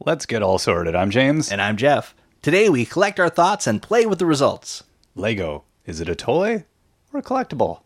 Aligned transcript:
Let's 0.00 0.26
get 0.26 0.42
all 0.42 0.58
sorted. 0.58 0.94
I'm 0.94 1.10
James. 1.10 1.50
And 1.50 1.62
I'm 1.62 1.76
Jeff. 1.76 2.14
Today 2.42 2.68
we 2.68 2.84
collect 2.84 3.20
our 3.20 3.28
thoughts 3.28 3.66
and 3.66 3.80
play 3.82 4.06
with 4.06 4.18
the 4.18 4.26
results. 4.26 4.82
Lego. 5.14 5.64
Is 5.86 6.00
it 6.00 6.08
a 6.08 6.14
toy 6.14 6.64
or 7.12 7.20
a 7.20 7.22
collectible? 7.22 7.80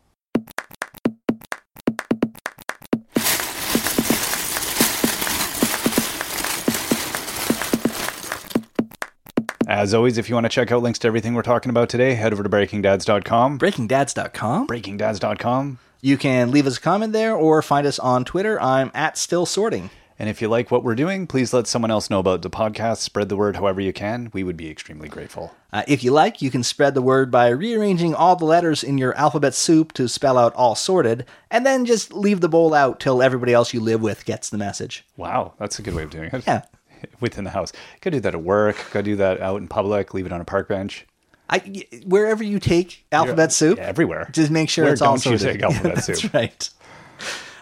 As 9.68 9.93
always, 9.93 10.16
if 10.16 10.29
you 10.30 10.34
want 10.34 10.45
to 10.45 10.48
check 10.48 10.72
out 10.72 10.82
links 10.82 10.98
to 11.00 11.09
everything 11.09 11.34
we're 11.34 11.43
talking 11.43 11.68
about 11.68 11.90
today, 11.90 12.14
head 12.14 12.32
over 12.32 12.43
to 12.43 12.48
breakingdads.com. 12.48 13.59
BreakingDads.com. 13.59 14.66
breakingdads.com. 14.66 15.79
You 16.00 16.16
can 16.16 16.50
leave 16.50 16.66
us 16.66 16.79
a 16.79 16.80
comment 16.80 17.12
there 17.12 17.34
or 17.36 17.61
find 17.61 17.86
us 17.86 17.98
on 17.98 18.25
Twitter. 18.25 18.61
I'm 18.62 18.90
at 18.95 19.18
Still 19.18 19.45
Sorting. 19.45 19.90
And 20.21 20.29
if 20.29 20.43
you 20.43 20.48
like 20.48 20.71
what 20.73 20.82
we're 20.82 20.96
doing, 20.96 21.29
please 21.29 21.53
let 21.55 21.69
someone 21.69 21.93
else 21.93 22.11
know 22.11 22.19
about 22.19 22.43
the 22.43 22.51
podcast. 22.51 22.98
Spread 22.98 23.29
the 23.29 23.37
word 23.37 23.55
however 23.55 23.80
you 23.80 23.92
can. 23.92 24.30
We 24.33 24.42
would 24.42 24.56
be 24.56 24.69
extremely 24.69 25.09
grateful. 25.09 25.55
Uh, 25.73 25.84
if 25.87 26.02
you 26.02 26.11
like, 26.11 26.42
you 26.42 26.51
can 26.51 26.65
spread 26.65 26.95
the 26.95 27.02
word 27.02 27.30
by 27.30 27.48
rearranging 27.51 28.15
all 28.16 28.34
the 28.34 28.45
letters 28.45 28.83
in 28.83 28.98
your 28.98 29.15
alphabet 29.16 29.55
soup 29.55 29.92
to 29.92 30.09
spell 30.09 30.37
out 30.37 30.55
all 30.55 30.75
sorted, 30.75 31.25
and 31.52 31.65
then 31.65 31.84
just 31.84 32.12
leave 32.12 32.41
the 32.41 32.48
bowl 32.48 32.75
out 32.75 32.98
till 32.98 33.23
everybody 33.23 33.52
else 33.52 33.73
you 33.73 33.80
live 33.80 34.01
with 34.02 34.25
gets 34.25 34.51
the 34.51 34.59
message. 34.59 35.05
Wow, 35.16 35.55
that's 35.59 35.78
a 35.78 35.83
good 35.83 35.95
way 35.95 36.02
of 36.02 36.11
doing 36.11 36.30
it. 36.33 36.45
Yeah. 36.47 36.62
Within 37.20 37.45
the 37.45 37.50
house. 37.50 37.73
Go 38.00 38.11
do 38.11 38.19
that 38.19 38.34
at 38.34 38.42
work. 38.42 38.77
Go 38.91 39.03
do 39.03 39.14
that 39.16 39.41
out 39.41 39.61
in 39.61 39.69
public. 39.69 40.14
Leave 40.14 40.27
it 40.27 40.33
on 40.33 40.41
a 40.41 40.45
park 40.45 40.69
bench. 40.69 41.06
I, 41.50 41.84
wherever 42.05 42.42
you 42.42 42.59
take 42.59 43.06
alphabet 43.12 43.53
soup, 43.53 43.78
Yeah, 43.78 43.84
everywhere. 43.84 44.28
just 44.33 44.50
make 44.50 44.69
sure 44.69 44.84
Where 44.84 44.92
it's 44.92 45.00
all 45.00 45.16
don't 45.16 45.25
you 45.33 45.39
sorted. 45.39 45.61
take 45.61 45.62
alphabet 45.62 45.95
Yeah, 45.97 46.00
soup? 46.00 46.16
That's 46.16 46.34
right. 46.34 46.70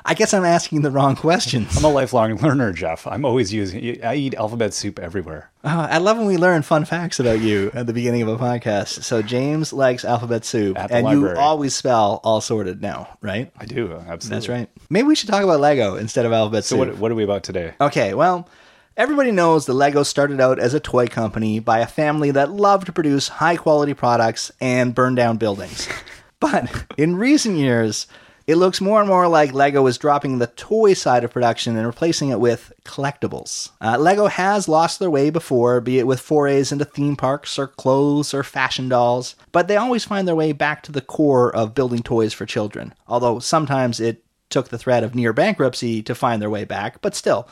I 0.09 0.15
guess 0.15 0.33
I'm 0.33 0.45
asking 0.45 0.83
the 0.83 0.91
wrong 0.91 1.17
questions. 1.17 1.77
I'm 1.77 1.85
a 1.85 1.89
lifelong 1.89 2.37
learner, 2.37 2.73
Jeff. 2.73 3.07
I'm 3.09 3.25
always 3.25 3.53
using. 3.53 4.03
I 4.05 4.15
eat 4.15 4.35
alphabet 4.35 4.73
soup 4.73 4.99
everywhere. 5.01 5.51
Uh, 5.65 5.89
I 5.91 5.99
love 5.99 6.17
when 6.17 6.27
we 6.27 6.37
learn 6.37 6.63
fun 6.63 6.85
facts 6.85 7.19
about 7.19 7.41
you 7.41 7.73
at 7.75 7.89
the 7.89 7.93
beginning 7.93 8.23
of 8.23 8.29
a 8.29 8.37
podcast. 8.37 9.03
So 9.03 9.21
James 9.21 9.73
likes 9.73 10.05
alphabet 10.05 10.45
soup, 10.45 10.77
the 10.77 10.93
and 10.95 11.05
library. 11.05 11.35
you 11.35 11.41
always 11.41 11.75
spell 11.75 12.21
all 12.23 12.41
sorted 12.41 12.81
now, 12.81 13.19
right? 13.21 13.53
I 13.59 13.65
do 13.67 13.93
absolutely. 13.93 14.29
That's 14.29 14.49
right. 14.49 14.71
Maybe 14.89 15.09
we 15.09 15.17
should 15.17 15.29
talk 15.29 15.43
about 15.43 15.59
Lego 15.59 15.97
instead 15.97 16.25
of 16.25 16.33
alphabet 16.33 16.65
So 16.65 16.77
soup. 16.77 16.89
what, 16.89 16.99
what 16.99 17.11
are 17.13 17.17
we 17.17 17.25
about 17.25 17.43
today? 17.43 17.75
Okay, 17.81 18.15
well, 18.15 18.49
everybody 18.97 19.33
knows 19.33 19.67
that 19.67 19.75
Lego 19.75 20.05
started 20.05 20.41
out 20.41 20.61
as 20.61 20.73
a 20.73 20.79
toy 20.81 21.09
company 21.09 21.59
by 21.59 21.81
a 21.81 21.87
family 21.87 22.31
that 22.31 22.53
loved 22.53 22.87
to 22.87 22.93
produce 22.93 23.27
high 23.27 23.57
quality 23.57 23.93
products 23.93 24.53
and 24.61 24.95
burn 24.95 25.17
down 25.17 25.37
buildings. 25.37 25.89
but 26.41 26.71
in 26.97 27.17
recent 27.17 27.57
years, 27.57 28.07
it 28.47 28.57
looks 28.57 28.81
more 28.81 29.01
and 29.01 29.09
more 29.09 29.27
like 29.27 29.53
Lego 29.53 29.87
is 29.87 29.99
dropping 29.99 30.39
the 30.39 30.47
toy 30.47 30.95
side 30.95 31.25
of 31.25 31.33
production 31.33 31.77
and 31.77 31.87
replacing 31.87 32.29
it 32.29 32.39
with 32.39 32.73
collectibles. 32.85 33.71
Uh, 33.81 33.99
Lego 33.99 34.27
has 34.27 34.69
lost 34.69 34.99
their 34.99 35.11
way 35.11 35.31
before, 35.31 35.81
be 35.81 35.99
it 35.99 36.07
with 36.07 36.21
forays 36.21 36.71
into 36.71 36.85
theme 36.85 37.17
parks 37.17 37.59
or 37.59 37.67
clothes 37.67 38.33
or 38.33 38.45
fashion 38.45 38.89
dolls, 38.89 39.35
but 39.51 39.67
they 39.67 39.77
always 39.77 40.05
find 40.05 40.29
their 40.29 40.37
way 40.37 40.53
back 40.53 40.83
to 40.85 40.93
the 40.93 41.01
core 41.01 41.55
of 41.55 41.75
building 41.75 42.03
toys 42.03 42.33
for 42.33 42.47
children, 42.47 42.95
although 43.09 43.41
sometimes 43.41 43.99
it 43.99 44.25
took 44.49 44.69
the 44.69 44.79
threat 44.79 45.03
of 45.03 45.15
near 45.15 45.33
bankruptcy 45.33 46.03
to 46.03 46.15
find 46.15 46.41
their 46.41 46.51
way 46.51 46.65
back, 46.65 47.01
but 47.01 47.15
still. 47.17 47.49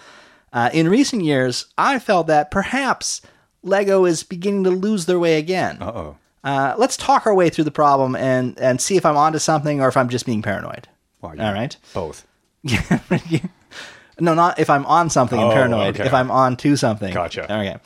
Uh, 0.53 0.70
in 0.73 0.89
recent 0.89 1.25
years, 1.25 1.67
I 1.77 1.98
felt 1.98 2.29
that 2.29 2.53
perhaps 2.53 3.20
Lego 3.64 4.05
is 4.05 4.23
beginning 4.23 4.62
to 4.64 4.70
lose 4.70 5.06
their 5.06 5.19
way 5.19 5.39
again. 5.39 5.79
Uh 5.81 5.92
oh. 5.92 6.17
Uh, 6.45 6.75
let's 6.78 6.97
talk 6.97 7.27
our 7.27 7.34
way 7.34 7.48
through 7.50 7.64
the 7.64 7.70
problem 7.70 8.14
and, 8.14 8.59
and 8.61 8.81
see 8.81 8.97
if 8.97 9.06
I'm 9.06 9.17
onto 9.17 9.39
something 9.39 9.81
or 9.81 9.89
if 9.89 9.97
I'm 9.97 10.09
just 10.11 10.27
being 10.27 10.42
paranoid. 10.42 10.86
You- 11.23 11.28
All 11.31 11.53
right. 11.55 11.75
Both. 11.95 12.27
No, 14.20 14.33
not 14.34 14.61
if 14.61 14.70
I'm 14.70 14.86
on 14.86 15.11
something 15.11 15.41
and 15.41 15.51
Oh, 15.51 15.53
paranoid. 15.53 15.97
okay. 15.97 16.06
If 16.06 16.14
I'm 16.14 16.31
on 16.31 16.56
to 16.59 16.77
something. 16.77 17.12
Gotcha. 17.12 17.45
Okay. 17.53 17.77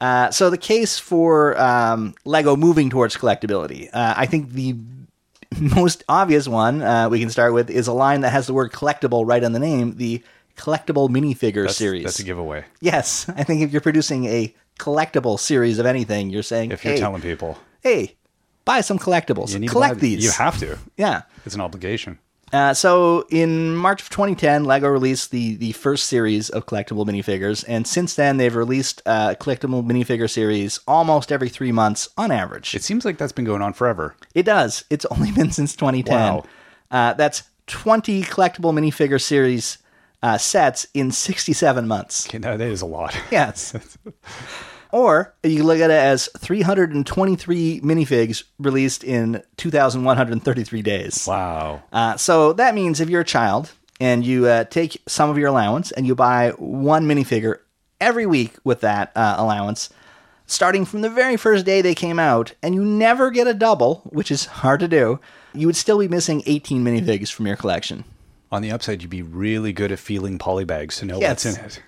Uh, 0.00 0.30
so 0.30 0.50
the 0.50 0.58
case 0.58 0.98
for 0.98 1.56
um, 1.60 2.14
Lego 2.24 2.56
moving 2.56 2.90
towards 2.90 3.16
collectability, 3.16 3.88
uh, 3.92 4.14
I 4.16 4.26
think 4.26 4.50
the 4.50 4.74
most 5.60 6.02
obvious 6.08 6.48
one 6.48 6.82
uh, 6.82 7.08
we 7.08 7.20
can 7.20 7.30
start 7.30 7.52
with 7.52 7.70
is 7.70 7.86
a 7.86 7.92
line 7.92 8.22
that 8.22 8.30
has 8.30 8.46
the 8.48 8.54
word 8.54 8.72
collectible 8.72 9.24
right 9.24 9.42
on 9.44 9.52
the 9.52 9.58
name, 9.60 9.96
the 9.98 10.22
collectible 10.56 11.08
minifigure 11.08 11.64
That's, 11.66 11.76
series. 11.76 12.02
that's 12.04 12.18
a 12.18 12.24
giveaway. 12.24 12.64
Yes, 12.80 13.28
I 13.36 13.44
think 13.44 13.62
if 13.62 13.70
you're 13.70 13.80
producing 13.80 14.24
a 14.24 14.52
collectible 14.80 15.38
series 15.38 15.78
of 15.78 15.86
anything, 15.86 16.30
you're 16.30 16.42
saying, 16.42 16.72
If 16.72 16.84
you're 16.84 16.94
hey, 16.94 17.00
telling 17.00 17.22
people, 17.22 17.56
hey, 17.82 18.16
buy 18.64 18.80
some 18.80 18.98
collectibles, 18.98 19.52
you 19.52 19.58
need 19.58 19.68
to 19.68 19.72
collect 19.72 19.94
buy- 19.96 20.00
these. 20.00 20.24
You 20.24 20.30
have 20.32 20.58
to. 20.60 20.78
yeah. 20.96 21.22
It's 21.44 21.54
an 21.54 21.60
obligation. 21.60 22.18
Uh, 22.52 22.72
so 22.72 23.26
in 23.30 23.76
March 23.76 24.00
of 24.02 24.08
2010, 24.08 24.64
Lego 24.64 24.88
released 24.88 25.30
the 25.30 25.56
the 25.56 25.72
first 25.72 26.06
series 26.06 26.48
of 26.48 26.66
collectible 26.66 27.06
minifigures, 27.06 27.64
and 27.68 27.86
since 27.86 28.14
then 28.14 28.38
they've 28.38 28.56
released 28.56 29.02
a 29.04 29.36
collectible 29.38 29.84
minifigure 29.84 30.30
series 30.30 30.80
almost 30.86 31.30
every 31.30 31.48
three 31.48 31.72
months 31.72 32.08
on 32.16 32.30
average. 32.30 32.74
It 32.74 32.82
seems 32.82 33.04
like 33.04 33.18
that's 33.18 33.32
been 33.32 33.44
going 33.44 33.60
on 33.62 33.74
forever. 33.74 34.16
It 34.34 34.44
does. 34.44 34.84
It's 34.88 35.04
only 35.10 35.30
been 35.30 35.50
since 35.50 35.76
2010. 35.76 36.16
Wow. 36.16 36.44
Uh, 36.90 37.12
that's 37.14 37.42
20 37.66 38.22
collectible 38.22 38.72
minifigure 38.72 39.20
series 39.20 39.78
uh, 40.22 40.38
sets 40.38 40.86
in 40.94 41.10
67 41.10 41.86
months. 41.86 42.26
Okay, 42.26 42.38
that 42.38 42.60
is 42.60 42.80
a 42.80 42.86
lot. 42.86 43.14
Yes. 43.30 43.74
or 44.92 45.34
you 45.42 45.62
look 45.64 45.80
at 45.80 45.90
it 45.90 45.94
as 45.94 46.28
323 46.38 47.80
minifigs 47.82 48.44
released 48.58 49.04
in 49.04 49.42
2,133 49.56 50.82
days. 50.82 51.26
Wow. 51.26 51.82
Uh, 51.92 52.16
so 52.16 52.52
that 52.54 52.74
means 52.74 53.00
if 53.00 53.08
you're 53.08 53.20
a 53.22 53.24
child 53.24 53.72
and 54.00 54.24
you 54.24 54.46
uh, 54.46 54.64
take 54.64 55.00
some 55.06 55.30
of 55.30 55.38
your 55.38 55.48
allowance 55.48 55.90
and 55.92 56.06
you 56.06 56.14
buy 56.14 56.50
one 56.58 57.06
minifigure 57.06 57.58
every 58.00 58.26
week 58.26 58.54
with 58.64 58.80
that 58.80 59.12
uh, 59.16 59.34
allowance, 59.38 59.90
starting 60.46 60.84
from 60.84 61.00
the 61.02 61.10
very 61.10 61.36
first 61.36 61.66
day 61.66 61.82
they 61.82 61.94
came 61.94 62.18
out, 62.18 62.54
and 62.62 62.74
you 62.74 62.84
never 62.84 63.30
get 63.30 63.46
a 63.46 63.54
double, 63.54 63.96
which 64.06 64.30
is 64.30 64.46
hard 64.46 64.80
to 64.80 64.88
do, 64.88 65.18
you 65.52 65.66
would 65.66 65.76
still 65.76 65.98
be 65.98 66.08
missing 66.08 66.42
18 66.46 66.84
minifigs 66.84 67.30
from 67.32 67.46
your 67.46 67.56
collection. 67.56 68.04
On 68.50 68.62
the 68.62 68.70
upside, 68.70 69.02
you'd 69.02 69.10
be 69.10 69.20
really 69.22 69.72
good 69.74 69.92
at 69.92 69.98
feeling 69.98 70.38
polybags 70.38 70.98
to 71.00 71.04
know 71.04 71.20
Yes. 71.20 71.44
what's 71.44 71.58
in 71.58 71.64
it. 71.64 71.82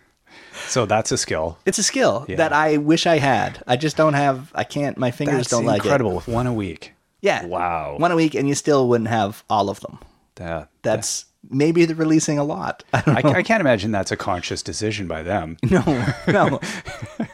So 0.68 0.86
that's 0.86 1.12
a 1.12 1.16
skill. 1.18 1.58
It's 1.66 1.78
a 1.78 1.82
skill 1.82 2.24
Yeah. 2.28 2.36
that 2.36 2.52
I 2.52 2.76
wish 2.76 3.06
I 3.06 3.18
had. 3.18 3.62
I 3.66 3.76
just 3.76 3.96
don't 3.96 4.14
have. 4.14 4.52
I 4.54 4.64
can't. 4.64 4.96
My 4.98 5.10
fingers 5.10 5.36
That's 5.36 5.50
don't 5.50 5.64
like 5.64 5.80
it. 5.80 5.84
incredible 5.86 6.14
with 6.14 6.28
one 6.28 6.46
a 6.46 6.52
week. 6.52 6.92
Yeah. 7.20 7.44
Wow. 7.46 7.96
One 7.98 8.12
a 8.12 8.16
week, 8.16 8.34
and 8.34 8.48
you 8.48 8.54
still 8.54 8.88
wouldn't 8.88 9.08
have 9.10 9.44
all 9.50 9.68
of 9.70 9.80
them. 9.80 9.98
That, 10.36 10.70
That's 10.82 11.26
maybe 11.50 11.84
they're 11.84 11.94
releasing 11.96 12.38
a 12.38 12.44
lot. 12.44 12.82
I 12.94 13.00
don't 13.02 13.24
know. 13.24 13.30
I, 13.30 13.34
I 13.38 13.42
can't 13.42 13.60
imagine 13.60 13.90
that's 13.90 14.10
a 14.10 14.16
conscious 14.16 14.62
decision 14.62 15.06
by 15.06 15.22
them. 15.22 15.56
No, 15.70 15.82
no. 16.26 16.60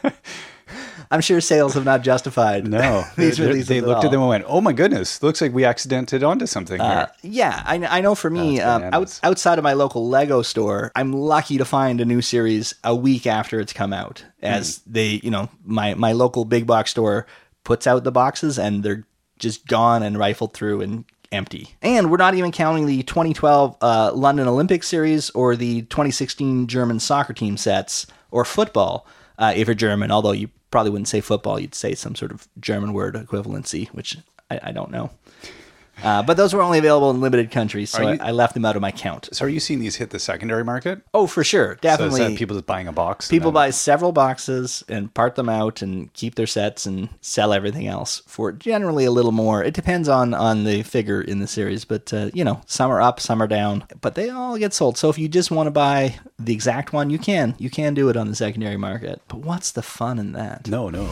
I'm 1.09 1.21
sure 1.21 1.39
sales 1.41 1.73
have 1.75 1.85
not 1.85 2.01
justified 2.01 2.67
No, 2.67 3.03
these 3.15 3.37
They- 3.37 3.43
they, 3.43 3.47
releases. 3.49 3.67
they 3.69 3.81
looked 3.81 4.03
at 4.03 4.11
them 4.11 4.19
and 4.21 4.29
went, 4.29 4.43
"Oh 4.47 4.61
my 4.61 4.73
goodness, 4.73 5.21
looks 5.23 5.41
like 5.41 5.53
we 5.53 5.63
accidented 5.65 6.23
onto 6.23 6.45
something 6.45 6.79
Uh, 6.81 7.07
yeah, 7.21 7.63
I, 7.65 7.75
I 7.85 8.01
know 8.01 8.15
for 8.15 8.29
me, 8.29 8.59
um, 8.61 8.83
out, 8.91 9.19
outside 9.23 9.57
of 9.57 9.63
my 9.63 9.73
local 9.73 10.07
Lego 10.09 10.41
store, 10.41 10.91
I'm 10.95 11.13
lucky 11.13 11.57
to 11.57 11.65
find 11.65 12.01
a 12.01 12.05
new 12.05 12.21
series 12.21 12.73
a 12.83 12.95
week 12.95 13.25
after 13.27 13.59
it's 13.59 13.73
come 13.73 13.93
out. 13.93 14.23
As 14.41 14.77
Hmm. 14.79 14.91
they, 14.93 15.07
you 15.23 15.31
know, 15.31 15.49
my, 15.63 15.93
my 15.93 16.11
local 16.11 16.45
big 16.45 16.65
box 16.67 16.91
store 16.91 17.25
puts 17.63 17.87
out 17.87 18.03
the 18.03 18.11
boxes 18.11 18.57
and 18.59 18.83
they're 18.83 19.05
just 19.39 19.67
gone 19.67 20.01
and 20.03 20.17
rifled 20.17 20.53
through 20.53 20.81
and 20.81 21.05
empty. 21.31 21.75
And 21.81 22.09
we're 22.09 22.17
not 22.17 22.35
even 22.35 22.51
counting 22.51 22.85
the 22.85 23.03
2012 23.03 23.77
uh, 23.81 24.11
London 24.13 24.47
Olympic 24.47 24.83
series 24.83 25.29
or 25.31 25.55
the 25.55 25.81
2016 25.83 26.67
German 26.67 26.99
soccer 26.99 27.33
team 27.33 27.57
sets 27.57 28.07
or 28.31 28.45
football, 28.45 29.05
uh, 29.37 29.53
if 29.55 29.67
you're 29.67 29.75
German, 29.75 30.09
although 30.11 30.31
you 30.31 30.49
probably 30.77 30.91
wouldn't 30.91 31.07
say 31.07 31.21
football, 31.21 31.59
you'd 31.59 31.73
say 31.73 31.95
some 31.95 32.13
sort 32.13 32.31
of 32.31 32.47
German 32.59 32.93
word 32.93 33.15
equivalency, 33.15 33.87
which 33.95 34.15
I, 34.51 34.59
I 34.65 34.71
don't 34.71 34.91
know. 34.91 35.09
Uh, 36.03 36.21
but 36.23 36.37
those 36.37 36.53
were 36.53 36.61
only 36.61 36.79
available 36.79 37.09
in 37.11 37.19
limited 37.21 37.49
countries, 37.51 37.89
so 37.89 38.01
you- 38.01 38.19
I, 38.21 38.27
I 38.27 38.31
left 38.31 38.53
them 38.53 38.65
out 38.65 38.75
of 38.75 38.81
my 38.81 38.91
count. 38.91 39.29
So, 39.31 39.45
are 39.45 39.49
you 39.49 39.59
seeing 39.59 39.79
these 39.79 39.95
hit 39.95 40.11
the 40.11 40.19
secondary 40.19 40.63
market? 40.63 41.01
Oh, 41.13 41.25
for 41.27 41.43
sure, 41.43 41.75
So 41.75 41.79
definitely. 41.81 42.19
that 42.21 42.37
people 42.37 42.55
just 42.55 42.65
buying 42.67 42.87
a 42.87 42.91
box? 42.91 43.27
People 43.29 43.51
then- 43.51 43.55
buy 43.55 43.69
several 43.71 44.11
boxes 44.11 44.83
and 44.87 45.13
part 45.13 45.35
them 45.35 45.49
out 45.49 45.81
and 45.81 46.11
keep 46.13 46.35
their 46.35 46.45
sets 46.47 46.85
and 46.85 47.09
sell 47.21 47.51
everything 47.53 47.87
else 47.87 48.21
for 48.27 48.51
generally 48.51 49.05
a 49.05 49.11
little 49.11 49.31
more. 49.31 49.63
It 49.63 49.73
depends 49.73 50.07
on 50.07 50.33
on 50.33 50.63
the 50.65 50.83
figure 50.83 51.21
in 51.21 51.39
the 51.39 51.47
series, 51.47 51.83
but 51.85 52.13
uh, 52.13 52.29
you 52.33 52.43
know, 52.43 52.61
some 52.65 52.91
are 52.91 53.01
up, 53.01 53.19
some 53.19 53.41
are 53.41 53.47
down, 53.47 53.83
but 54.01 54.15
they 54.15 54.29
all 54.29 54.57
get 54.57 54.73
sold. 54.73 54.97
So 54.97 55.09
if 55.09 55.17
you 55.17 55.27
just 55.27 55.49
want 55.51 55.67
to 55.67 55.71
buy 55.71 56.15
the 56.37 56.53
exact 56.53 56.93
one, 56.93 57.09
you 57.09 57.17
can. 57.19 57.55
You 57.57 57.69
can 57.69 57.93
do 57.93 58.09
it 58.09 58.17
on 58.17 58.27
the 58.27 58.35
secondary 58.35 58.77
market. 58.77 59.21
But 59.27 59.39
what's 59.39 59.71
the 59.71 59.81
fun 59.81 60.19
in 60.19 60.33
that? 60.33 60.67
No, 60.67 60.89
no. 60.89 61.09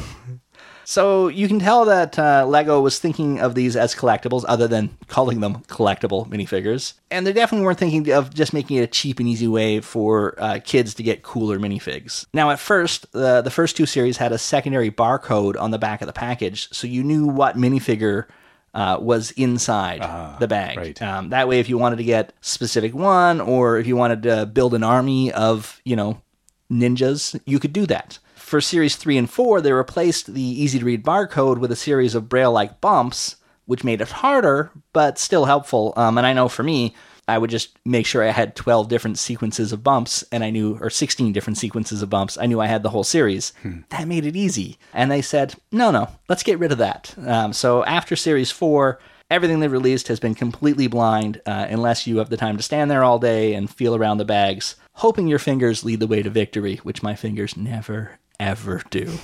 So 0.85 1.27
you 1.27 1.47
can 1.47 1.59
tell 1.59 1.85
that 1.85 2.17
uh, 2.17 2.45
Lego 2.47 2.79
was 2.79 2.99
thinking 2.99 3.39
of 3.39 3.55
these 3.55 3.75
as 3.75 3.95
collectibles, 3.95 4.45
other 4.47 4.67
than 4.67 4.95
calling 5.07 5.39
them 5.39 5.63
collectible 5.63 6.27
minifigures. 6.27 6.93
And 7.11 7.25
they 7.25 7.33
definitely 7.33 7.65
weren't 7.65 7.79
thinking 7.79 8.11
of 8.11 8.33
just 8.33 8.53
making 8.53 8.77
it 8.77 8.81
a 8.81 8.87
cheap 8.87 9.19
and 9.19 9.27
easy 9.27 9.47
way 9.47 9.81
for 9.81 10.35
uh, 10.37 10.59
kids 10.63 10.93
to 10.95 11.03
get 11.03 11.23
cooler 11.23 11.57
minifigs. 11.59 12.25
Now, 12.33 12.51
at 12.51 12.59
first, 12.59 13.07
uh, 13.15 13.41
the 13.41 13.51
first 13.51 13.75
two 13.75 13.85
series 13.85 14.17
had 14.17 14.31
a 14.31 14.37
secondary 14.37 14.91
barcode 14.91 15.59
on 15.59 15.71
the 15.71 15.79
back 15.79 16.01
of 16.01 16.07
the 16.07 16.13
package, 16.13 16.69
so 16.71 16.87
you 16.87 17.03
knew 17.03 17.25
what 17.25 17.57
minifigure. 17.57 18.25
Uh, 18.73 18.97
was 18.99 19.31
inside 19.37 20.01
the 20.41 20.49
bag. 20.49 20.77
right. 20.77 21.01
Um, 21.01 21.29
that 21.29 21.47
way, 21.47 21.61
if 21.61 21.69
you 21.69 21.77
wanted 21.77 21.95
to 21.95 22.03
get 22.03 22.33
specific 22.41 22.93
one, 22.93 23.39
or 23.39 23.77
if 23.77 23.87
you 23.87 23.95
wanted 23.95 24.23
to 24.23 24.45
build 24.45 24.73
an 24.73 24.83
army 24.83 25.31
of, 25.31 25.79
you 25.85 25.95
know, 25.95 26.21
ninjas, 26.69 27.39
you 27.45 27.57
could 27.57 27.71
do 27.71 27.85
that. 27.85 28.19
For 28.45 28.61
Series 28.61 28.95
3 28.95 29.17
and 29.17 29.27
4, 29.27 29.59
they 29.59 29.71
replaced 29.71 30.35
the 30.35 30.39
easy 30.39 30.77
to 30.77 30.85
read 30.85 31.03
barcode 31.03 31.57
with 31.57 31.71
a 31.71 31.75
series 31.75 32.13
of 32.13 32.29
braille 32.29 32.51
like 32.51 32.79
bumps, 32.79 33.37
which 33.65 33.83
made 33.83 34.01
it 34.01 34.11
harder, 34.11 34.69
but 34.93 35.17
still 35.17 35.45
helpful. 35.45 35.93
Um, 35.97 36.19
and 36.19 36.27
I 36.27 36.33
know 36.33 36.47
for 36.47 36.61
me, 36.61 36.93
I 37.27 37.39
would 37.39 37.49
just 37.49 37.75
make 37.85 38.05
sure 38.05 38.21
I 38.21 38.29
had 38.29 38.55
12 38.55 38.87
different 38.87 39.17
sequences 39.17 39.71
of 39.73 39.83
bumps 39.83 40.23
and 40.31 40.43
I 40.43 40.51
knew, 40.51 40.77
or 40.79 40.91
16 40.91 41.33
different 41.33 41.57
sequences 41.57 42.03
of 42.03 42.11
bumps. 42.11 42.37
I 42.37 42.45
knew 42.45 42.61
I 42.61 42.67
had 42.67 42.83
the 42.83 42.91
whole 42.91 43.03
series. 43.03 43.51
That 43.89 44.07
made 44.07 44.27
it 44.27 44.35
easy. 44.35 44.77
And 44.93 45.09
they 45.09 45.23
said, 45.23 45.55
no, 45.71 45.89
no, 45.89 46.07
let's 46.29 46.43
get 46.43 46.59
rid 46.59 46.71
of 46.71 46.77
that. 46.77 47.15
Um, 47.25 47.51
so 47.51 47.83
after 47.85 48.15
Series 48.15 48.51
4, 48.51 48.99
everything 49.31 49.59
they 49.59 49.67
released 49.67 50.07
has 50.07 50.19
been 50.19 50.35
completely 50.35 50.85
blind 50.85 51.41
uh, 51.47 51.65
unless 51.67 52.05
you 52.05 52.19
have 52.19 52.29
the 52.29 52.37
time 52.37 52.57
to 52.57 52.63
stand 52.63 52.91
there 52.91 53.03
all 53.03 53.17
day 53.17 53.55
and 53.55 53.71
feel 53.71 53.95
around 53.95 54.19
the 54.19 54.23
bags, 54.23 54.75
hoping 54.93 55.27
your 55.27 55.39
fingers 55.39 55.83
lead 55.83 55.99
the 55.99 56.05
way 56.05 56.21
to 56.21 56.29
victory, 56.29 56.75
which 56.83 57.01
my 57.01 57.15
fingers 57.15 57.57
never, 57.57 58.19
ever 58.39 58.81
do. 58.89 59.17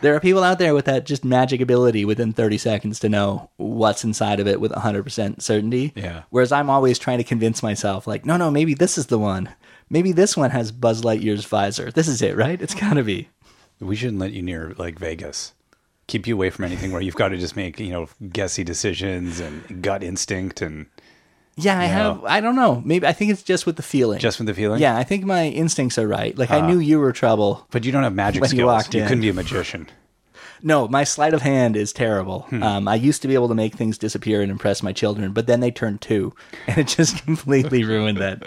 there 0.00 0.14
are 0.14 0.20
people 0.20 0.42
out 0.42 0.58
there 0.58 0.74
with 0.74 0.84
that 0.84 1.06
just 1.06 1.24
magic 1.24 1.60
ability 1.60 2.04
within 2.04 2.32
30 2.32 2.58
seconds 2.58 3.00
to 3.00 3.08
know 3.08 3.50
what's 3.56 4.04
inside 4.04 4.40
of 4.40 4.46
it 4.46 4.60
with 4.60 4.72
100% 4.72 5.40
certainty. 5.40 5.92
Yeah. 5.94 6.22
Whereas 6.30 6.52
I'm 6.52 6.70
always 6.70 6.98
trying 6.98 7.18
to 7.18 7.24
convince 7.24 7.62
myself, 7.62 8.06
like, 8.06 8.26
no, 8.26 8.36
no, 8.36 8.50
maybe 8.50 8.74
this 8.74 8.98
is 8.98 9.06
the 9.06 9.18
one. 9.18 9.48
Maybe 9.88 10.12
this 10.12 10.36
one 10.36 10.50
has 10.50 10.72
Buzz 10.72 11.02
Lightyear's 11.02 11.44
visor. 11.44 11.90
This 11.90 12.08
is 12.08 12.22
it, 12.22 12.36
right? 12.36 12.60
It's 12.60 12.74
gotta 12.74 13.02
be. 13.02 13.28
We 13.80 13.96
shouldn't 13.96 14.20
let 14.20 14.32
you 14.32 14.42
near 14.42 14.74
like 14.78 14.98
Vegas. 14.98 15.54
Keep 16.06 16.26
you 16.26 16.34
away 16.34 16.50
from 16.50 16.64
anything 16.64 16.92
where 16.92 17.00
you've 17.00 17.14
got 17.14 17.28
to 17.28 17.38
just 17.38 17.56
make, 17.56 17.78
you 17.80 17.90
know, 17.90 18.08
guessy 18.32 18.64
decisions 18.64 19.40
and 19.40 19.82
gut 19.82 20.02
instinct 20.02 20.60
and 20.60 20.86
Yeah, 21.56 21.78
I 21.78 21.84
have. 21.84 22.24
I 22.24 22.40
don't 22.40 22.56
know. 22.56 22.82
Maybe 22.84 23.06
I 23.06 23.12
think 23.12 23.30
it's 23.30 23.42
just 23.42 23.66
with 23.66 23.76
the 23.76 23.82
feeling. 23.82 24.18
just 24.18 24.38
with 24.38 24.46
the 24.46 24.54
feeling. 24.54 24.80
yeah, 24.80 24.96
I 24.96 25.04
think 25.04 25.24
my 25.24 25.48
instincts 25.48 25.98
are 25.98 26.08
right. 26.08 26.36
Like 26.36 26.50
I 26.50 26.66
knew 26.66 26.78
you 26.78 26.98
were 26.98 27.12
trouble. 27.12 27.66
But 27.70 27.84
you 27.84 27.92
don't 27.92 28.04
have 28.04 28.14
magic 28.14 28.40
When 28.40 28.50
you 28.50 28.56
skills. 28.56 28.66
walked 28.66 28.94
you 28.94 29.02
in. 29.02 29.08
couldn't 29.08 29.22
be 29.22 29.28
a 29.28 29.34
magician. 29.34 29.88
No, 30.64 30.86
my 30.86 31.02
sleight 31.02 31.34
of 31.34 31.42
hand 31.42 31.74
is 31.76 31.92
terrible. 31.92 32.42
Hmm. 32.42 32.62
Um, 32.62 32.86
I 32.88 32.94
used 32.94 33.20
to 33.22 33.26
be 33.28 33.34
able 33.34 33.48
to 33.48 33.54
make 33.56 33.74
things 33.74 33.98
disappear 33.98 34.42
and 34.42 34.50
impress 34.52 34.80
my 34.80 34.92
children, 34.92 35.32
but 35.32 35.48
then 35.48 35.58
they 35.58 35.72
turned 35.72 36.00
two, 36.00 36.32
and 36.68 36.78
it 36.78 36.86
just 36.86 37.18
completely 37.24 37.82
ruined 37.82 38.18
that. 38.18 38.44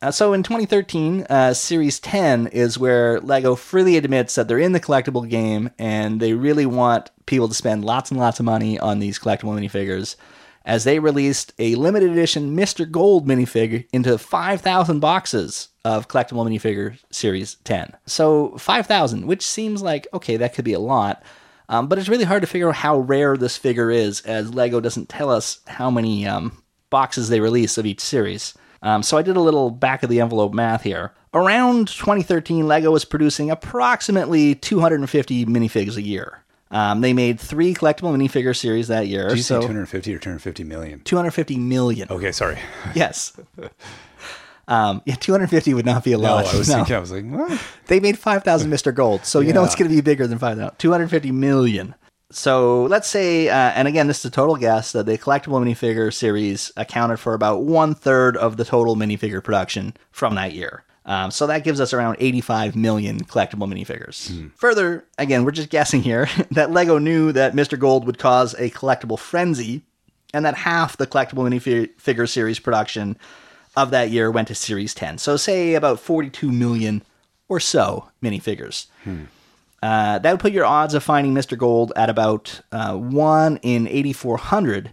Uh, 0.00 0.10
so 0.10 0.32
in 0.32 0.42
2013, 0.42 1.26
uh, 1.28 1.52
Series 1.52 2.00
10 2.00 2.46
is 2.46 2.78
where 2.78 3.20
LEGO 3.20 3.56
freely 3.56 3.98
admits 3.98 4.34
that 4.36 4.48
they're 4.48 4.58
in 4.58 4.72
the 4.72 4.80
collectible 4.80 5.28
game 5.28 5.68
and 5.78 6.18
they 6.18 6.32
really 6.32 6.64
want 6.64 7.10
people 7.26 7.48
to 7.48 7.54
spend 7.54 7.84
lots 7.84 8.10
and 8.10 8.18
lots 8.18 8.40
of 8.40 8.46
money 8.46 8.78
on 8.78 8.98
these 8.98 9.18
collectible 9.18 9.52
minifigures. 9.58 10.16
As 10.64 10.84
they 10.84 10.98
released 10.98 11.52
a 11.58 11.74
limited 11.74 12.10
edition 12.10 12.56
Mr. 12.56 12.90
Gold 12.90 13.26
minifigure 13.28 13.86
into 13.92 14.16
5,000 14.16 15.00
boxes 15.00 15.68
of 15.84 16.08
collectible 16.08 16.46
minifigure 16.46 16.98
Series 17.10 17.56
10. 17.64 17.94
So 18.06 18.56
5,000, 18.56 19.26
which 19.26 19.46
seems 19.46 19.82
like, 19.82 20.06
okay, 20.14 20.38
that 20.38 20.54
could 20.54 20.64
be 20.64 20.72
a 20.72 20.80
lot. 20.80 21.22
Um, 21.68 21.88
but 21.88 21.98
it's 21.98 22.08
really 22.08 22.24
hard 22.24 22.42
to 22.42 22.46
figure 22.46 22.68
out 22.68 22.76
how 22.76 22.98
rare 22.98 23.36
this 23.36 23.56
figure 23.56 23.90
is, 23.90 24.20
as 24.22 24.54
LEGO 24.54 24.80
doesn't 24.80 25.08
tell 25.08 25.30
us 25.30 25.60
how 25.66 25.90
many 25.90 26.26
um, 26.26 26.62
boxes 26.90 27.28
they 27.28 27.40
release 27.40 27.78
of 27.78 27.86
each 27.86 28.00
series. 28.00 28.54
Um, 28.82 29.02
so 29.02 29.16
I 29.16 29.22
did 29.22 29.36
a 29.36 29.40
little 29.40 29.70
back 29.70 30.02
of 30.02 30.10
the 30.10 30.20
envelope 30.20 30.52
math 30.52 30.82
here. 30.82 31.14
Around 31.32 31.88
2013, 31.88 32.68
LEGO 32.68 32.92
was 32.92 33.04
producing 33.04 33.50
approximately 33.50 34.54
250 34.54 35.46
minifigs 35.46 35.96
a 35.96 36.02
year. 36.02 36.43
Um, 36.74 37.00
they 37.02 37.12
made 37.12 37.38
three 37.38 37.72
collectible 37.72 38.12
minifigure 38.14 38.54
series 38.54 38.88
that 38.88 39.06
year. 39.06 39.28
Did 39.28 39.36
you 39.36 39.44
so 39.44 39.60
say 39.60 39.66
250 39.68 40.14
or 40.14 40.18
250 40.18 40.64
million? 40.64 41.00
250 41.00 41.56
million. 41.56 42.08
Okay, 42.10 42.32
sorry. 42.32 42.58
Yes. 42.94 43.32
Um, 44.66 45.02
yeah, 45.04 45.14
250 45.14 45.72
would 45.74 45.84
not 45.86 46.02
be 46.02 46.12
a 46.12 46.18
lot. 46.18 46.44
No. 46.46 46.50
I 46.50 46.56
was 46.56 46.68
No. 46.70 46.76
thinking, 46.76 46.96
I 46.96 46.98
was 46.98 47.12
like, 47.12 47.24
what? 47.26 47.60
They 47.86 48.00
made 48.00 48.18
5,000 48.18 48.70
Mr. 48.70 48.94
Gold, 48.94 49.24
so 49.24 49.40
you 49.40 49.52
know 49.52 49.62
it's 49.62 49.74
going 49.74 49.88
to 49.88 49.94
be 49.94 50.00
bigger 50.00 50.26
than 50.26 50.38
5,000. 50.38 50.76
250 50.78 51.30
million. 51.30 51.94
So 52.30 52.84
let's 52.84 53.06
say, 53.06 53.48
uh, 53.48 53.54
and 53.54 53.86
again, 53.86 54.08
this 54.08 54.20
is 54.20 54.24
a 54.24 54.30
total 54.30 54.56
guess, 54.56 54.90
that 54.92 55.06
the 55.06 55.16
collectible 55.18 55.62
minifigure 55.64 56.12
series 56.12 56.72
accounted 56.76 57.20
for 57.20 57.34
about 57.34 57.62
one 57.62 57.94
third 57.94 58.36
of 58.36 58.56
the 58.56 58.64
total 58.64 58.96
minifigure 58.96 59.44
production 59.44 59.94
from 60.10 60.34
that 60.34 60.52
year. 60.54 60.82
Um, 61.06 61.30
so 61.30 61.46
that 61.48 61.64
gives 61.64 61.80
us 61.80 61.92
around 61.92 62.16
85 62.18 62.74
million 62.76 63.24
collectible 63.24 63.70
minifigures. 63.70 64.30
Further, 64.56 65.04
again, 65.18 65.44
we're 65.44 65.50
just 65.50 65.68
guessing 65.68 66.02
here, 66.02 66.28
that 66.52 66.70
LEGO 66.70 66.98
knew 66.98 67.30
that 67.32 67.52
Mr. 67.54 67.78
Gold 67.78 68.06
would 68.06 68.18
cause 68.18 68.54
a 68.54 68.70
collectible 68.70 69.18
frenzy, 69.18 69.82
and 70.32 70.44
that 70.46 70.54
half 70.54 70.96
the 70.96 71.06
collectible 71.06 71.46
minifigure 71.48 72.28
series 72.28 72.58
production 72.58 73.18
of 73.76 73.90
that 73.90 74.10
year 74.10 74.30
went 74.30 74.48
to 74.48 74.54
Series 74.54 74.94
10. 74.94 75.18
So, 75.18 75.36
say 75.36 75.74
about 75.74 76.00
42 76.00 76.50
million 76.50 77.02
or 77.48 77.60
so 77.60 78.08
minifigures. 78.22 78.86
Uh, 79.82 80.18
that 80.18 80.30
would 80.30 80.40
put 80.40 80.52
your 80.52 80.64
odds 80.64 80.94
of 80.94 81.02
finding 81.02 81.34
Mr. 81.34 81.58
Gold 81.58 81.92
at 81.94 82.08
about 82.08 82.62
uh, 82.72 82.94
1 82.96 83.58
in 83.58 83.86
8,400, 83.86 84.92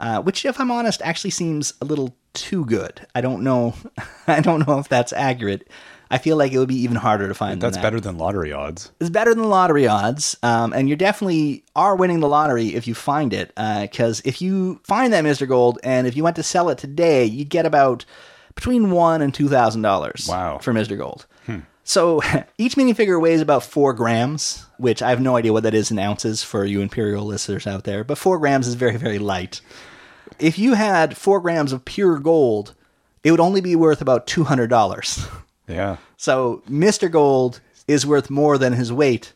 uh, 0.00 0.20
which, 0.22 0.44
if 0.44 0.60
I'm 0.60 0.70
honest, 0.70 1.02
actually 1.02 1.30
seems 1.30 1.74
a 1.80 1.84
little 1.84 2.16
too 2.34 2.64
good. 2.64 3.06
I 3.14 3.20
don't 3.20 3.42
know. 3.42 3.74
I 4.26 4.40
don't 4.40 4.66
know 4.66 4.78
if 4.78 4.88
that's 4.88 5.12
accurate. 5.12 5.68
I 6.10 6.18
feel 6.18 6.36
like 6.38 6.52
it 6.52 6.58
would 6.58 6.68
be 6.68 6.80
even 6.80 6.96
harder 6.96 7.28
to 7.28 7.34
find. 7.34 7.60
That's 7.60 7.76
than 7.76 7.82
that. 7.82 7.86
better 7.86 8.00
than 8.00 8.16
lottery 8.16 8.52
odds. 8.52 8.92
It's 8.98 9.10
better 9.10 9.34
than 9.34 9.50
lottery 9.50 9.86
odds, 9.86 10.36
um, 10.42 10.72
and 10.72 10.88
you 10.88 10.96
definitely 10.96 11.64
are 11.76 11.96
winning 11.96 12.20
the 12.20 12.28
lottery 12.28 12.74
if 12.74 12.86
you 12.86 12.94
find 12.94 13.34
it. 13.34 13.52
Because 13.56 14.22
if 14.24 14.40
you 14.40 14.80
find 14.84 15.12
that 15.12 15.24
Mr. 15.24 15.46
Gold, 15.46 15.78
and 15.82 16.06
if 16.06 16.16
you 16.16 16.24
went 16.24 16.36
to 16.36 16.42
sell 16.42 16.70
it 16.70 16.78
today, 16.78 17.24
you'd 17.24 17.50
get 17.50 17.66
about 17.66 18.06
between 18.54 18.90
one 18.90 19.20
and 19.20 19.34
two 19.34 19.48
thousand 19.48 19.82
dollars. 19.82 20.26
Wow. 20.28 20.58
for 20.58 20.72
Mr. 20.72 20.96
Gold. 20.96 21.26
So 21.88 22.20
each 22.58 22.76
minifigure 22.76 23.18
weighs 23.18 23.40
about 23.40 23.62
four 23.64 23.94
grams, 23.94 24.66
which 24.76 25.00
I 25.00 25.08
have 25.08 25.22
no 25.22 25.36
idea 25.36 25.54
what 25.54 25.62
that 25.62 25.72
is 25.72 25.90
in 25.90 25.98
ounces 25.98 26.42
for 26.42 26.66
you 26.66 26.82
imperial 26.82 27.24
listeners 27.24 27.66
out 27.66 27.84
there. 27.84 28.04
But 28.04 28.18
four 28.18 28.38
grams 28.38 28.68
is 28.68 28.74
very 28.74 28.98
very 28.98 29.18
light. 29.18 29.62
If 30.38 30.58
you 30.58 30.74
had 30.74 31.16
four 31.16 31.40
grams 31.40 31.72
of 31.72 31.86
pure 31.86 32.18
gold, 32.18 32.74
it 33.24 33.30
would 33.30 33.40
only 33.40 33.62
be 33.62 33.74
worth 33.74 34.02
about 34.02 34.26
two 34.26 34.44
hundred 34.44 34.68
dollars. 34.70 35.26
Yeah. 35.70 35.98
So 36.16 36.62
Mr. 36.66 37.10
Gold 37.10 37.60
is 37.86 38.06
worth 38.06 38.30
more 38.30 38.56
than 38.56 38.72
his 38.72 38.90
weight 38.90 39.34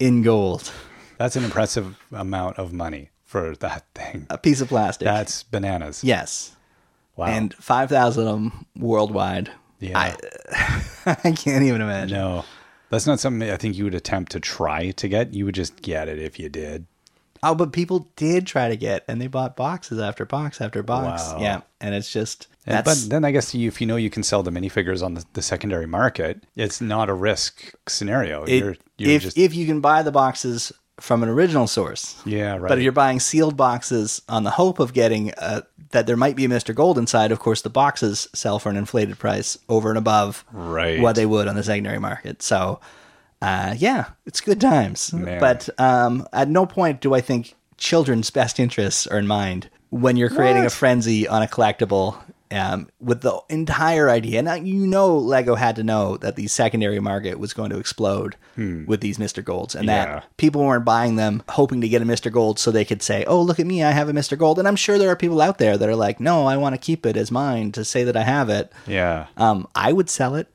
in 0.00 0.22
gold. 0.22 0.72
That's 1.18 1.36
an 1.36 1.44
impressive 1.44 1.96
amount 2.10 2.58
of 2.58 2.72
money 2.72 3.10
for 3.24 3.54
that 3.54 3.84
thing. 3.94 4.26
A 4.28 4.38
piece 4.38 4.60
of 4.60 4.66
plastic. 4.66 5.06
That's 5.06 5.44
bananas. 5.44 6.02
yes. 6.02 6.56
Wow. 7.14 7.26
And 7.26 7.54
5,000 7.54 8.26
of 8.26 8.32
them 8.34 8.66
worldwide. 8.76 9.52
Yeah. 9.80 9.98
I, 9.98 11.16
I 11.24 11.32
can't 11.32 11.64
even 11.64 11.80
imagine. 11.80 12.16
no. 12.18 12.44
That's 12.90 13.06
not 13.06 13.20
something 13.20 13.50
I 13.50 13.56
think 13.58 13.76
you 13.76 13.84
would 13.84 13.94
attempt 13.94 14.32
to 14.32 14.40
try 14.40 14.92
to 14.92 15.08
get. 15.08 15.34
You 15.34 15.44
would 15.44 15.54
just 15.54 15.82
get 15.82 16.08
it 16.08 16.18
if 16.18 16.38
you 16.38 16.48
did. 16.48 16.86
Oh, 17.42 17.54
but 17.54 17.72
people 17.72 18.08
did 18.16 18.46
try 18.46 18.68
to 18.68 18.76
get, 18.76 19.04
and 19.06 19.20
they 19.20 19.26
bought 19.26 19.56
boxes 19.56 20.00
after 20.00 20.24
box 20.24 20.60
after 20.60 20.82
box. 20.82 21.22
Wow. 21.22 21.38
Yeah. 21.40 21.60
And 21.80 21.94
it's 21.94 22.10
just, 22.10 22.48
And- 22.66 22.84
but 22.84 22.96
then 23.08 23.24
I 23.24 23.30
guess 23.30 23.54
you, 23.54 23.68
if 23.68 23.80
you 23.80 23.86
know 23.86 23.96
you 23.96 24.10
can 24.10 24.22
sell 24.22 24.42
the 24.42 24.50
minifigures 24.50 25.04
on 25.04 25.14
the, 25.14 25.24
the 25.34 25.42
secondary 25.42 25.86
market, 25.86 26.42
it's 26.56 26.80
not 26.80 27.08
a 27.08 27.14
risk 27.14 27.72
scenario. 27.86 28.44
it- 28.44 28.58
you're 28.58 28.76
you're 28.96 29.10
if, 29.12 29.22
just 29.22 29.38
if 29.38 29.54
you 29.54 29.66
can 29.66 29.80
buy 29.80 30.02
the 30.02 30.10
boxes 30.10 30.72
from 31.00 31.22
an 31.22 31.28
original 31.28 31.66
source. 31.66 32.20
yeah 32.24 32.56
right. 32.56 32.68
But 32.68 32.78
if 32.78 32.84
you're 32.84 32.92
buying 32.92 33.20
sealed 33.20 33.56
boxes 33.56 34.22
on 34.28 34.44
the 34.44 34.50
hope 34.50 34.78
of 34.80 34.92
getting 34.92 35.32
uh, 35.34 35.62
that 35.90 36.06
there 36.06 36.16
might 36.16 36.36
be 36.36 36.44
a 36.44 36.48
Mr. 36.48 36.74
Gold 36.74 36.98
inside, 36.98 37.32
of 37.32 37.38
course, 37.38 37.62
the 37.62 37.70
boxes 37.70 38.28
sell 38.34 38.58
for 38.58 38.68
an 38.68 38.76
inflated 38.76 39.18
price 39.18 39.56
over 39.68 39.88
and 39.88 39.96
above 39.98 40.44
Right. 40.52 41.00
what 41.00 41.16
they 41.16 41.24
would 41.26 41.48
on 41.48 41.54
the 41.54 41.62
secondary 41.62 41.98
market. 41.98 42.42
So, 42.42 42.80
uh, 43.40 43.74
yeah, 43.78 44.06
it's 44.26 44.40
good 44.40 44.60
times. 44.60 45.12
Man. 45.12 45.40
But 45.40 45.68
um, 45.78 46.26
at 46.32 46.48
no 46.48 46.66
point 46.66 47.00
do 47.00 47.14
I 47.14 47.20
think 47.20 47.54
children's 47.76 48.30
best 48.30 48.58
interests 48.60 49.06
are 49.06 49.18
in 49.18 49.26
mind 49.26 49.70
when 49.90 50.16
you're 50.16 50.28
creating 50.30 50.66
a 50.66 50.70
frenzy 50.70 51.26
on 51.28 51.42
a 51.42 51.46
collectible. 51.46 52.16
Um, 52.50 52.88
with 52.98 53.20
the 53.20 53.38
entire 53.50 54.08
idea, 54.08 54.40
now 54.40 54.54
you 54.54 54.86
know 54.86 55.18
Lego 55.18 55.54
had 55.54 55.76
to 55.76 55.82
know 55.82 56.16
that 56.16 56.36
the 56.36 56.46
secondary 56.46 56.98
market 56.98 57.38
was 57.38 57.52
going 57.52 57.68
to 57.70 57.78
explode 57.78 58.36
with 58.56 59.00
these 59.02 59.18
Mr. 59.18 59.44
Golds, 59.44 59.74
and 59.74 59.84
Hmm. 59.84 59.90
Yeah. 59.90 60.04
that 60.06 60.36
people 60.38 60.64
weren't 60.64 60.84
buying 60.84 61.16
them 61.16 61.42
hoping 61.50 61.80
to 61.82 61.88
get 61.88 62.00
a 62.02 62.06
Mr. 62.06 62.32
Gold 62.32 62.58
so 62.58 62.70
they 62.70 62.84
could 62.84 63.02
say, 63.02 63.24
"Oh, 63.26 63.40
look 63.42 63.60
at 63.60 63.66
me, 63.66 63.84
I 63.84 63.90
have 63.92 64.08
a 64.08 64.12
Mr. 64.12 64.36
Gold." 64.38 64.58
And 64.58 64.66
I'm 64.66 64.76
sure 64.76 64.98
there 64.98 65.10
are 65.10 65.16
people 65.16 65.40
out 65.42 65.58
there 65.58 65.76
that 65.76 65.88
are 65.88 65.94
like, 65.94 66.18
"No, 66.20 66.46
I 66.46 66.56
want 66.56 66.74
to 66.74 66.78
keep 66.80 67.04
it 67.06 67.16
as 67.16 67.30
mine 67.30 67.70
to 67.72 67.84
say 67.84 68.02
that 68.04 68.16
I 68.16 68.22
have 68.22 68.48
it." 68.48 68.72
yeah. 68.86 69.26
Um, 69.36 69.68
I 69.74 69.92
would 69.92 70.08
sell 70.10 70.34
it. 70.34 70.48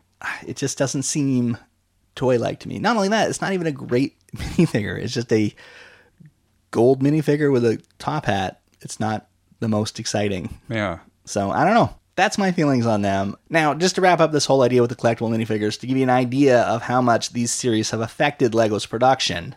It 0.47 0.57
just 0.57 0.77
doesn't 0.77 1.03
seem 1.03 1.57
toy-like 2.15 2.59
to 2.62 2.67
me. 2.67 2.79
Not 2.79 2.95
only 2.95 3.09
that, 3.09 3.29
it's 3.29 3.41
not 3.41 3.53
even 3.53 3.67
a 3.67 3.71
great 3.71 4.15
minifigure. 4.35 4.97
It's 4.97 5.13
just 5.13 5.31
a 5.31 5.53
gold 6.71 7.01
minifigure 7.03 7.51
with 7.51 7.63
a 7.65 7.81
top 8.00 8.25
hat. 8.25 8.62
It's 8.81 9.00
not 9.00 9.27
the 9.59 9.67
most 9.69 10.00
exciting. 10.00 10.57
yeah. 10.69 11.00
So 11.25 11.51
I 11.51 11.63
don't 11.65 11.74
know. 11.74 11.96
That's 12.15 12.38
my 12.38 12.51
feelings 12.51 12.86
on 12.86 13.01
them. 13.01 13.36
Now, 13.50 13.74
just 13.74 13.96
to 13.96 14.01
wrap 14.01 14.20
up 14.20 14.32
this 14.32 14.46
whole 14.46 14.62
idea 14.62 14.82
with 14.82 14.92
the 14.92 14.96
collectible 14.96 15.36
minifigures, 15.36 15.80
to 15.80 15.88
give 15.88 15.98
you 15.98 16.03
an 16.03 16.10
idea 16.12 16.62
of 16.62 16.84
how 16.84 17.01
much 17.01 17.34
these 17.34 17.51
series 17.51 17.89
have 17.89 18.01
affected 18.01 18.53
Lego's 18.53 18.86
production, 18.86 19.56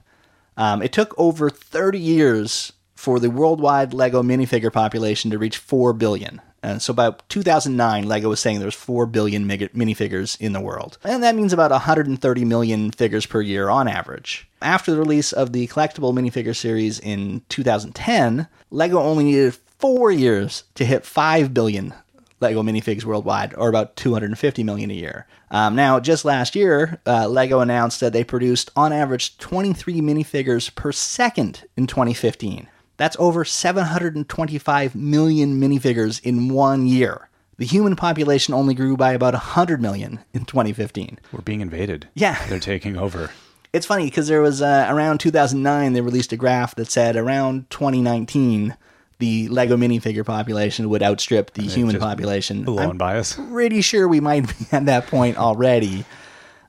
um, 0.56 0.80
it 0.80 0.92
took 0.92 1.14
over 1.18 1.50
30 1.50 1.98
years 1.98 2.72
for 2.94 3.20
the 3.20 3.30
worldwide 3.30 3.92
Lego 3.92 4.22
minifigure 4.22 4.72
population 4.72 5.30
to 5.30 5.38
reach 5.38 5.58
4 5.58 5.92
billion. 5.92 6.40
And 6.62 6.80
so 6.82 6.92
by 6.92 7.14
2009, 7.28 8.08
Lego 8.08 8.30
was 8.30 8.40
saying 8.40 8.58
there 8.58 8.66
was 8.66 8.74
4 8.74 9.06
billion 9.06 9.46
minifigures 9.46 10.40
in 10.40 10.52
the 10.52 10.60
world. 10.60 10.98
And 11.04 11.22
that 11.22 11.36
means 11.36 11.52
about 11.52 11.70
130 11.70 12.44
million 12.44 12.90
figures 12.90 13.26
per 13.26 13.40
year 13.40 13.68
on 13.68 13.86
average. 13.86 14.48
After 14.62 14.90
the 14.90 14.98
release 14.98 15.32
of 15.32 15.52
the 15.52 15.68
collectible 15.68 16.12
minifigure 16.12 16.56
series 16.56 16.98
in 16.98 17.42
2010, 17.50 18.48
Lego 18.70 18.98
only 18.98 19.24
needed 19.24 19.56
4 19.78 20.10
years 20.10 20.64
to 20.74 20.84
hit 20.84 21.04
5 21.04 21.52
billion 21.52 21.94
Lego 22.40 22.62
minifigs 22.62 23.04
worldwide, 23.04 23.54
or 23.54 23.68
about 23.68 23.96
250 23.96 24.62
million 24.62 24.90
a 24.90 24.94
year. 24.94 25.26
Um, 25.50 25.74
now, 25.74 25.98
just 26.00 26.24
last 26.24 26.54
year, 26.54 27.00
uh, 27.06 27.28
Lego 27.28 27.60
announced 27.60 28.00
that 28.00 28.12
they 28.12 28.24
produced 28.24 28.70
on 28.76 28.92
average 28.92 29.38
23 29.38 30.00
minifigures 30.00 30.74
per 30.74 30.92
second 30.92 31.64
in 31.76 31.86
2015. 31.86 32.68
That's 32.98 33.16
over 33.18 33.44
725 33.44 34.94
million 34.94 35.60
minifigures 35.60 36.20
in 36.22 36.48
one 36.48 36.86
year. 36.86 37.28
The 37.58 37.64
human 37.64 37.96
population 37.96 38.52
only 38.52 38.74
grew 38.74 38.96
by 38.96 39.12
about 39.12 39.32
100 39.32 39.80
million 39.80 40.20
in 40.34 40.44
2015. 40.44 41.18
We're 41.32 41.40
being 41.40 41.62
invaded. 41.62 42.08
Yeah. 42.14 42.46
They're 42.48 42.58
taking 42.60 42.98
over. 42.98 43.30
It's 43.72 43.86
funny 43.86 44.04
because 44.06 44.28
there 44.28 44.42
was 44.42 44.60
uh, 44.60 44.86
around 44.90 45.18
2009, 45.18 45.92
they 45.92 46.00
released 46.00 46.32
a 46.32 46.36
graph 46.36 46.74
that 46.74 46.90
said 46.90 47.16
around 47.16 47.68
2019, 47.70 48.76
the 49.18 49.48
Lego 49.48 49.76
minifigure 49.76 50.24
population 50.24 50.88
would 50.90 51.02
outstrip 51.02 51.54
the 51.54 51.62
human 51.62 51.98
population. 51.98 52.64
Blowing 52.64 52.90
I'm 52.90 52.98
by 52.98 53.18
us. 53.18 53.34
pretty 53.50 53.80
sure 53.80 54.06
we 54.06 54.20
might 54.20 54.46
be 54.58 54.66
at 54.72 54.86
that 54.86 55.06
point 55.06 55.36
already. 55.36 56.04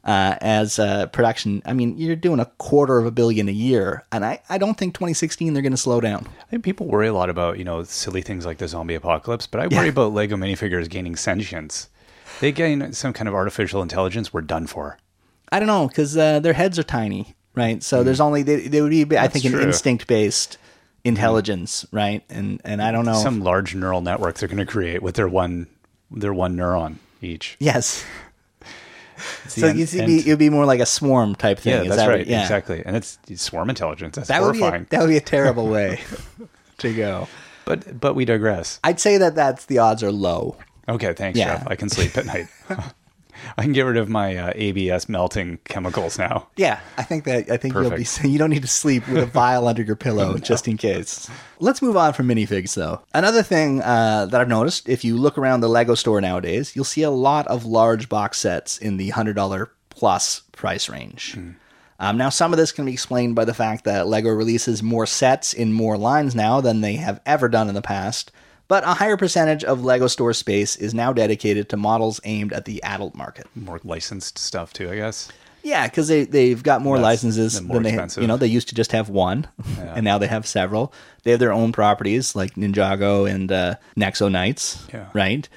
Uh, 0.04 0.38
as 0.40 0.80
uh, 0.80 1.06
production, 1.08 1.62
I 1.66 1.74
mean, 1.74 1.98
you're 1.98 2.16
doing 2.16 2.40
a 2.40 2.46
quarter 2.46 2.98
of 2.98 3.06
a 3.06 3.12
billion 3.12 3.50
a 3.50 3.52
year, 3.52 4.06
and 4.14 4.24
I, 4.24 4.42
I 4.48 4.58
don't 4.58 4.78
think 4.78 4.94
2016 4.94 5.54
they're 5.54 5.62
going 5.62 5.72
to 5.74 5.78
slow 5.78 6.00
down. 6.00 6.26
I 6.40 6.50
think 6.50 6.64
people 6.64 6.88
worry 6.88 7.08
a 7.08 7.14
lot 7.14 7.30
about, 7.30 7.58
you 7.58 7.66
know, 7.66 7.84
silly 7.84 8.22
things 8.22 8.46
like 8.46 8.58
the 8.58 8.70
zombie 8.70 8.96
apocalypse, 8.96 9.48
but 9.48 9.60
I 9.60 9.68
worry 9.68 9.90
about 9.90 10.14
Lego 10.14 10.38
minifigures 10.38 10.90
gaining 10.90 11.18
sentience. 11.18 11.90
They 12.40 12.54
gain 12.54 12.94
some 12.94 13.12
kind 13.12 13.28
of 13.28 13.34
artificial 13.34 13.82
intelligence, 13.82 14.32
we're 14.32 14.44
done 14.44 14.66
for. 14.66 14.98
I 15.52 15.60
don't 15.60 15.68
know 15.68 15.90
because 15.90 16.16
uh, 16.16 16.40
their 16.40 16.54
heads 16.54 16.80
are 16.80 16.84
tiny, 16.84 17.36
right? 17.56 17.84
So 17.84 18.04
there's 18.04 18.22
only 18.22 18.44
they, 18.44 18.68
they 18.68 18.82
would 18.82 18.92
be, 18.92 19.18
I 19.18 19.28
think, 19.28 19.44
an 19.44 19.54
true. 19.54 19.62
instinct 19.62 20.08
based 20.08 20.58
intelligence, 21.04 21.86
right? 21.92 22.24
And 22.30 22.62
and 22.64 22.82
I 22.82 22.92
don't 22.92 23.06
know. 23.06 23.22
Some 23.22 23.42
large 23.42 23.76
neural 23.76 24.02
networks 24.02 24.40
they're 24.40 24.50
going 24.50 24.58
to 24.60 24.66
create 24.66 25.02
with 25.02 25.16
their 25.16 25.28
one 25.28 25.68
their 26.12 26.34
one 26.34 26.56
neuron 26.56 26.96
each. 27.22 27.58
yes. 27.60 28.04
So 29.48 29.68
end- 29.68 29.80
you 29.80 29.86
see, 29.88 30.00
end- 30.02 30.12
it 30.12 30.28
would 30.28 30.38
be 30.40 30.50
more 30.52 30.66
like 30.66 30.80
a 30.80 30.86
swarm 30.86 31.34
type 31.34 31.60
thing. 31.60 31.74
Yeah, 31.74 31.82
is 31.82 31.88
that's 31.90 31.98
that 32.02 32.08
what- 32.08 32.16
right. 32.18 32.28
yeah. 32.28 32.42
Exactly. 32.44 32.84
And 32.86 32.96
it's, 32.96 33.18
it's 33.28 33.42
swarm 33.42 33.70
intelligence. 33.70 34.16
That's 34.16 34.28
That 34.28 34.44
would 34.44 34.54
be 34.54 34.62
a, 34.62 34.86
that 34.92 35.00
would 35.02 35.08
be 35.10 35.18
a 35.18 35.22
terrible 35.22 35.68
way 35.68 36.02
to 36.78 36.94
go. 36.94 37.28
But 37.66 38.00
but 38.00 38.14
we 38.14 38.26
digress. 38.26 38.80
I'd 38.84 39.00
say 39.00 39.18
that 39.18 39.34
that's 39.36 39.66
the 39.66 39.80
odds 39.80 40.04
are 40.04 40.12
low. 40.12 40.58
Okay, 40.88 41.14
thanks, 41.14 41.38
Yeah. 41.40 41.58
Jeff. 41.58 41.68
I 41.68 41.76
can 41.76 41.90
sleep 41.90 42.16
at 42.18 42.26
night. 42.28 42.48
I 43.58 43.64
can 43.64 43.74
get 43.74 43.84
rid 43.84 43.98
of 43.98 44.10
my 44.10 44.36
uh, 44.36 44.52
ABS 44.56 45.10
melting 45.10 45.60
chemicals 45.66 46.18
now. 46.18 46.48
Yeah, 46.56 46.80
I 46.98 47.04
think 47.04 47.24
that 47.26 47.50
I 47.50 47.58
think 47.58 47.74
you'll 47.74 47.84
be 47.92 48.04
Perfect. 48.04 48.26
you 48.32 48.38
don't 48.38 48.50
need 48.50 48.62
to 48.62 48.68
sleep 48.68 49.08
with 49.08 49.18
a 49.18 49.26
vial 49.26 49.68
under 49.68 49.82
your 49.82 49.96
pillow 49.96 50.38
just 50.40 50.68
in 50.68 50.78
case. 50.78 51.30
Let's 51.60 51.82
move 51.82 51.98
on 51.98 52.14
from 52.14 52.28
minifigs 52.28 52.76
though. 52.76 53.02
Another 53.14 53.44
thing 53.44 53.82
uh, 53.82 54.28
that 54.28 54.40
I've 54.40 54.48
noticed, 54.48 54.90
if 54.90 55.04
you 55.04 55.18
look 55.18 55.38
around 55.38 55.62
the 55.62 55.70
Lego 55.70 55.96
store 55.96 56.22
nowadays, 56.22 56.76
you'll 56.76 56.86
see 56.86 57.04
a 57.04 57.12
lot 57.12 57.48
of 57.48 57.66
large 57.66 58.10
box 58.10 58.40
sets 58.40 58.78
in 58.78 58.98
the 58.98 59.10
hundred 59.10 59.36
dollar 59.36 59.72
plus 59.90 60.42
price 60.52 60.90
range. 60.90 61.38
Um, 62.00 62.18
now, 62.18 62.30
some 62.30 62.54
of 62.54 62.58
this 62.58 62.72
can 62.72 62.86
be 62.86 62.94
explained 62.94 63.36
by 63.36 63.46
the 63.46 63.54
fact 63.54 63.86
that 63.86 64.08
Lego 64.08 64.30
releases 64.30 64.84
more 64.84 65.06
sets 65.06 65.54
in 65.54 65.74
more 65.74 65.98
lines 65.98 66.36
now 66.36 66.62
than 66.62 66.82
they 66.82 66.98
have 66.98 67.20
ever 67.26 67.50
done 67.50 67.70
in 67.70 67.76
the 67.76 67.82
past. 67.82 68.32
But 68.68 68.84
a 68.84 68.94
higher 68.96 69.16
percentage 69.18 69.64
of 69.64 69.84
Lego 69.84 70.08
store 70.08 70.34
space 70.34 70.76
is 70.76 70.94
now 70.94 71.14
dedicated 71.14 71.70
to 71.70 71.78
models 71.78 72.20
aimed 72.26 72.52
at 72.54 72.66
the 72.66 72.84
adult 72.84 73.16
market. 73.16 73.48
More 73.56 73.80
licensed 73.84 74.38
stuff 74.38 74.74
too, 74.74 74.90
I 74.92 74.96
guess. 74.96 75.30
Yeah, 75.64 75.88
because 75.88 76.08
they 76.08 76.24
they've 76.26 76.62
got 76.62 76.82
more 76.82 76.98
That's- 76.98 77.24
licenses 77.24 77.62
more 77.62 77.76
than 77.76 77.84
they 77.84 77.90
expensive. 77.90 78.22
you 78.22 78.28
know 78.28 78.38
they 78.38 78.48
used 78.48 78.70
to 78.70 78.76
just 78.76 78.92
have 78.92 79.10
one, 79.10 79.48
and 79.80 80.04
now 80.04 80.18
they 80.18 80.28
have 80.28 80.46
several. 80.48 80.94
They 81.24 81.32
have 81.32 81.40
their 81.40 81.52
own 81.52 81.72
properties 81.72 82.36
like 82.36 82.56
Ninjago 82.56 83.30
and 83.30 83.52
uh, 83.52 83.76
Nexo 83.98 84.32
Knights, 84.32 84.86
Yeah. 84.94 85.08
right? 85.14 85.48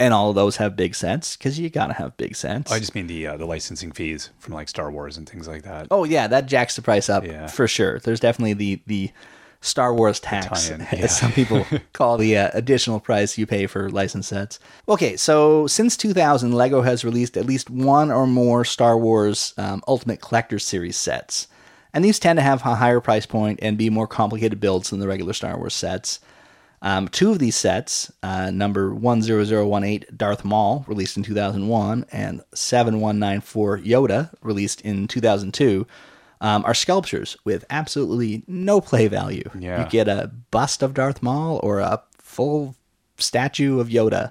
And 0.00 0.12
all 0.12 0.28
of 0.30 0.34
those 0.34 0.56
have 0.56 0.74
big 0.74 0.94
sets 0.94 1.36
because 1.36 1.58
you 1.58 1.70
gotta 1.70 1.94
have 1.94 2.16
big 2.16 2.34
sets. 2.34 2.72
I 2.72 2.78
just 2.80 2.94
mean 2.94 3.06
the 3.06 3.26
uh, 3.28 3.36
the 3.36 3.46
licensing 3.46 3.92
fees 3.92 4.30
from 4.38 4.52
like 4.52 4.68
Star 4.68 4.90
Wars 4.90 5.16
and 5.16 5.26
things 5.28 5.46
like 5.48 5.62
that. 5.62 5.86
oh 5.90 6.04
yeah, 6.04 6.26
that 6.26 6.46
jacks 6.46 6.76
the 6.76 6.82
price 6.82 7.08
up 7.08 7.24
Yeah. 7.24 7.46
for 7.46 7.68
sure. 7.68 8.00
There's 8.00 8.20
definitely 8.20 8.54
the 8.54 8.82
the 8.86 9.10
Star 9.64 9.94
Wars 9.94 10.20
tax, 10.20 10.68
tie-in, 10.68 10.82
as 10.92 11.18
some 11.18 11.32
people 11.32 11.66
call 11.94 12.18
the 12.18 12.36
uh, 12.36 12.50
additional 12.52 13.00
price 13.00 13.38
you 13.38 13.46
pay 13.46 13.66
for 13.66 13.88
license 13.88 14.26
sets. 14.26 14.60
Okay, 14.86 15.16
so 15.16 15.66
since 15.66 15.96
2000, 15.96 16.52
Lego 16.52 16.82
has 16.82 17.02
released 17.02 17.38
at 17.38 17.46
least 17.46 17.70
one 17.70 18.10
or 18.10 18.26
more 18.26 18.66
Star 18.66 18.98
Wars 18.98 19.54
um, 19.56 19.82
Ultimate 19.88 20.20
Collector 20.20 20.58
Series 20.58 20.98
sets. 20.98 21.48
And 21.94 22.04
these 22.04 22.18
tend 22.18 22.36
to 22.36 22.42
have 22.42 22.60
a 22.66 22.74
higher 22.74 23.00
price 23.00 23.24
point 23.24 23.58
and 23.62 23.78
be 23.78 23.88
more 23.88 24.06
complicated 24.06 24.60
builds 24.60 24.90
than 24.90 25.00
the 25.00 25.08
regular 25.08 25.32
Star 25.32 25.56
Wars 25.56 25.74
sets. 25.74 26.20
Um, 26.82 27.08
two 27.08 27.30
of 27.30 27.38
these 27.38 27.56
sets, 27.56 28.12
uh, 28.22 28.50
number 28.50 28.92
10018 28.92 30.04
Darth 30.14 30.44
Maul, 30.44 30.84
released 30.86 31.16
in 31.16 31.22
2001, 31.22 32.04
and 32.12 32.42
7194 32.52 33.78
Yoda, 33.78 34.30
released 34.42 34.82
in 34.82 35.08
2002, 35.08 35.86
um, 36.44 36.62
are 36.66 36.74
sculptures 36.74 37.38
with 37.44 37.64
absolutely 37.70 38.44
no 38.46 38.78
play 38.78 39.08
value. 39.08 39.48
Yeah. 39.58 39.82
You 39.82 39.90
get 39.90 40.08
a 40.08 40.30
bust 40.50 40.82
of 40.82 40.92
Darth 40.92 41.22
Maul 41.22 41.58
or 41.62 41.78
a 41.78 42.02
full 42.18 42.76
statue 43.16 43.80
of 43.80 43.88
Yoda, 43.88 44.30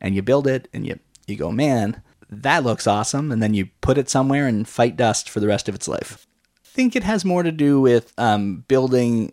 and 0.00 0.16
you 0.16 0.22
build 0.22 0.48
it, 0.48 0.66
and 0.74 0.84
you, 0.84 0.98
you 1.28 1.36
go, 1.36 1.52
man, 1.52 2.02
that 2.28 2.64
looks 2.64 2.88
awesome. 2.88 3.30
And 3.30 3.40
then 3.40 3.54
you 3.54 3.68
put 3.82 3.98
it 3.98 4.10
somewhere 4.10 4.48
and 4.48 4.66
fight 4.66 4.96
dust 4.96 5.30
for 5.30 5.38
the 5.38 5.46
rest 5.46 5.68
of 5.68 5.76
its 5.76 5.86
life. 5.86 6.26
I 6.64 6.68
think 6.74 6.96
it 6.96 7.04
has 7.04 7.24
more 7.24 7.44
to 7.44 7.52
do 7.52 7.80
with 7.80 8.12
um, 8.18 8.64
building 8.66 9.32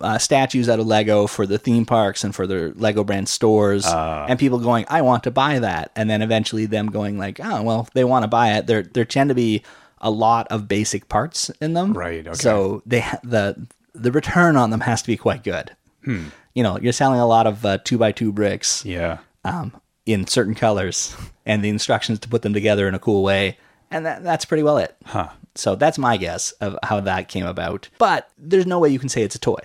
uh, 0.00 0.18
statues 0.18 0.68
out 0.68 0.78
of 0.78 0.86
Lego 0.86 1.26
for 1.26 1.46
the 1.46 1.58
theme 1.58 1.84
parks 1.84 2.22
and 2.22 2.32
for 2.32 2.46
their 2.46 2.70
Lego 2.74 3.02
brand 3.02 3.28
stores, 3.28 3.84
and 4.28 4.38
people 4.38 4.60
going, 4.60 4.86
"I 4.88 5.02
want 5.02 5.24
to 5.24 5.32
buy 5.32 5.58
that," 5.58 5.90
and 5.96 6.08
then 6.08 6.22
eventually 6.22 6.66
them 6.66 6.86
going 6.86 7.18
like, 7.18 7.40
"Oh, 7.42 7.60
well, 7.62 7.88
they 7.92 8.04
want 8.04 8.22
to 8.22 8.28
buy 8.28 8.52
it." 8.56 8.68
There, 8.68 8.84
there 8.84 9.04
tend 9.04 9.28
to 9.30 9.34
be 9.34 9.62
a 10.00 10.10
lot 10.10 10.46
of 10.48 10.66
basic 10.68 11.08
parts 11.08 11.50
in 11.60 11.74
them, 11.74 11.92
Right, 11.92 12.26
okay. 12.26 12.34
So 12.36 12.82
they 12.86 13.00
ha- 13.00 13.20
the 13.22 13.66
the 13.94 14.12
return 14.12 14.56
on 14.56 14.70
them 14.70 14.80
has 14.80 15.02
to 15.02 15.06
be 15.06 15.16
quite 15.16 15.42
good. 15.44 15.72
You 16.54 16.62
know, 16.62 16.78
you're 16.80 16.92
selling 16.92 17.20
a 17.20 17.26
lot 17.26 17.46
of 17.46 17.64
uh, 17.64 17.78
two 17.84 17.98
by 17.98 18.12
two 18.12 18.32
bricks 18.32 18.84
Yeah. 18.84 19.18
um, 19.44 19.72
in 20.06 20.26
certain 20.26 20.54
colors, 20.54 21.14
and 21.46 21.62
the 21.62 21.68
instructions 21.68 22.18
to 22.20 22.28
put 22.28 22.42
them 22.42 22.52
together 22.54 22.88
in 22.88 22.94
a 22.94 22.98
cool 22.98 23.22
way, 23.22 23.58
and 23.90 24.06
that, 24.06 24.24
that's 24.24 24.44
pretty 24.44 24.62
well 24.62 24.78
it. 24.78 24.96
Huh. 25.04 25.28
So 25.54 25.74
that's 25.76 25.98
my 25.98 26.16
guess 26.16 26.52
of 26.52 26.78
how 26.82 27.00
that 27.00 27.28
came 27.28 27.44
about. 27.46 27.88
But 27.98 28.30
there's 28.38 28.66
no 28.66 28.78
way 28.78 28.88
you 28.88 28.98
can 28.98 29.08
say 29.08 29.22
it's 29.22 29.34
a 29.34 29.38
toy. 29.40 29.58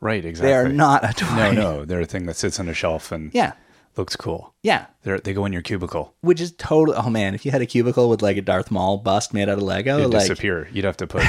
Right, 0.00 0.24
exactly. 0.24 0.48
They 0.50 0.54
are 0.56 0.68
not 0.68 1.08
a 1.08 1.12
toy. 1.12 1.34
No, 1.36 1.52
no. 1.52 1.84
They're 1.84 2.00
a 2.00 2.06
thing 2.06 2.26
that 2.26 2.36
sits 2.36 2.58
on 2.60 2.68
a 2.68 2.74
shelf 2.74 3.12
and 3.12 3.32
Yeah. 3.34 3.52
Looks 3.98 4.16
cool. 4.16 4.54
Yeah. 4.62 4.86
They're, 5.02 5.18
they 5.20 5.32
go 5.34 5.44
in 5.44 5.52
your 5.52 5.62
cubicle. 5.62 6.14
Which 6.20 6.40
is 6.40 6.52
total. 6.52 6.94
Oh 6.96 7.10
man, 7.10 7.34
if 7.34 7.44
you 7.44 7.50
had 7.50 7.60
a 7.62 7.66
cubicle 7.66 8.08
with 8.08 8.22
like 8.22 8.36
a 8.36 8.42
Darth 8.42 8.70
Maul 8.70 8.98
bust 8.98 9.34
made 9.34 9.48
out 9.48 9.58
of 9.58 9.62
Lego, 9.62 9.98
It'd 9.98 10.12
like 10.12 10.20
disappear. 10.22 10.68
You'd 10.72 10.84
have 10.84 10.96
to 10.98 11.06
put 11.06 11.24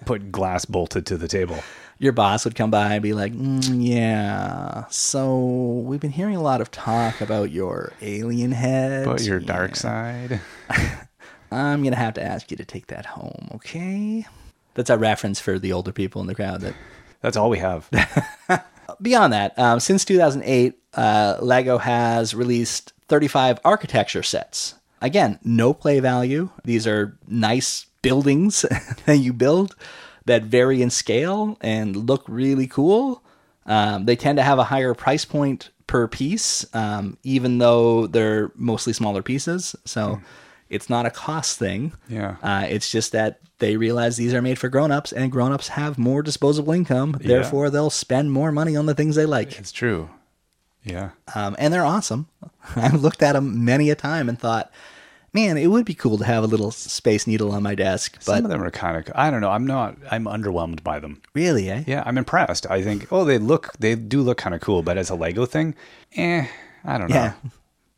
put 0.04 0.30
glass 0.32 0.64
bolted 0.64 1.06
to 1.06 1.16
the 1.16 1.28
table. 1.28 1.58
your 1.98 2.12
boss 2.12 2.44
would 2.44 2.54
come 2.54 2.70
by 2.70 2.94
and 2.94 3.02
be 3.02 3.12
like, 3.12 3.32
mm, 3.32 3.76
"Yeah, 3.78 4.84
so 4.88 5.38
we've 5.86 6.00
been 6.00 6.10
hearing 6.12 6.36
a 6.36 6.42
lot 6.42 6.60
of 6.60 6.70
talk 6.70 7.20
about 7.20 7.50
your 7.50 7.92
alien 8.02 8.52
head, 8.52 9.04
But 9.06 9.22
your 9.22 9.40
Yeah. 9.40 9.46
dark 9.46 9.76
side. 9.76 10.40
I'm 11.50 11.82
gonna 11.82 11.96
have 11.96 12.14
to 12.14 12.22
ask 12.22 12.50
you 12.50 12.56
to 12.58 12.64
take 12.64 12.86
that 12.88 13.06
home, 13.06 13.48
okay?" 13.54 14.26
That's 14.74 14.90
a 14.90 14.98
reference 14.98 15.40
for 15.40 15.58
the 15.58 15.72
older 15.72 15.90
people 15.92 16.20
in 16.20 16.26
the 16.28 16.34
crowd 16.36 16.60
that 16.60 16.74
That's 17.20 17.36
all 17.36 17.50
we 17.50 17.58
have. 17.58 17.90
beyond 19.02 19.32
that, 19.32 19.58
um, 19.58 19.80
since 19.80 20.04
2008, 20.04 20.78
uh, 20.98 21.38
Lego 21.40 21.78
has 21.78 22.34
released 22.34 22.92
35 23.06 23.60
architecture 23.64 24.24
sets. 24.24 24.74
Again, 25.00 25.38
no 25.44 25.72
play 25.72 26.00
value. 26.00 26.50
These 26.64 26.88
are 26.88 27.16
nice 27.28 27.86
buildings 28.02 28.62
that 29.06 29.18
you 29.18 29.32
build 29.32 29.76
that 30.24 30.42
vary 30.42 30.82
in 30.82 30.90
scale 30.90 31.56
and 31.60 31.94
look 31.94 32.24
really 32.26 32.66
cool. 32.66 33.22
Um, 33.64 34.06
they 34.06 34.16
tend 34.16 34.38
to 34.38 34.42
have 34.42 34.58
a 34.58 34.64
higher 34.64 34.92
price 34.92 35.24
point 35.24 35.70
per 35.86 36.08
piece, 36.08 36.66
um, 36.74 37.16
even 37.22 37.58
though 37.58 38.08
they're 38.08 38.50
mostly 38.56 38.92
smaller 38.92 39.22
pieces. 39.22 39.76
So 39.84 40.20
it's 40.68 40.90
not 40.90 41.06
a 41.06 41.10
cost 41.10 41.60
thing. 41.60 41.92
Yeah. 42.08 42.36
Uh, 42.42 42.66
it's 42.68 42.90
just 42.90 43.12
that 43.12 43.38
they 43.58 43.76
realize 43.76 44.16
these 44.16 44.34
are 44.34 44.42
made 44.42 44.58
for 44.58 44.68
grown-ups 44.68 45.12
and 45.12 45.30
grown-ups 45.30 45.68
have 45.68 45.96
more 45.96 46.22
disposable 46.22 46.72
income. 46.72 47.16
Therefore, 47.20 47.70
they'll 47.70 47.88
spend 47.88 48.32
more 48.32 48.50
money 48.50 48.76
on 48.76 48.86
the 48.86 48.94
things 48.94 49.14
they 49.14 49.26
like. 49.26 49.58
It's 49.58 49.72
true. 49.72 50.10
Yeah. 50.84 51.10
Um, 51.34 51.54
and 51.58 51.72
they're 51.72 51.84
awesome. 51.84 52.28
I've 52.76 53.00
looked 53.02 53.22
at 53.22 53.32
them 53.32 53.64
many 53.64 53.90
a 53.90 53.94
time 53.94 54.28
and 54.28 54.38
thought, 54.38 54.70
man, 55.34 55.56
it 55.58 55.66
would 55.66 55.84
be 55.84 55.94
cool 55.94 56.16
to 56.18 56.24
have 56.24 56.42
a 56.42 56.46
little 56.46 56.70
space 56.70 57.26
needle 57.26 57.52
on 57.52 57.62
my 57.62 57.74
desk. 57.74 58.14
But 58.26 58.36
Some 58.36 58.44
of 58.44 58.50
them 58.50 58.62
are 58.62 58.70
kind 58.70 58.96
of. 58.96 59.12
I 59.14 59.30
don't 59.30 59.40
know. 59.40 59.50
I'm 59.50 59.66
not. 59.66 59.96
I'm 60.10 60.24
underwhelmed 60.24 60.82
by 60.82 60.98
them. 60.98 61.20
really, 61.34 61.68
eh? 61.70 61.84
Yeah, 61.86 62.02
I'm 62.06 62.16
impressed. 62.18 62.66
I 62.70 62.82
think. 62.82 63.08
Oh, 63.12 63.24
they 63.24 63.38
look. 63.38 63.72
They 63.78 63.94
do 63.94 64.22
look 64.22 64.38
kind 64.38 64.54
of 64.54 64.60
cool, 64.60 64.82
but 64.82 64.96
as 64.96 65.10
a 65.10 65.14
Lego 65.14 65.44
thing, 65.46 65.74
eh. 66.16 66.46
I 66.84 66.98
don't 66.98 67.10
know. 67.10 67.14
Yeah. 67.16 67.32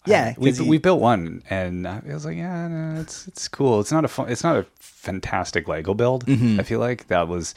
Yeah, 0.07 0.33
we 0.39 0.51
you- 0.53 0.65
we 0.67 0.79
built 0.79 0.99
one, 0.99 1.43
and 1.51 1.87
I 1.87 2.01
was 2.07 2.25
like, 2.25 2.39
yeah, 2.39 2.67
no, 2.69 2.99
it's 3.03 3.29
it's 3.29 3.49
cool. 3.49 3.81
It's 3.81 3.93
not 3.93 4.03
a 4.03 4.09
fun, 4.09 4.31
it's 4.31 4.43
not 4.43 4.57
a 4.57 4.65
fantastic 4.79 5.69
Lego 5.69 5.93
build. 5.93 6.25
Mm-hmm. 6.25 6.59
I 6.59 6.63
feel 6.63 6.81
like 6.81 7.09
that 7.09 7.29
was, 7.29 7.55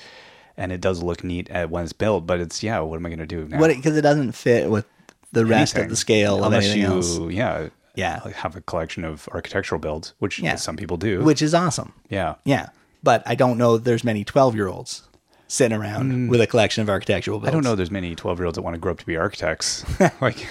and 0.58 0.74
it 0.74 0.82
does 0.82 1.02
look 1.02 1.24
neat 1.24 1.50
at 1.50 1.70
when 1.70 1.86
it's 1.86 1.94
built. 1.94 2.28
But 2.28 2.42
it's 2.42 2.62
yeah, 2.62 2.80
what 2.82 2.98
am 2.98 3.06
I 3.06 3.10
going 3.10 3.20
to 3.20 3.26
do 3.26 3.48
now? 3.48 3.60
what 3.62 3.70
because 3.74 3.96
it 3.96 4.02
doesn't 4.02 4.34
fit 4.34 4.70
with 4.70 4.86
the 5.34 5.46
rest 5.46 5.78
of 5.78 5.90
the 5.90 5.96
scale 5.96 6.40
of 6.40 6.46
Unless 6.46 6.64
anything 6.66 6.82
you, 6.82 6.88
else, 6.88 7.20
yeah, 7.32 7.68
Yeah. 7.96 8.28
have 8.36 8.56
a 8.56 8.62
collection 8.62 9.04
of 9.04 9.28
architectural 9.32 9.80
builds, 9.80 10.14
which 10.20 10.40
Yeah. 10.40 10.56
some 10.56 10.78
people 10.78 10.98
do. 10.98 11.22
which 11.24 11.42
is 11.42 11.54
awesome. 11.54 11.94
yeah, 12.10 12.36
Yeah, 12.46 12.70
but 13.04 13.22
I 13.26 13.36
don't 13.36 13.58
know 13.58 13.78
there's 13.78 14.04
many 14.04 14.24
twelve 14.24 14.56
year 14.56 14.68
olds 14.68 15.04
sitting 15.48 15.78
around 15.78 16.30
with 16.30 16.42
a 16.42 16.48
collection 16.48 16.82
of 16.82 16.90
architectural 16.90 17.38
builds. 17.38 17.46
Mm. 17.46 17.50
I 17.50 17.54
don't 17.54 17.64
know. 17.64 17.76
There's 17.76 17.92
many 17.92 18.16
12 18.16 18.40
year 18.40 18.46
olds 18.48 18.56
that 18.56 18.64
want 18.64 18.74
to 18.74 18.80
grow 18.80 18.92
up 18.94 18.98
to 19.00 19.06
be 19.06 19.18
architects. 19.18 19.86
like, 20.22 20.48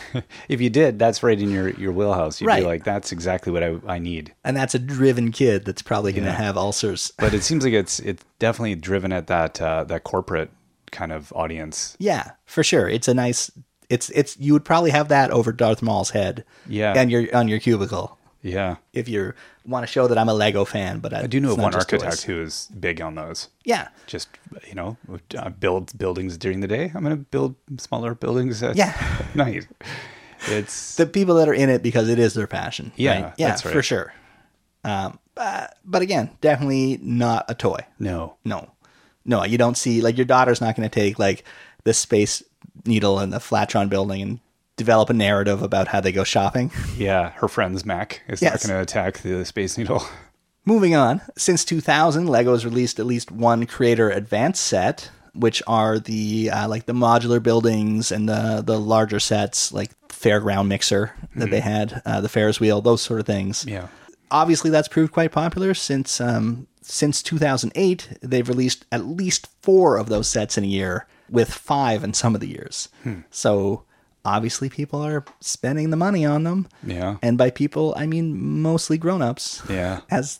if 0.49 0.61
you 0.61 0.71
did, 0.71 0.97
that's 0.97 1.25
right 1.25 1.37
in 1.41 1.51
your, 1.51 1.71
your 1.71 1.91
wheelhouse. 1.91 2.41
You'd 2.41 2.47
Right. 2.47 2.61
be 2.61 2.67
like, 2.67 2.85
that's 2.85 3.11
exactly 3.11 3.51
what 3.51 3.65
I, 3.65 3.79
I 3.89 3.99
need. 3.99 4.33
and 4.45 4.57
that's 4.57 4.77
a 4.77 4.79
driven 4.79 5.33
kid 5.33 5.65
that's 5.65 5.83
probably 5.83 6.13
going 6.13 6.23
to 6.25 6.31
Yeah. 6.31 6.37
have 6.37 6.57
ulcers. 6.57 7.11
But 7.19 7.35
it 7.35 7.43
seems 7.49 7.65
like 7.65 7.73
it's 7.73 7.99
it's 8.01 8.23
definitely 8.39 8.77
driven 8.77 9.13
at 9.13 9.27
that 9.27 9.61
uh, 9.61 9.83
that 9.85 10.05
corporate 10.05 10.51
kind 10.93 11.11
of 11.11 11.33
audience. 11.35 11.97
Yeah, 11.99 12.33
for 12.45 12.63
sure. 12.63 12.89
It's 12.89 13.09
a 13.09 13.15
nice. 13.15 13.51
It's 13.89 14.11
it's 14.11 14.39
you 14.39 14.53
would 14.55 14.65
probably 14.65 14.91
have 14.91 15.09
that 15.09 15.31
over 15.31 15.53
Darth 15.53 15.83
Maul's 15.83 16.11
head. 16.11 16.45
Yeah. 16.69 16.99
on 16.99 17.11
your 17.11 17.35
on 17.37 17.49
your 17.49 17.59
cubicle 17.61 18.19
Yeah. 18.43 18.77
if 18.93 19.09
you 19.09 19.35
want 19.67 19.85
to 19.87 19.87
show 19.93 20.09
that 20.09 20.17
I'm 20.19 20.29
a 20.29 20.35
Lego 20.35 20.65
fan. 20.65 20.99
But 21.01 21.13
I, 21.13 21.21
I 21.23 21.27
do 21.27 21.41
know 21.41 21.49
it's 21.49 21.53
of 21.55 21.59
not 21.59 21.65
one 21.65 21.75
architect 21.75 22.13
toys. 22.13 22.23
who 22.25 22.41
is 22.43 22.69
big 22.79 23.01
on 23.01 23.15
those. 23.15 23.49
Yeah, 23.65 23.89
Just 24.07 24.29
you 24.67 24.75
know, 24.75 24.97
uh, 25.37 25.51
build 25.51 25.97
buildings 25.99 26.39
during 26.39 26.61
the 26.61 26.69
day. 26.69 26.91
I'm 26.95 27.03
going 27.05 27.17
to 27.17 27.23
build 27.23 27.55
smaller 27.79 28.15
buildings 28.15 28.63
at 28.63 28.77
Yeah. 28.77 28.95
night. 29.35 29.67
It's 30.49 30.95
the 30.97 31.07
people 31.07 31.35
that 31.37 31.49
are 31.49 31.55
in 31.55 31.69
it 31.69 31.83
because 31.83 32.09
it 32.09 32.19
is 32.19 32.35
their 32.35 32.47
passion. 32.49 32.93
Yeah, 32.97 33.23
right? 33.23 33.35
yeah, 33.39 33.51
right. 33.51 33.61
for 33.61 33.83
sure. 33.83 34.13
Um, 34.85 35.19
but, 35.35 35.77
but 35.85 36.03
again, 36.03 36.31
definitely 36.41 36.99
not 37.03 37.45
a 37.49 37.55
toy. 37.55 37.79
no. 37.99 38.37
No, 38.45 38.71
no, 39.25 39.45
you 39.45 39.57
don't 39.57 39.77
see 39.79 40.01
like 40.01 40.17
your 40.19 40.25
daughter's 40.27 40.61
not 40.61 40.75
going 40.77 40.89
to 40.89 40.93
take 40.93 41.19
like 41.21 41.45
the 41.85 41.95
space 41.95 42.43
needle 42.85 43.19
and 43.19 43.33
the 43.33 43.41
Flatiron 43.41 43.89
building 43.89 44.23
and 44.23 44.41
develop 44.77 45.11
a 45.11 45.13
narrative 45.15 45.63
about 45.63 45.89
how 45.89 46.01
they 46.01 46.13
go 46.13 46.25
shopping. 46.25 46.71
Yeah, 46.97 47.31
her 47.31 47.49
friend's 47.49 47.85
Mac 47.85 48.23
is 48.29 48.41
Yes. 48.43 48.65
not 48.65 48.69
going 48.73 48.79
to 48.79 48.83
attack 48.83 49.19
the 49.23 49.45
Space 49.45 49.77
Needle. 49.79 50.03
Moving 50.65 50.95
on, 50.95 51.21
since 51.37 51.65
2000, 51.65 52.27
Lego 52.27 52.53
has 52.53 52.65
released 52.65 53.01
at 53.01 53.07
least 53.07 53.33
one 53.33 53.67
Creator 53.67 54.11
Advance 54.11 54.61
set, 54.61 55.11
which 55.35 55.61
are 55.67 55.99
the 55.99 56.51
uh, 56.53 56.69
like 56.69 56.87
the 56.87 56.93
modular 56.93 57.43
buildings 57.43 58.13
and 58.13 58.29
the 58.29 58.63
the 58.65 58.79
larger 58.79 59.19
sets, 59.19 59.73
like 59.73 59.91
Fairground 60.09 60.69
Mixer 60.69 61.15
that 61.35 61.51
they 61.51 61.59
had, 61.61 62.01
uh, 62.07 62.21
the 62.21 62.29
Ferris 62.29 62.61
wheel, 62.61 62.81
those 62.81 63.03
sort 63.03 63.19
of 63.19 63.27
things. 63.27 63.65
Yeah. 63.67 63.89
Obviously, 64.31 64.71
that's 64.71 64.87
proved 64.89 65.13
quite 65.13 65.33
popular 65.33 65.75
since 65.75 66.21
um, 66.21 66.69
since 66.81 67.23
2008. 67.25 68.19
They've 68.23 68.49
released 68.49 68.85
at 68.93 69.05
least 69.05 69.49
four 69.63 69.97
of 69.97 70.09
those 70.09 70.29
sets 70.29 70.57
in 70.57 70.63
a 70.63 70.69
year, 70.69 71.09
with 71.33 71.53
five 71.53 72.05
in 72.05 72.13
some 72.15 72.35
of 72.37 72.41
the 72.41 72.47
years. 72.49 72.89
So 73.31 73.83
obviously, 74.25 74.69
people 74.69 75.01
are 75.01 75.25
spending 75.41 75.91
the 75.91 75.97
money 75.97 76.25
on 76.25 76.45
them. 76.45 76.69
Yeah. 76.87 77.17
And 77.23 77.37
by 77.37 77.51
people, 77.51 77.95
I 77.97 78.07
mean 78.07 78.61
mostly 78.63 78.99
grown-ups 78.99 79.63
Yeah. 79.69 80.01
as 80.11 80.39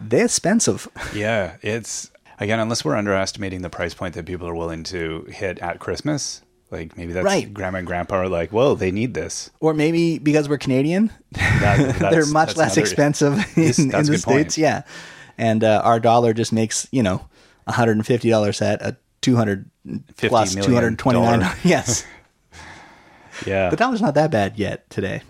they're 0.00 0.26
expensive. 0.26 0.86
Yeah, 1.14 1.56
it's 1.62 2.10
again, 2.38 2.60
unless 2.60 2.84
we're 2.84 2.96
underestimating 2.96 3.62
the 3.62 3.70
price 3.70 3.94
point 3.94 4.14
that 4.14 4.26
people 4.26 4.46
are 4.46 4.54
willing 4.54 4.84
to 4.84 5.24
hit 5.30 5.58
at 5.60 5.78
Christmas. 5.80 6.42
Like 6.70 6.96
maybe 6.96 7.12
that's 7.12 7.24
Right. 7.24 7.52
grandma 7.54 7.78
and 7.78 7.86
grandpa 7.86 8.16
are 8.16 8.28
like, 8.28 8.50
whoa, 8.52 8.74
they 8.74 8.90
need 8.90 9.14
this. 9.14 9.50
or 9.60 9.72
maybe 9.72 10.18
because 10.18 10.48
we're 10.48 10.58
Canadian, 10.58 11.10
That- 11.32 11.96
they're 12.10 12.26
much 12.26 12.56
less 12.56 12.76
another- 12.76 12.80
expensive 12.80 13.34
in, 13.56 13.64
in 13.64 13.88
the 13.88 14.02
good 14.02 14.22
point. 14.22 14.52
States. 14.52 14.58
Yeah. 14.58 14.82
And 15.38 15.62
uh, 15.64 15.80
our 15.84 16.00
dollar 16.00 16.32
just 16.34 16.52
makes, 16.52 16.88
you 16.90 17.02
know, 17.02 17.26
a 17.66 17.72
$150 17.72 18.54
set, 18.54 18.82
a 18.82 18.96
200 19.26 19.68
plus 20.16 20.54
million 20.54 20.96
229 20.96 21.40
dollar. 21.40 21.54
Yes. 21.64 22.04
Yeah. 23.44 23.68
The 23.70 23.76
dollar's 23.76 24.00
not 24.00 24.14
that 24.14 24.30
bad 24.30 24.56
yet 24.58 24.88
today. 24.88 25.22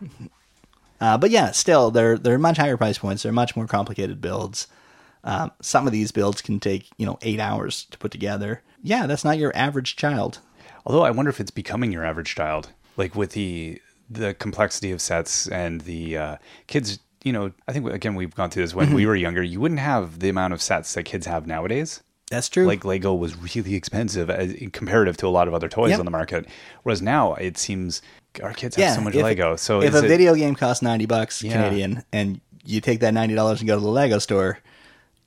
Uh, 1.00 1.18
but 1.18 1.30
yeah, 1.30 1.50
still, 1.50 1.90
they're 1.90 2.16
they're 2.18 2.38
much 2.38 2.56
higher 2.58 2.76
price 2.76 2.98
points. 2.98 3.22
They're 3.22 3.32
much 3.32 3.56
more 3.56 3.66
complicated 3.66 4.20
builds. 4.20 4.66
Um, 5.24 5.50
some 5.60 5.86
of 5.86 5.92
these 5.92 6.12
builds 6.12 6.40
can 6.42 6.60
take 6.60 6.88
you 6.98 7.06
know 7.06 7.18
eight 7.22 7.40
hours 7.40 7.86
to 7.90 7.98
put 7.98 8.10
together. 8.12 8.62
Yeah, 8.82 9.06
that's 9.06 9.24
not 9.24 9.38
your 9.38 9.50
average 9.56 9.96
child. 9.96 10.38
Although 10.84 11.02
I 11.02 11.10
wonder 11.10 11.30
if 11.30 11.40
it's 11.40 11.50
becoming 11.50 11.90
your 11.90 12.04
average 12.04 12.34
child, 12.34 12.70
like 12.96 13.14
with 13.16 13.32
the 13.32 13.80
the 14.08 14.34
complexity 14.34 14.92
of 14.92 15.00
sets 15.00 15.48
and 15.48 15.80
the 15.82 16.16
uh, 16.18 16.36
kids. 16.66 16.98
You 17.24 17.32
know, 17.32 17.50
I 17.66 17.72
think 17.72 17.90
again 17.90 18.14
we've 18.14 18.34
gone 18.34 18.50
through 18.50 18.62
this 18.62 18.74
when 18.74 18.86
Mm-hmm. 18.86 18.94
we 18.94 19.06
were 19.06 19.16
younger. 19.16 19.42
You 19.42 19.58
wouldn't 19.60 19.80
have 19.80 20.20
the 20.20 20.28
amount 20.28 20.52
of 20.52 20.62
sets 20.62 20.94
that 20.94 21.02
kids 21.04 21.26
have 21.26 21.44
nowadays. 21.46 22.02
That's 22.30 22.48
true. 22.48 22.66
Like 22.66 22.84
Lego 22.84 23.14
was 23.14 23.36
really 23.36 23.74
expensive 23.74 24.28
as, 24.30 24.52
in 24.52 24.70
comparative 24.70 25.16
to 25.18 25.26
a 25.26 25.30
lot 25.30 25.46
of 25.48 25.54
other 25.54 25.68
toys 25.68 25.90
Yep. 25.90 26.00
on 26.00 26.04
the 26.04 26.10
market, 26.10 26.46
whereas 26.82 27.00
now 27.00 27.34
it 27.34 27.56
seems 27.56 28.02
our 28.42 28.52
kids 28.52 28.74
have 28.76 28.94
so 28.96 29.00
much 29.00 29.14
if- 29.14 29.22
Lego. 29.22 29.56
So 29.56 29.80
if 29.80 29.94
a 29.94 29.98
it- 30.04 30.08
video 30.08 30.34
game 30.34 30.54
costs 30.56 30.82
ninety 30.82 31.06
bucks 31.06 31.42
Yeah. 31.42 31.52
Canadian, 31.52 32.02
and 32.12 32.40
you 32.64 32.80
take 32.80 33.00
that 33.00 33.14
ninety 33.14 33.34
dollars 33.36 33.60
and 33.60 33.68
go 33.68 33.76
to 33.76 33.80
the 33.80 33.88
Lego 33.88 34.18
store, 34.18 34.58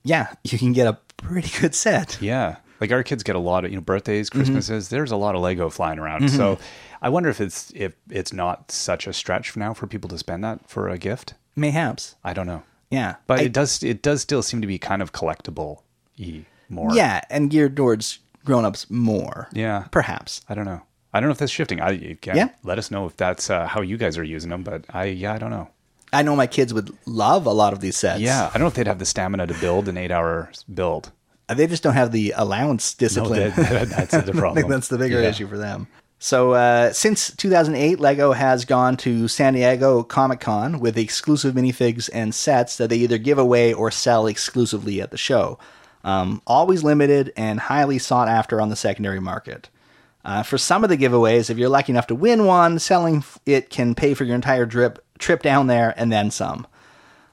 yeah, 0.03 0.33
you 0.43 0.57
can 0.57 0.73
get 0.73 0.87
a 0.87 0.97
pretty 1.17 1.49
good 1.61 1.73
set. 1.73 2.17
Yeah. 2.21 2.57
Like 2.81 2.91
our 2.93 3.03
kids 3.03 3.23
get 3.23 3.35
a 3.35 3.39
lot 3.39 3.65
of, 3.65 3.71
you 3.71 3.77
know, 3.77 3.81
birthdays, 3.81 4.29
Mm-hmm. 4.29 4.39
Christmases, 4.39 4.87
there's 4.89 5.11
a 5.11 5.17
lot 5.17 5.35
of 5.35 5.41
Lego 5.41 5.69
flying 5.69 5.99
around. 5.99 6.29
So 6.29 6.57
I 7.01 7.09
wonder 7.09 7.29
if 7.29 7.39
it's 7.41 7.71
if 7.75 7.93
it's 8.09 8.31
not 8.33 8.71
such 8.71 9.07
a 9.07 9.13
stretch 9.13 9.55
now 9.57 9.73
for 9.73 9.87
people 9.87 10.09
to 10.09 10.17
spend 10.17 10.43
that 10.43 10.69
for 10.69 10.87
a 10.89 10.97
gift. 10.97 11.33
Mayhaps, 11.55 12.15
I 12.23 12.33
don't 12.33 12.47
know. 12.47 12.63
yeah, 12.89 13.15
But 13.27 13.39
I- 13.39 13.43
it 13.43 13.53
does 13.53 13.83
it 13.83 14.01
does 14.01 14.21
still 14.21 14.41
seem 14.41 14.59
to 14.61 14.67
be 14.67 14.77
kind 14.77 15.01
of 15.01 15.11
collectible 15.13 15.79
y 16.17 16.45
more. 16.69 16.93
yeah, 16.93 17.21
and 17.29 17.49
geared 17.49 17.75
towards 17.75 18.19
grown-ups 18.45 18.89
more. 18.89 19.49
Yeah. 19.53 19.85
perhaps. 19.91 20.41
I 20.49 20.55
don't 20.55 20.65
know. 20.65 20.81
I 21.13 21.19
don't 21.19 21.27
know 21.29 21.33
if 21.33 21.37
that's 21.39 21.51
shifting. 21.51 21.81
I 21.81 21.91
again, 21.91 22.35
Yeah. 22.35 22.49
let 22.63 22.77
us 22.77 22.91
know 22.91 23.05
if 23.07 23.17
that's 23.17 23.49
uh, 23.49 23.65
how 23.67 23.81
you 23.81 23.97
guys 23.97 24.17
are 24.17 24.23
using 24.23 24.49
them, 24.51 24.63
but 24.63 24.85
I 24.91 25.05
yeah, 25.05 25.33
I 25.33 25.37
don't 25.39 25.49
know. 25.49 25.69
I 26.13 26.21
know 26.23 26.35
my 26.35 26.47
kids 26.47 26.73
would 26.73 26.91
love 27.05 27.45
a 27.45 27.51
lot 27.51 27.73
of 27.73 27.79
these 27.81 27.95
sets. 27.97 28.19
Yeah, 28.21 28.47
I 28.47 28.53
don't 28.53 28.61
know 28.61 28.67
if 28.67 28.73
they'd 28.75 28.87
have 28.87 28.99
the 28.99 29.05
stamina 29.05 29.47
to 29.47 29.53
build 29.55 29.87
an 29.87 29.95
8-hour 29.95 30.51
build. 30.73 31.11
they 31.47 31.67
just 31.67 31.81
don't 31.83 31.93
have 31.93 32.11
the 32.11 32.33
allowance 32.35 32.95
No, 32.99 33.05
discipline. 33.07 33.51
that, 33.55 33.89
that's 33.89 34.11
the 34.11 34.17
I 34.35 34.39
problem. 34.39 34.55
think 34.55 34.69
that's 34.69 34.87
the 34.87 34.97
bigger 34.97 35.21
Yeah. 35.21 35.29
issue 35.29 35.47
for 35.47 35.57
them. 35.57 35.87
So, 36.21 36.51
uh, 36.51 36.91
since 36.93 37.31
2008, 37.35 37.99
Lego 37.99 38.33
has 38.33 38.65
gone 38.65 38.97
to 38.97 39.27
San 39.29 39.53
Diego 39.53 40.03
Comic 40.03 40.41
Con 40.41 40.79
with 40.79 40.97
exclusive 40.97 41.55
minifigs 41.55 42.09
and 42.13 42.35
sets 42.35 42.75
that 42.77 42.89
they 42.89 42.97
either 42.97 43.17
give 43.17 43.37
away 43.37 43.71
or 43.73 43.89
sell 43.89 44.27
exclusively 44.27 45.01
at 45.01 45.11
the 45.11 45.17
show. 45.17 45.57
Um, 46.03 46.41
always 46.47 46.83
limited 46.83 47.33
and 47.35 47.59
highly 47.59 47.99
sought 47.99 48.27
after 48.29 48.61
on 48.61 48.69
the 48.69 48.75
secondary 48.75 49.19
market. 49.19 49.69
Uh, 50.23 50.43
for 50.43 50.57
some 50.57 50.83
of 50.83 50.89
the 50.89 50.97
giveaways, 50.97 51.49
if 51.49 51.57
you're 51.57 51.69
lucky 51.69 51.91
enough 51.91 52.07
to 52.07 52.15
win 52.15 52.45
one, 52.45 52.79
selling 52.79 53.23
it 53.45 53.69
can 53.69 53.95
pay 53.95 54.13
for 54.13 54.23
your 54.23 54.35
entire 54.35 54.65
drip, 54.65 55.03
trip 55.17 55.41
down 55.41 55.67
there 55.67 55.93
and 55.97 56.11
then 56.11 56.29
some. 56.31 56.67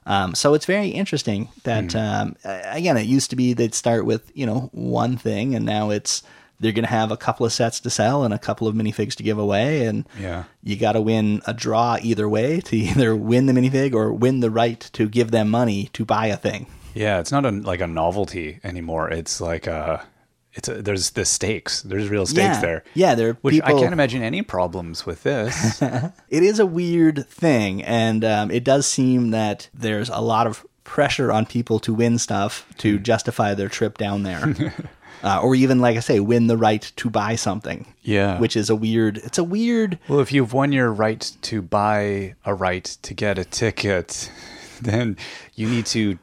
Um, 0.05 0.35
so 0.35 0.53
it's 0.53 0.65
very 0.65 0.87
interesting 0.89 1.49
that 1.63 1.93
um, 1.95 2.37
again, 2.45 2.95
it 2.97 3.05
used 3.07 3.29
to 3.31 3.35
be 3.35 3.53
they'd 3.53 3.75
start 3.75 4.05
with 4.05 4.31
you 4.33 4.45
know 4.45 4.69
one 4.71 5.17
thing, 5.17 5.53
and 5.53 5.65
now 5.65 5.89
it's 5.89 6.23
they're 6.59 6.71
going 6.71 6.85
to 6.85 6.89
have 6.89 7.11
a 7.11 7.17
couple 7.17 7.45
of 7.45 7.51
sets 7.53 7.79
to 7.81 7.89
sell 7.89 8.23
and 8.23 8.33
a 8.33 8.39
couple 8.39 8.67
of 8.67 8.73
minifigs 8.75 9.15
to 9.15 9.23
give 9.23 9.37
away, 9.37 9.85
and 9.85 10.07
Yeah. 10.19 10.45
you 10.63 10.75
got 10.77 10.93
to 10.93 11.01
win 11.01 11.41
a 11.45 11.53
draw 11.53 11.97
either 12.01 12.27
way 12.27 12.61
to 12.61 12.75
either 12.77 13.15
win 13.17 13.47
the 13.47 13.53
minifig 13.53 13.93
or 13.93 14.13
win 14.13 14.39
the 14.39 14.49
right 14.49 14.79
to 14.93 15.07
give 15.09 15.31
them 15.31 15.49
money 15.49 15.89
to 15.93 16.05
buy 16.05 16.27
a 16.27 16.37
thing. 16.37 16.67
Yeah, 16.97 17.19
it's 17.19 17.31
not 17.31 17.45
a, 17.45 17.51
like 17.51 17.81
a 17.81 17.87
novelty 17.87 18.59
anymore. 18.63 19.09
It's 19.09 19.39
like 19.39 19.67
a, 19.67 20.05
it's 20.53 20.67
a, 20.67 20.81
there's 20.81 21.11
the 21.11 21.25
stakes. 21.25 21.81
There's 21.83 22.09
real 22.09 22.25
stakes 22.25 22.55
yeah, 22.55 22.61
there. 22.61 22.83
yeah, 22.93 23.15
there 23.15 23.29
are 23.29 23.33
Which 23.41 23.53
people. 23.55 23.77
I 23.77 23.79
can't 23.79 23.93
imagine 23.93 24.23
any 24.23 24.41
problems 24.41 25.05
with 25.05 25.23
this. 25.23 25.81
it 26.29 26.43
is 26.43 26.59
a 26.59 26.65
weird 26.65 27.27
thing, 27.29 27.83
and 27.83 28.25
um, 28.25 28.51
it 28.51 28.63
does 28.63 28.85
seem 28.87 29.29
that 29.31 29.69
there's 29.73 30.09
a 30.09 30.19
lot 30.21 30.47
of 30.47 30.65
pressure 30.83 31.31
on 31.31 31.45
people 31.45 31.79
to 31.79 31.93
win 31.93 32.17
stuff 32.17 32.65
Hmm. 32.71 32.77
to 32.79 32.99
justify 32.99 33.53
their 33.53 33.67
trip 33.69 33.97
down 33.97 34.23
there, 34.23 34.55
uh, 35.23 35.41
or 35.41 35.53
even, 35.53 35.79
like 35.79 35.97
I 35.97 35.99
say, 35.99 36.19
win 36.21 36.47
the 36.47 36.57
right 36.57 36.81
to 36.95 37.09
buy 37.09 37.35
something. 37.35 37.93
Yeah. 38.01 38.39
which 38.39 38.55
is 38.55 38.69
a 38.69 38.75
weird. 38.75 39.17
It's 39.17 39.37
a 39.37 39.43
weird. 39.43 39.99
well, 40.07 40.21
if 40.21 40.31
you've 40.31 40.53
won 40.53 40.71
your 40.71 40.91
right 40.91 41.29
to 41.41 41.61
buy 41.61 42.35
a 42.45 42.53
right 42.55 42.85
to 43.01 43.13
get 43.13 43.37
a 43.37 43.43
ticket, 43.45 44.31
then 44.81 45.17
you 45.55 45.67
need 45.69 45.85
to 45.87 46.17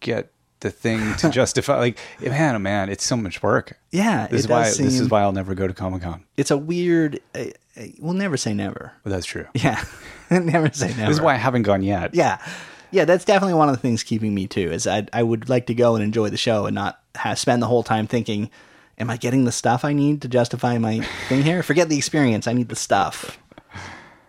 get 0.00 0.32
the 0.60 0.70
thing 0.70 1.14
to 1.16 1.30
justify. 1.40 1.78
Like, 1.78 1.98
man, 2.20 2.54
oh 2.54 2.58
man, 2.58 2.88
it's 2.88 3.04
so 3.04 3.16
much 3.16 3.42
work. 3.42 3.78
Yeah, 3.90 4.26
This 4.26 4.40
is 4.42 4.48
why 4.48 4.64
does 4.64 4.78
this 4.78 5.00
is 5.00 5.08
why 5.08 5.22
I'll 5.22 5.32
never 5.32 5.54
go 5.54 5.66
to 5.66 5.74
Comic 5.74 6.02
Con. 6.02 6.24
It's 6.36 6.50
a 6.50 6.58
weird. 6.58 7.20
Uh, 7.34 7.46
uh, 7.76 7.84
we'll 7.98 8.14
never 8.14 8.36
say 8.36 8.52
never. 8.52 8.92
But 9.04 9.10
that's 9.10 9.26
true. 9.26 9.46
Yeah, 9.54 9.82
never 10.30 10.70
say 10.72 10.88
never. 10.88 11.06
This 11.06 11.16
is 11.16 11.20
why 11.20 11.34
I 11.34 11.38
haven't 11.38 11.62
gone 11.62 11.82
yet. 11.82 12.14
Yeah, 12.14 12.38
yeah. 12.90 13.04
That's 13.04 13.24
definitely 13.24 13.54
one 13.54 13.68
of 13.68 13.74
the 13.74 13.80
things 13.80 14.02
keeping 14.02 14.34
me 14.34 14.46
too. 14.46 14.70
Is 14.70 14.86
I 14.86 15.06
I 15.12 15.22
would 15.22 15.48
like 15.48 15.66
to 15.66 15.74
go 15.74 15.94
and 15.94 16.04
enjoy 16.04 16.28
the 16.30 16.36
show 16.36 16.66
and 16.66 16.74
not 16.74 17.00
have, 17.14 17.38
spend 17.38 17.62
the 17.62 17.66
whole 17.66 17.82
time 17.82 18.06
thinking, 18.06 18.50
"Am 18.98 19.08
I 19.10 19.16
getting 19.16 19.44
the 19.44 19.52
stuff 19.52 19.84
I 19.84 19.92
need 19.92 20.20
to 20.22 20.28
justify 20.28 20.78
my 20.78 21.00
thing 21.28 21.42
here?" 21.42 21.62
Forget 21.62 21.88
the 21.88 21.96
experience. 21.96 22.46
I 22.46 22.52
need 22.52 22.68
the 22.68 22.76
stuff. 22.76 23.38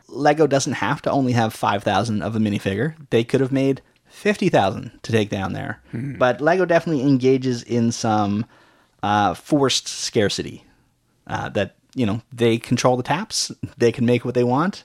Lego 0.07 0.45
doesn't 0.45 0.73
have 0.73 1.01
to 1.03 1.09
only 1.11 1.31
have 1.31 1.53
5,000 1.53 2.21
of 2.21 2.35
a 2.35 2.39
minifigure. 2.39 2.95
They 3.11 3.23
could 3.23 3.39
have 3.39 3.53
made 3.53 3.81
50,000 4.11 4.91
to 5.03 5.11
take 5.11 5.29
down 5.29 5.53
there. 5.53 5.81
But 6.17 6.41
Lego 6.41 6.65
definitely 6.65 7.03
engages 7.03 7.63
in 7.63 7.91
some 7.91 8.45
uh, 9.01 9.33
forced 9.33 9.87
scarcity 9.87 10.63
uh, 11.27 11.49
that, 11.49 11.75
you 11.95 12.05
know, 12.05 12.21
they 12.31 12.57
control 12.57 12.97
the 12.97 13.03
taps, 13.03 13.51
they 13.77 13.91
can 13.91 14.05
make 14.05 14.25
what 14.25 14.35
they 14.35 14.43
want. 14.43 14.83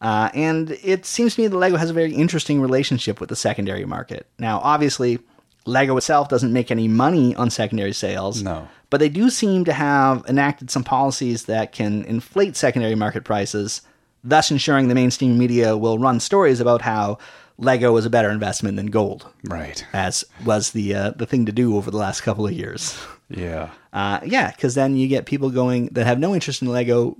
Uh, 0.00 0.30
and 0.34 0.72
it 0.82 1.06
seems 1.06 1.34
to 1.34 1.42
me 1.42 1.48
that 1.48 1.56
Lego 1.56 1.76
has 1.76 1.90
a 1.90 1.94
very 1.94 2.12
interesting 2.12 2.60
relationship 2.60 3.18
with 3.18 3.28
the 3.28 3.36
secondary 3.36 3.84
market. 3.84 4.26
Now, 4.38 4.60
obviously, 4.62 5.20
Lego 5.64 5.96
itself 5.96 6.28
doesn't 6.28 6.52
make 6.52 6.70
any 6.70 6.86
money 6.86 7.34
on 7.34 7.50
secondary 7.50 7.92
sales. 7.92 8.42
No. 8.42 8.68
But 8.90 9.00
they 9.00 9.08
do 9.08 9.30
seem 9.30 9.64
to 9.64 9.72
have 9.72 10.24
enacted 10.28 10.70
some 10.70 10.84
policies 10.84 11.46
that 11.46 11.72
can 11.72 12.04
inflate 12.04 12.56
secondary 12.56 12.94
market 12.94 13.24
prices, 13.24 13.82
thus 14.22 14.50
ensuring 14.50 14.88
the 14.88 14.94
mainstream 14.94 15.38
media 15.38 15.76
will 15.76 15.98
run 15.98 16.20
stories 16.20 16.60
about 16.60 16.82
how 16.82 17.18
Lego 17.58 17.96
is 17.96 18.04
a 18.04 18.10
better 18.10 18.30
investment 18.30 18.76
than 18.76 18.86
gold, 18.86 19.26
Right. 19.44 19.84
as 19.92 20.24
was 20.44 20.70
the 20.72 20.94
uh, 20.94 21.10
the 21.10 21.26
thing 21.26 21.46
to 21.46 21.52
do 21.52 21.76
over 21.76 21.90
the 21.90 21.96
last 21.96 22.20
couple 22.22 22.46
of 22.46 22.52
years. 22.52 22.98
Yeah. 23.30 23.70
Uh, 23.92 24.20
yeah, 24.24 24.50
because 24.50 24.74
then 24.74 24.96
you 24.96 25.08
get 25.08 25.26
people 25.26 25.50
going 25.50 25.86
that 25.92 26.06
have 26.06 26.18
no 26.18 26.34
interest 26.34 26.60
in 26.62 26.68
Lego 26.68 27.16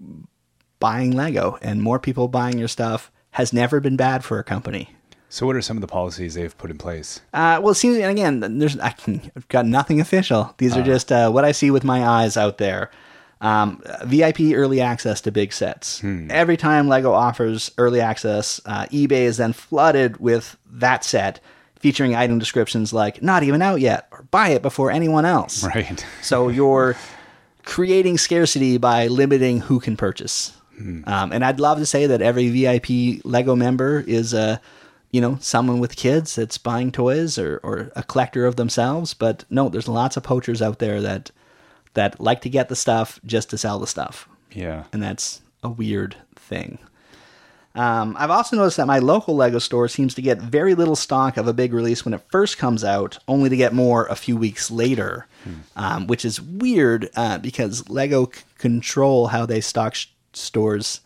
buying 0.79 1.13
Lego, 1.13 1.59
and 1.63 1.83
more 1.83 1.99
people 1.99 2.29
buying 2.29 2.59
your 2.59 2.69
stuff 2.69 3.11
has 3.33 3.53
never 3.53 3.81
been 3.81 3.97
bad 3.97 4.25
for 4.25 4.39
a 4.39 4.45
company. 4.45 4.91
So, 5.29 5.47
what 5.47 5.57
are 5.57 5.63
some 5.63 5.77
of 5.77 5.81
the 5.81 5.87
policies 5.89 6.35
they've 6.35 6.57
put 6.57 6.71
in 6.71 6.79
place? 6.79 7.21
Uh, 7.35 7.59
well, 7.63 7.73
it 7.73 7.77
seems, 7.77 7.97
and 7.97 8.11
again, 8.11 8.59
there's 8.59 8.79
I 8.79 8.91
can, 8.91 9.31
I've 9.37 9.49
got 9.49 9.67
nothing 9.67 10.01
official. 10.01 10.55
These 10.59 10.77
are 10.77 10.83
just 10.83 11.11
uh, 11.11 11.31
what 11.31 11.45
I 11.45 11.53
see 11.53 11.71
with 11.71 11.83
my 11.83 12.07
eyes 12.07 12.37
out 12.37 12.59
there. 12.59 12.91
Um, 13.41 13.83
VIP 14.05 14.41
early 14.55 14.81
access 14.81 15.21
to 15.23 15.31
big 15.31 15.53
sets. 15.53 16.03
Every 16.31 16.57
time 16.57 16.89
Lego 16.89 17.13
offers 17.13 17.71
early 17.77 18.01
access, 18.01 18.61
uh, 18.65 18.87
eBay 18.87 19.23
is 19.23 19.37
then 19.37 19.53
flooded 19.53 20.17
with 20.17 20.57
that 20.71 21.05
set, 21.05 21.41
featuring 21.79 22.15
item 22.15 22.39
descriptions 22.39 22.95
like 22.95 23.23
"not 23.23 23.43
even 23.43 23.61
out 23.61 23.81
yet" 23.81 24.09
or 24.11 24.23
"buy 24.31 24.49
it 24.51 24.63
before 24.63 24.91
anyone 24.91 25.27
else." 25.27 25.63
Right. 25.65 26.05
So 26.23 26.49
you're 26.49 26.97
creating 27.65 28.17
scarcity 28.17 28.79
by 28.79 29.09
limiting 29.09 29.61
who 29.61 29.81
can 29.81 29.97
purchase. 29.97 30.53
Um, 30.79 31.33
and 31.33 31.43
I'd 31.45 31.59
love 31.61 31.79
to 31.79 31.87
say 31.87 32.07
that 32.07 32.21
every 32.23 32.49
VIP 32.51 33.23
Lego 33.25 33.57
member 33.57 34.05
is 34.07 34.35
a, 34.35 34.61
you 35.11 35.21
know, 35.23 35.39
someone 35.41 35.79
with 35.79 35.97
kids 35.97 36.37
that's 36.37 36.59
buying 36.59 36.93
toys 36.93 37.39
or, 37.39 37.61
or 37.63 37.91
a 37.97 38.03
collector 38.03 38.45
of 38.47 38.57
themselves. 38.57 39.15
But 39.15 39.45
no, 39.49 39.69
there's 39.71 39.89
lots 39.89 40.17
of 40.19 40.23
poachers 40.23 40.61
out 40.61 40.79
there 40.79 41.01
that 41.01 41.31
that 41.97 42.21
like 42.21 42.41
to 42.43 42.49
get 42.49 42.69
the 42.69 42.77
stuff 42.77 43.19
just 43.27 43.51
to 43.51 43.59
sell 43.59 43.79
the 43.79 43.87
stuff, 43.87 44.29
Yeah. 44.55 44.85
and 44.93 45.03
that's 45.03 45.43
a 45.63 45.69
weird 45.69 46.17
thing. 46.37 46.79
Um, 47.75 48.17
I've 48.19 48.31
also 48.31 48.57
noticed 48.57 48.79
that 48.79 48.87
my 48.87 49.01
local 49.01 49.37
Lego 49.37 49.59
store 49.59 49.87
seems 49.89 50.15
to 50.15 50.23
get 50.23 50.41
very 50.41 50.75
little 50.75 50.97
stock 50.97 51.37
of 51.37 51.47
a 51.47 51.53
big 51.53 51.75
release 51.75 52.07
when 52.07 52.15
it 52.15 52.23
first 52.31 52.57
comes 52.57 52.83
out, 52.83 53.19
only 53.29 53.51
to 53.51 53.57
get 53.57 53.75
more 53.75 54.07
a 54.07 54.15
few 54.17 54.35
weeks 54.35 54.71
later, 54.71 55.27
um, 55.77 56.07
which 56.07 56.25
is 56.25 56.41
weird 56.41 57.11
uh, 57.17 57.37
because 57.37 57.87
Lego 57.91 58.31
c- 58.35 58.43
control 58.57 59.27
how 59.27 59.45
they 59.45 59.61
stock 59.61 59.95
sh- 59.95 60.07
stores 60.33 61.01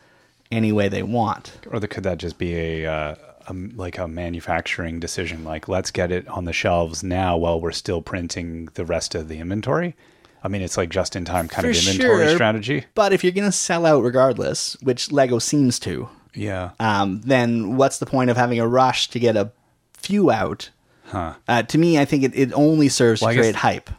any 0.52 0.70
way 0.70 0.88
they 0.88 1.02
want. 1.02 1.52
Or 1.68 1.80
the, 1.80 1.88
could 1.88 2.04
that 2.04 2.18
just 2.18 2.38
be 2.38 2.54
a, 2.54 2.86
uh, 2.86 3.14
a 3.48 3.52
like 3.52 3.98
a 3.98 4.06
manufacturing 4.06 5.00
decision? 5.00 5.42
Like, 5.42 5.66
let's 5.66 5.90
get 5.90 6.12
it 6.12 6.28
on 6.28 6.44
the 6.44 6.52
shelves 6.52 7.02
now 7.02 7.36
while 7.36 7.60
we're 7.60 7.72
still 7.72 8.00
printing 8.00 8.66
the 8.74 8.84
rest 8.84 9.16
of 9.16 9.26
the 9.26 9.40
inventory. 9.40 9.96
I 10.42 10.48
mean, 10.48 10.62
it's 10.62 10.76
like 10.76 10.88
just 10.88 11.16
in 11.16 11.24
time 11.24 11.48
kind 11.48 11.64
For 11.66 11.70
of 11.70 11.76
inventory 11.76 12.26
sure. 12.26 12.34
strategy. 12.34 12.84
But 12.94 13.12
if 13.12 13.22
you're 13.22 13.32
going 13.32 13.48
to 13.48 13.52
sell 13.52 13.84
out 13.86 14.02
regardless, 14.02 14.76
which 14.82 15.12
Lego 15.12 15.38
seems 15.38 15.78
to, 15.80 16.08
Yeah. 16.34 16.70
um, 16.80 17.20
then 17.22 17.76
what's 17.76 17.98
the 17.98 18.06
point 18.06 18.30
of 18.30 18.36
having 18.36 18.58
a 18.60 18.66
rush 18.66 19.08
to 19.10 19.18
get 19.18 19.36
a 19.36 19.52
few 19.94 20.30
out? 20.30 20.70
Huh. 21.06 21.34
Uh, 21.48 21.62
to 21.64 21.76
me, 21.78 21.98
I 21.98 22.04
think 22.04 22.22
it, 22.24 22.32
it 22.34 22.52
only 22.54 22.88
serves 22.88 23.20
Well, 23.20 23.32
to 23.32 23.36
create 23.38 23.56
hype. 23.56 23.90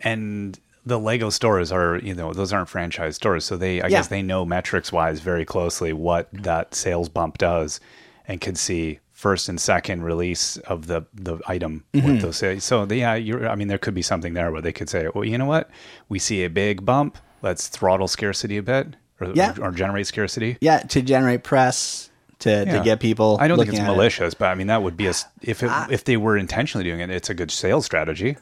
and 0.00 0.58
the 0.84 0.98
Lego 0.98 1.28
stores 1.30 1.70
are, 1.70 1.96
you 1.98 2.14
know, 2.14 2.32
those 2.32 2.52
aren't 2.52 2.68
franchise 2.68 3.16
stores, 3.16 3.44
so 3.44 3.56
they, 3.56 3.82
I 3.82 3.86
Yeah. 3.88 3.98
guess, 3.98 4.08
they 4.08 4.22
know 4.22 4.44
metrics 4.46 4.90
wise 4.90 5.20
very 5.20 5.44
closely 5.44 5.92
what 5.92 6.28
that 6.32 6.74
sales 6.74 7.08
bump 7.10 7.36
does, 7.38 7.78
and 8.26 8.40
can 8.40 8.54
see 8.54 8.98
first 9.18 9.48
and 9.48 9.60
second 9.60 10.04
release 10.04 10.56
of 10.68 10.86
the 10.86 11.02
the 11.12 11.38
item 11.48 11.82
Mm-hmm. 11.92 12.18
those 12.20 12.36
sales. 12.36 12.62
So 12.62 12.84
yeah, 12.84 13.14
you're, 13.16 13.48
I 13.48 13.56
mean, 13.56 13.66
there 13.66 13.78
could 13.78 13.94
be 13.94 14.02
something 14.02 14.34
there 14.34 14.52
where 14.52 14.62
they 14.62 14.72
could 14.72 14.88
say, 14.88 15.08
well, 15.12 15.24
you 15.24 15.36
know 15.36 15.46
what, 15.46 15.68
we 16.08 16.18
see 16.20 16.44
a 16.44 16.50
big 16.50 16.84
bump, 16.84 17.18
let's 17.42 17.66
throttle 17.66 18.06
scarcity 18.06 18.56
a 18.58 18.62
bit, 18.62 18.94
or, 19.20 19.32
Yeah. 19.34 19.54
or, 19.60 19.72
generate 19.72 20.06
scarcity. 20.06 20.56
Yeah, 20.60 20.78
to 20.94 21.02
generate 21.02 21.42
press, 21.42 22.10
to, 22.40 22.64
to 22.64 22.80
get 22.84 23.00
people. 23.00 23.36
I 23.40 23.48
don't 23.48 23.58
think 23.58 23.70
it's 23.70 23.80
at 23.80 23.88
it. 23.88 23.92
malicious, 23.92 24.34
but 24.34 24.46
I 24.46 24.54
mean 24.54 24.68
that 24.68 24.82
would 24.84 24.96
be 24.96 25.08
a 25.08 25.14
if 25.42 25.64
it, 25.64 25.70
if 25.90 26.04
they 26.04 26.16
were 26.16 26.36
intentionally 26.36 26.84
doing 26.84 27.00
it, 27.00 27.10
it's 27.10 27.28
a 27.28 27.34
good 27.34 27.50
sales 27.50 27.84
strategy. 27.84 28.36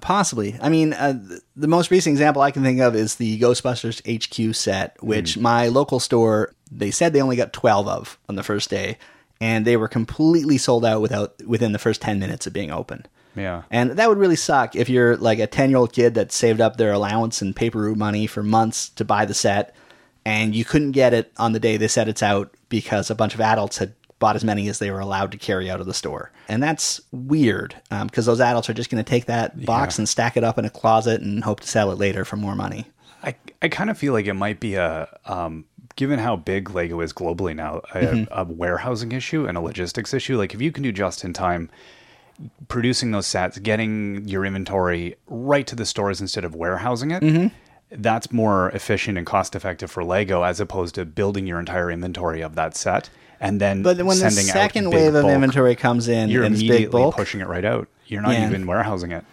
Possibly. 0.00 0.56
I 0.60 0.68
mean, 0.68 0.92
uh, 0.92 1.14
the 1.56 1.68
most 1.68 1.90
recent 1.92 2.12
example 2.14 2.42
I 2.42 2.50
can 2.50 2.62
think 2.64 2.80
of 2.80 2.94
is 2.96 3.16
the 3.16 3.38
Ghostbusters 3.40 3.98
HQ 4.06 4.54
set, 4.54 4.96
which 5.02 5.34
Hmm. 5.34 5.42
my 5.42 5.68
local 5.68 6.00
store 6.00 6.52
they 6.70 6.90
said 6.90 7.12
they 7.12 7.22
only 7.22 7.36
got 7.36 7.52
twelve 7.52 7.86
of 7.88 8.18
on 8.28 8.34
the 8.34 8.42
first 8.42 8.68
day, 8.70 8.98
and 9.40 9.64
they 9.66 9.76
were 9.76 9.88
completely 9.88 10.58
sold 10.58 10.84
out 10.84 11.00
without 11.00 11.34
within 11.46 11.72
the 11.72 11.78
first 11.78 12.00
ten 12.02 12.18
minutes 12.18 12.46
of 12.46 12.52
being 12.52 12.70
open. 12.70 13.06
Yeah. 13.36 13.62
And 13.70 13.92
that 13.92 14.08
would 14.08 14.18
really 14.18 14.34
suck 14.36 14.74
if 14.74 14.88
you're 14.88 15.16
like 15.16 15.38
a 15.38 15.46
10 15.46 15.68
year 15.70 15.78
old 15.78 15.92
kid 15.92 16.14
that 16.14 16.32
saved 16.32 16.60
up 16.60 16.76
their 16.76 16.92
allowance 16.92 17.40
and 17.40 17.54
paper 17.54 17.78
route 17.78 17.96
money 17.98 18.26
for 18.26 18.42
months 18.42 18.88
to 18.90 19.04
buy 19.04 19.26
the 19.26 19.34
set, 19.34 19.76
and 20.24 20.56
you 20.56 20.64
couldn't 20.64 20.90
get 20.92 21.14
it 21.14 21.30
on 21.36 21.52
the 21.52 21.60
day 21.60 21.76
they 21.76 21.86
said 21.88 22.08
it's 22.08 22.22
out 22.22 22.52
because 22.68 23.10
a 23.10 23.14
bunch 23.14 23.34
of 23.34 23.40
adults 23.40 23.78
had 23.78 23.92
bought 24.18 24.34
as 24.34 24.42
many 24.42 24.68
as 24.68 24.80
they 24.80 24.90
were 24.90 24.98
allowed 24.98 25.30
to 25.30 25.38
carry 25.38 25.70
out 25.70 25.78
of 25.78 25.86
the 25.86 25.94
store. 25.94 26.32
And 26.48 26.60
that's 26.60 27.00
weird 27.12 27.76
because 27.90 28.26
those 28.26 28.40
adults 28.40 28.68
are 28.68 28.74
just 28.74 28.90
going 28.90 29.04
to 29.04 29.08
take 29.08 29.26
that 29.26 29.64
box 29.64 29.96
Yeah. 29.96 30.00
and 30.00 30.08
stack 30.08 30.36
it 30.36 30.42
up 30.42 30.58
in 30.58 30.64
a 30.64 30.70
closet 30.70 31.20
and 31.20 31.44
hope 31.44 31.60
to 31.60 31.68
sell 31.68 31.92
it 31.92 31.98
later 31.98 32.24
for 32.24 32.34
more 32.36 32.56
money. 32.56 32.86
I, 33.22 33.36
I 33.62 33.68
kind 33.68 33.88
of 33.90 33.96
feel 33.98 34.12
like 34.12 34.26
it 34.26 34.34
might 34.34 34.58
be 34.58 34.74
a 34.74 35.08
um, 35.26 35.64
given 35.98 36.20
how 36.20 36.36
big 36.36 36.70
Lego 36.70 37.00
is 37.00 37.12
globally 37.12 37.54
now, 37.54 37.82
a, 37.92 37.98
Mm-hmm. 37.98 38.32
a 38.32 38.44
warehousing 38.44 39.10
issue 39.12 39.46
and 39.46 39.58
a 39.58 39.60
logistics 39.60 40.14
issue. 40.14 40.38
Like 40.38 40.54
if 40.54 40.62
you 40.62 40.70
can 40.72 40.82
do 40.84 40.92
just 40.92 41.24
in 41.24 41.32
time 41.32 41.68
producing 42.68 43.10
those 43.10 43.26
sets, 43.26 43.58
getting 43.58 44.26
your 44.28 44.44
inventory 44.44 45.16
right 45.26 45.66
to 45.66 45.74
the 45.74 45.84
stores 45.84 46.20
instead 46.20 46.44
of 46.44 46.54
warehousing 46.54 47.10
it, 47.10 47.22
Mm-hmm. 47.22 47.48
that's 48.02 48.30
more 48.30 48.70
efficient 48.70 49.18
and 49.18 49.26
cost 49.26 49.56
effective 49.56 49.90
for 49.90 50.04
Lego 50.04 50.42
as 50.44 50.60
opposed 50.60 50.94
to 50.94 51.04
building 51.04 51.46
your 51.48 51.58
entire 51.58 51.90
inventory 51.90 52.40
of 52.42 52.54
that 52.54 52.76
set 52.76 53.10
and 53.40 53.60
then 53.60 53.82
But 53.82 53.96
when 53.98 54.06
the 54.06 54.14
sending 54.30 54.48
out 54.50 54.52
second 54.52 54.90
wave 54.90 55.14
of 55.14 55.24
inventory 55.24 55.74
comes 55.74 56.06
in 56.08 56.28
you're 56.28 56.44
and 56.44 56.54
it's 56.54 56.62
big 56.62 56.70
immediately 56.70 57.00
bulk, 57.02 57.16
pushing 57.16 57.40
it 57.40 57.48
right 57.48 57.64
out. 57.64 57.88
You're 58.06 58.22
not 58.22 58.32
Yeah. 58.32 58.46
even 58.48 58.66
warehousing 58.66 59.10
it. 59.12 59.24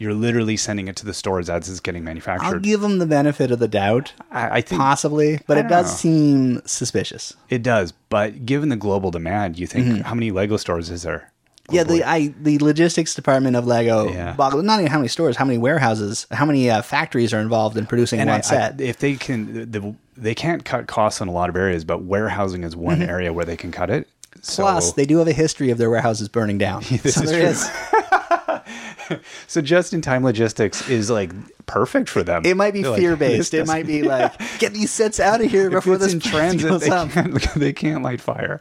You're 0.00 0.14
literally 0.14 0.56
sending 0.56 0.88
it 0.88 0.96
to 0.96 1.04
the 1.06 1.14
stores 1.14 1.48
as 1.48 1.68
it's 1.68 1.78
getting 1.78 2.02
manufactured. 2.02 2.46
I'll 2.46 2.58
give 2.58 2.80
them 2.80 2.98
the 2.98 3.06
benefit 3.06 3.50
of 3.52 3.58
the 3.60 3.68
doubt, 3.68 4.14
I, 4.32 4.56
I 4.56 4.60
think 4.62 4.80
possibly, 4.80 5.40
but 5.46 5.58
it 5.58 5.68
does 5.68 5.86
know. 5.92 5.96
seem 5.96 6.62
suspicious. 6.64 7.34
It 7.50 7.62
does, 7.62 7.92
but 8.08 8.44
given 8.46 8.70
the 8.70 8.76
global 8.76 9.10
demand, 9.10 9.58
you 9.58 9.66
think 9.66 10.02
how 10.02 10.14
many 10.14 10.30
Lego 10.30 10.56
stores 10.56 10.88
is 10.90 11.02
there? 11.02 11.30
Mm-hmm. 11.68 11.76
Yeah, 11.76 11.84
the 11.84 12.02
I 12.04 12.34
the 12.40 12.58
logistics 12.58 13.14
department 13.14 13.54
of 13.56 13.66
Lego, 13.66 14.10
Yeah. 14.10 14.32
boggle- 14.32 14.62
not 14.62 14.80
even 14.80 14.90
how 14.90 14.98
many 14.98 15.08
stores, 15.08 15.36
how 15.36 15.44
many 15.44 15.58
warehouses, 15.58 16.26
how 16.32 16.44
many 16.46 16.68
uh, 16.70 16.82
factories 16.82 17.32
are 17.34 17.38
involved 17.40 17.76
in 17.76 17.84
producing 17.86 18.18
and 18.20 18.28
one 18.30 18.38
I, 18.38 18.42
set. 18.42 18.80
if 18.80 18.98
they 18.98 19.14
can, 19.16 19.70
the, 19.70 19.94
they 20.16 20.34
can't 20.34 20.64
cut 20.64 20.86
costs 20.88 21.20
in 21.20 21.28
a 21.28 21.32
lot 21.32 21.48
of 21.50 21.56
areas, 21.56 21.84
but 21.84 22.02
warehousing 22.02 22.64
is 22.64 22.74
one 22.74 23.02
area 23.02 23.32
where 23.32 23.44
they 23.44 23.56
can 23.56 23.70
cut 23.70 23.90
it. 23.90 24.08
So, 24.40 24.64
Mm-hmm. 24.64 24.72
Plus, 24.72 24.92
they 24.94 25.04
do 25.06 25.18
have 25.18 25.28
a 25.28 25.32
history 25.32 25.70
of 25.70 25.76
their 25.78 25.90
warehouses 25.90 26.28
burning 26.28 26.56
down. 26.58 26.82
This 27.02 27.14
so 27.16 27.22
is 27.24 27.30
there 27.30 27.40
true. 27.42 27.50
is- 27.50 27.70
so 29.46 29.60
just 29.60 29.92
in 29.92 30.00
time 30.00 30.24
logistics 30.24 30.88
is 30.88 31.10
like 31.10 31.30
perfect 31.66 32.08
for 32.08 32.22
them. 32.22 32.44
It 32.44 32.56
might 32.56 32.72
be 32.72 32.82
They're 32.82 32.90
like, 32.92 33.00
fear 33.00 33.16
based. 33.16 33.54
it 33.54 33.66
might 33.66 33.86
be 33.86 34.02
like 34.02 34.32
get 34.58 34.72
these 34.72 34.90
sets 34.90 35.20
out 35.20 35.40
of 35.40 35.50
here 35.50 35.66
if 35.66 35.72
before 35.72 35.98
this 35.98 36.12
in 36.12 36.20
transit, 36.20 36.80
they 36.80 36.90
up. 36.90 37.10
can't, 37.10 37.40
they 37.56 37.72
can't 37.72 38.02
light 38.02 38.20
fire. 38.20 38.60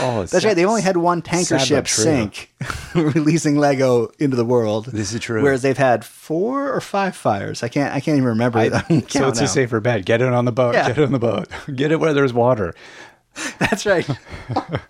Oh, 0.00 0.24
That's 0.24 0.44
right. 0.44 0.54
They've 0.54 0.68
only 0.68 0.82
had 0.82 0.98
one 0.98 1.22
tanker 1.22 1.58
ship 1.58 1.88
sink, 1.88 2.52
releasing 2.94 3.56
Lego 3.56 4.10
into 4.18 4.36
the 4.36 4.44
world. 4.44 4.84
This 4.84 5.14
is 5.14 5.20
true. 5.20 5.42
Whereas 5.42 5.62
they've 5.62 5.78
had 5.78 6.04
four 6.04 6.70
or 6.70 6.82
five 6.82 7.16
fires. 7.16 7.62
I 7.62 7.68
can't. 7.68 7.94
I 7.94 8.00
can't 8.00 8.18
even 8.18 8.28
remember. 8.28 8.58
I, 8.58 8.68
so 9.08 9.28
it's 9.28 9.40
a 9.40 9.48
safer 9.48 9.80
bet. 9.80 10.04
Get 10.04 10.20
it 10.20 10.28
on 10.30 10.44
the 10.44 10.52
boat. 10.52 10.74
Yeah. 10.74 10.88
Get 10.88 10.98
it 10.98 11.04
on 11.04 11.12
the 11.12 11.18
boat. 11.18 11.48
Get 11.74 11.90
it 11.90 12.00
where 12.00 12.12
there's 12.12 12.34
water. 12.34 12.74
That's 13.58 13.86
right. 13.86 14.08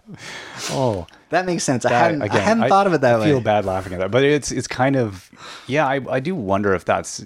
Oh, 0.71 1.07
That 1.31 1.47
makes 1.47 1.65
sense. 1.65 1.85
I 1.85 1.91
that- 1.91 2.03
hadn't. 2.05 2.23
I 2.23 2.39
hadn't 2.39 2.69
thought 2.69 2.87
of 2.87 2.93
it 2.95 3.01
that 3.03 3.15
I 3.17 3.19
way. 3.19 3.25
I 3.25 3.29
feel 3.29 3.41
bad 3.41 3.65
laughing 3.65 3.93
at 3.93 3.99
that, 4.01 4.11
but 4.11 4.25
it's 4.25 4.51
it's 4.51 4.67
kind 4.67 4.97
of 4.97 5.31
yeah. 5.67 5.87
I 5.87 6.01
I 6.11 6.21
do 6.21 6.35
wonder 6.35 6.75
if 6.75 6.85
that's 6.85 7.25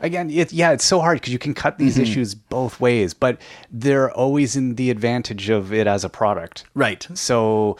again. 0.00 0.30
It, 0.30 0.52
yeah, 0.52 0.72
it's 0.72 0.84
so 0.84 1.00
hard 1.00 1.18
because 1.20 1.32
you 1.32 1.38
can 1.38 1.54
cut 1.54 1.78
these 1.78 1.94
Mm-hmm. 1.94 2.02
issues 2.02 2.34
both 2.34 2.80
ways, 2.80 3.14
but 3.14 3.40
they're 3.70 4.10
always 4.10 4.56
in 4.56 4.74
the 4.76 4.90
advantage 4.90 5.48
of 5.50 5.72
it 5.72 5.86
as 5.86 6.04
a 6.04 6.08
product. 6.08 6.64
Right. 6.74 7.06
So 7.14 7.76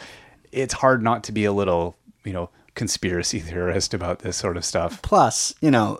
it's 0.51 0.73
hard 0.75 1.03
not 1.03 1.23
to 1.25 1.31
be 1.31 1.45
a 1.45 1.51
little 1.51 1.95
you 2.23 2.33
know 2.33 2.49
conspiracy 2.75 3.39
theorist 3.47 3.93
about 3.93 4.19
this 4.19 4.37
sort 4.37 4.55
of 4.55 4.63
stuff. 4.63 5.01
Plus, 5.01 5.53
you 5.61 5.71
know, 5.71 5.99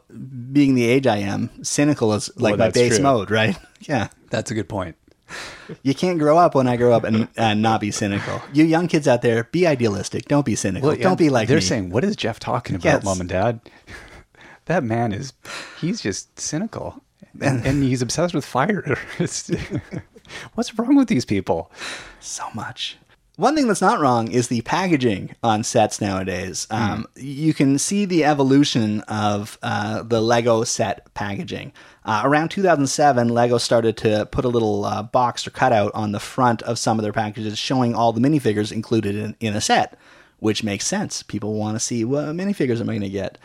being 0.53 0.75
the 0.75 0.85
age 0.85 1.07
I 1.07 1.17
am, 1.17 1.49
cynical 1.63 2.13
is 2.13 2.29
like 2.37 2.57
my 2.57 2.69
base 2.69 2.95
true. 2.95 3.03
mode, 3.03 3.31
right? 3.31 3.57
Yeah. 3.81 4.09
That's 4.29 4.51
a 4.51 4.53
good 4.53 4.69
point. 4.69 4.95
You 5.83 5.93
can't 5.93 6.17
grow 6.19 6.37
up 6.37 6.55
when 6.55 6.67
I 6.67 6.77
grow 6.77 6.93
up 6.93 7.03
and 7.03 7.27
not 7.61 7.81
be 7.81 7.91
cynical. 7.91 8.41
You 8.53 8.65
young 8.65 8.87
kids 8.87 9.07
out 9.07 9.21
there, 9.21 9.45
be 9.45 9.67
idealistic. 9.67 10.25
Don't 10.27 10.45
be 10.45 10.55
cynical. 10.55 10.95
yeah, 10.95 11.03
Don't 11.03 11.17
be 11.19 11.29
like 11.29 11.47
they're 11.47 11.57
me. 11.57 11.61
saying. 11.61 11.89
What 11.91 12.03
is 12.03 12.15
Jeff 12.15 12.39
talking 12.39 12.75
about, 12.75 12.85
Yes. 12.85 13.03
mom 13.03 13.19
and 13.19 13.29
dad? 13.29 13.59
that 14.65 14.83
man 14.83 15.11
is 15.11 15.33
he's 15.79 16.01
just 16.01 16.39
cynical, 16.39 17.01
and, 17.41 17.65
and 17.65 17.83
he's 17.83 18.01
obsessed 18.01 18.33
with 18.33 18.45
fire. 18.45 18.97
What's 20.53 20.77
wrong 20.77 20.95
with 20.95 21.07
these 21.07 21.25
people? 21.25 21.71
so 22.19 22.45
much. 22.53 22.97
One 23.39 23.55
thing 23.55 23.69
that's 23.69 23.79
not 23.79 24.01
wrong 24.01 24.29
is 24.29 24.49
the 24.49 24.59
packaging 24.63 25.33
on 25.41 25.63
sets 25.63 26.01
nowadays. 26.01 26.67
Um, 26.69 27.07
You 27.15 27.53
can 27.53 27.79
see 27.79 28.03
the 28.03 28.25
evolution 28.25 28.99
of 29.07 29.57
uh, 29.63 30.03
the 30.03 30.19
Lego 30.19 30.65
set 30.65 31.13
packaging. 31.13 31.71
Uh, 32.03 32.23
around 32.25 32.49
2007, 32.49 33.29
Lego 33.29 33.57
started 33.57 33.95
to 33.95 34.25
put 34.29 34.43
a 34.43 34.49
little 34.49 34.83
uh, 34.83 35.03
box 35.03 35.47
or 35.47 35.51
cutout 35.51 35.93
on 35.93 36.11
the 36.11 36.19
front 36.19 36.61
of 36.63 36.77
some 36.77 36.99
of 36.99 37.03
their 37.03 37.13
packages 37.13 37.57
showing 37.57 37.95
all 37.95 38.11
the 38.11 38.19
minifigures 38.19 38.73
included 38.73 39.15
in, 39.15 39.37
in 39.39 39.55
a 39.55 39.61
set, 39.61 39.97
which 40.39 40.61
makes 40.61 40.85
sense. 40.85 41.23
People 41.23 41.53
want 41.53 41.77
to 41.77 41.79
see 41.79 42.03
what 42.03 42.25
minifigures 42.35 42.81
am 42.81 42.89
I 42.89 42.93
going 42.97 43.01
to 43.03 43.09
get. 43.09 43.37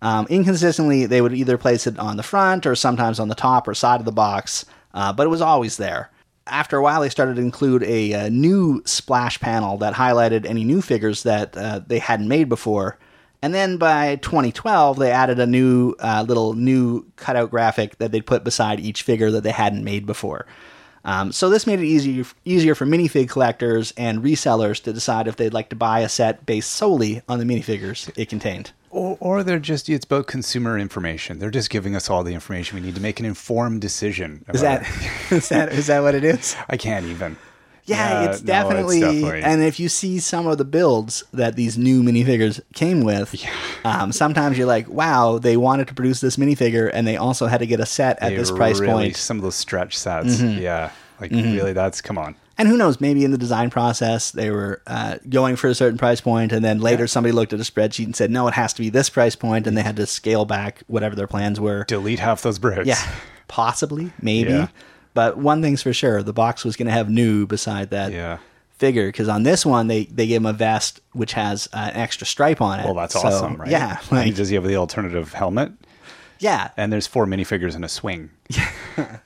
Um, 0.00 0.26
inconsistently, 0.30 1.04
they 1.04 1.20
would 1.20 1.34
either 1.34 1.58
place 1.58 1.86
it 1.86 1.98
on 1.98 2.16
the 2.16 2.22
front 2.22 2.64
or 2.64 2.74
sometimes 2.74 3.20
on 3.20 3.28
the 3.28 3.34
top 3.34 3.68
or 3.68 3.74
side 3.74 4.00
of 4.00 4.06
the 4.06 4.10
box, 4.12 4.64
uh, 4.94 5.12
but 5.12 5.26
it 5.26 5.30
was 5.30 5.42
always 5.42 5.76
there 5.76 6.08
after 6.46 6.76
a 6.76 6.82
while, 6.82 7.00
they 7.00 7.08
started 7.08 7.36
to 7.36 7.42
include 7.42 7.82
a, 7.84 8.14
uh 8.14 8.28
new 8.28 8.82
splash 8.84 9.40
panel 9.40 9.78
that 9.78 9.94
highlighted 9.94 10.44
any 10.44 10.64
new 10.64 10.82
figures 10.82 11.22
that 11.22 11.56
uh, 11.56 11.80
they 11.86 11.98
hadn't 11.98 12.28
made 12.28 12.48
before. 12.48 12.98
And 13.42 13.52
then 13.52 13.76
by 13.76 14.16
2012, 14.16 14.98
they 14.98 15.10
added 15.10 15.38
a 15.38 15.46
new 15.46 15.94
uh, 15.98 16.24
little 16.26 16.54
new 16.54 17.04
cutout 17.16 17.50
graphic 17.50 17.98
that 17.98 18.10
they'd 18.10 18.24
put 18.24 18.42
beside 18.42 18.80
each 18.80 19.02
figure 19.02 19.30
that 19.32 19.42
they 19.42 19.50
hadn't 19.50 19.84
made 19.84 20.06
before. 20.06 20.46
Um, 21.04 21.30
so 21.30 21.50
this 21.50 21.66
made 21.66 21.80
it 21.80 21.84
easier 21.84 22.24
easier 22.46 22.74
for 22.74 22.86
minifig 22.86 23.28
collectors 23.28 23.92
and 23.96 24.22
resellers 24.22 24.82
to 24.84 24.92
decide 24.92 25.28
if 25.28 25.36
they'd 25.36 25.52
like 25.52 25.68
to 25.68 25.76
buy 25.76 26.00
a 26.00 26.08
set 26.08 26.46
based 26.46 26.70
solely 26.70 27.20
on 27.28 27.38
the 27.38 27.44
minifigures 27.44 28.10
it 28.16 28.30
contained. 28.30 28.72
Or, 28.94 29.16
or 29.18 29.42
they're 29.42 29.58
just 29.58 29.88
it's 29.88 30.04
about 30.04 30.28
consumer 30.28 30.78
information. 30.78 31.40
They're 31.40 31.50
just 31.50 31.68
giving 31.68 31.96
us 31.96 32.08
all 32.08 32.22
the 32.22 32.32
information 32.32 32.76
we 32.76 32.80
need 32.86 32.94
to 32.94 33.00
make 33.00 33.18
an 33.18 33.26
informed 33.26 33.80
decision. 33.80 34.44
Is 34.54 34.60
that 34.60 34.82
is 35.32 35.48
that 35.48 35.72
is 35.72 35.88
that 35.88 36.00
what 36.00 36.14
it 36.14 36.22
is? 36.22 36.54
I 36.68 36.76
can't 36.76 37.06
even. 37.06 37.36
Yeah, 37.86 38.30
it's, 38.30 38.40
no, 38.40 38.46
definitely, 38.46 39.00
definitely- 39.00 39.42
And 39.42 39.62
if 39.62 39.78
you 39.78 39.90
see 39.90 40.18
some 40.18 40.46
of 40.46 40.56
the 40.56 40.64
builds 40.64 41.22
that 41.34 41.54
these 41.54 41.76
new 41.76 42.02
minifigures 42.02 42.60
came 42.72 43.02
with, 43.02 43.34
um, 43.84 44.12
sometimes 44.12 44.56
you're 44.56 44.68
like, 44.68 44.88
"Wow, 44.88 45.38
they 45.38 45.56
wanted 45.56 45.88
to 45.88 45.94
produce 45.94 46.20
this 46.20 46.36
minifigure, 46.36 46.88
and 46.94 47.04
they 47.06 47.16
also 47.16 47.46
had 47.46 47.58
to 47.58 47.66
get 47.66 47.80
a 47.80 47.86
set 47.86 48.22
at 48.22 48.30
They 48.30 48.36
this 48.36 48.52
price 48.52 48.78
really, 48.78 48.92
point." 48.92 49.12
Mm-hmm. 49.14 49.18
Some 49.18 49.36
of 49.38 49.42
those 49.42 49.56
stretch 49.56 49.98
sets. 49.98 50.40
Yeah. 50.40 50.92
Like 51.20 51.32
really 51.32 51.72
that's 51.72 52.00
come 52.00 52.16
on. 52.16 52.36
And 52.56 52.68
who 52.68 52.76
knows? 52.76 53.00
Maybe 53.00 53.24
in 53.24 53.30
the 53.32 53.38
design 53.38 53.70
process, 53.70 54.30
they 54.30 54.50
were 54.50 54.80
uh, 54.86 55.16
going 55.28 55.56
for 55.56 55.68
a 55.68 55.74
certain 55.74 55.98
price 55.98 56.20
point, 56.20 56.52
and 56.52 56.64
then 56.64 56.80
later 56.80 57.06
somebody 57.06 57.32
looked 57.32 57.52
at 57.52 57.58
a 57.58 57.64
spreadsheet 57.64 58.04
and 58.04 58.14
said, 58.14 58.30
"No, 58.30 58.46
it 58.48 58.54
has 58.54 58.72
to 58.74 58.82
be 58.82 58.90
this 58.90 59.10
price 59.10 59.34
point," 59.34 59.66
and 59.66 59.76
they 59.76 59.82
had 59.82 59.96
to 59.96 60.06
scale 60.06 60.44
back 60.44 60.82
whatever 60.86 61.16
their 61.16 61.26
plans 61.26 61.58
were. 61.60 61.84
Delete 61.84 62.20
half 62.20 62.42
those 62.42 62.58
bricks. 62.60 62.86
Yeah, 62.86 63.02
possibly, 63.48 64.12
maybe. 64.22 64.50
Yeah. 64.50 64.68
But 65.14 65.36
one 65.38 65.62
thing's 65.62 65.82
for 65.82 65.92
sure: 65.92 66.22
the 66.22 66.32
box 66.32 66.64
was 66.64 66.76
going 66.76 66.86
to 66.86 66.92
have 66.92 67.10
new 67.10 67.46
beside 67.46 67.90
that 67.90 68.12
Yeah. 68.12 68.38
figure. 68.78 69.06
Because 69.06 69.28
on 69.28 69.42
this 69.42 69.66
one, 69.66 69.88
they 69.88 70.04
they 70.04 70.26
gave 70.28 70.36
him 70.40 70.46
a 70.46 70.52
vest 70.52 71.00
which 71.12 71.32
has 71.32 71.68
uh, 71.72 71.90
an 71.92 71.96
extra 72.00 72.26
stripe 72.26 72.60
on 72.60 72.78
it. 72.80 72.84
Well, 72.84 72.94
that's 72.94 73.14
So, 73.14 73.20
awesome, 73.26 73.56
right? 73.56 73.70
Yeah, 73.70 73.98
like, 74.12 74.34
does 74.36 74.48
he 74.48 74.54
have 74.54 74.64
the 74.64 74.76
alternative 74.76 75.32
helmet? 75.32 75.72
yeah. 76.38 76.70
And 76.76 76.92
there's 76.92 77.06
four 77.06 77.26
minifigures 77.26 77.74
in 77.74 77.82
a 77.84 77.88
swing. 77.88 78.30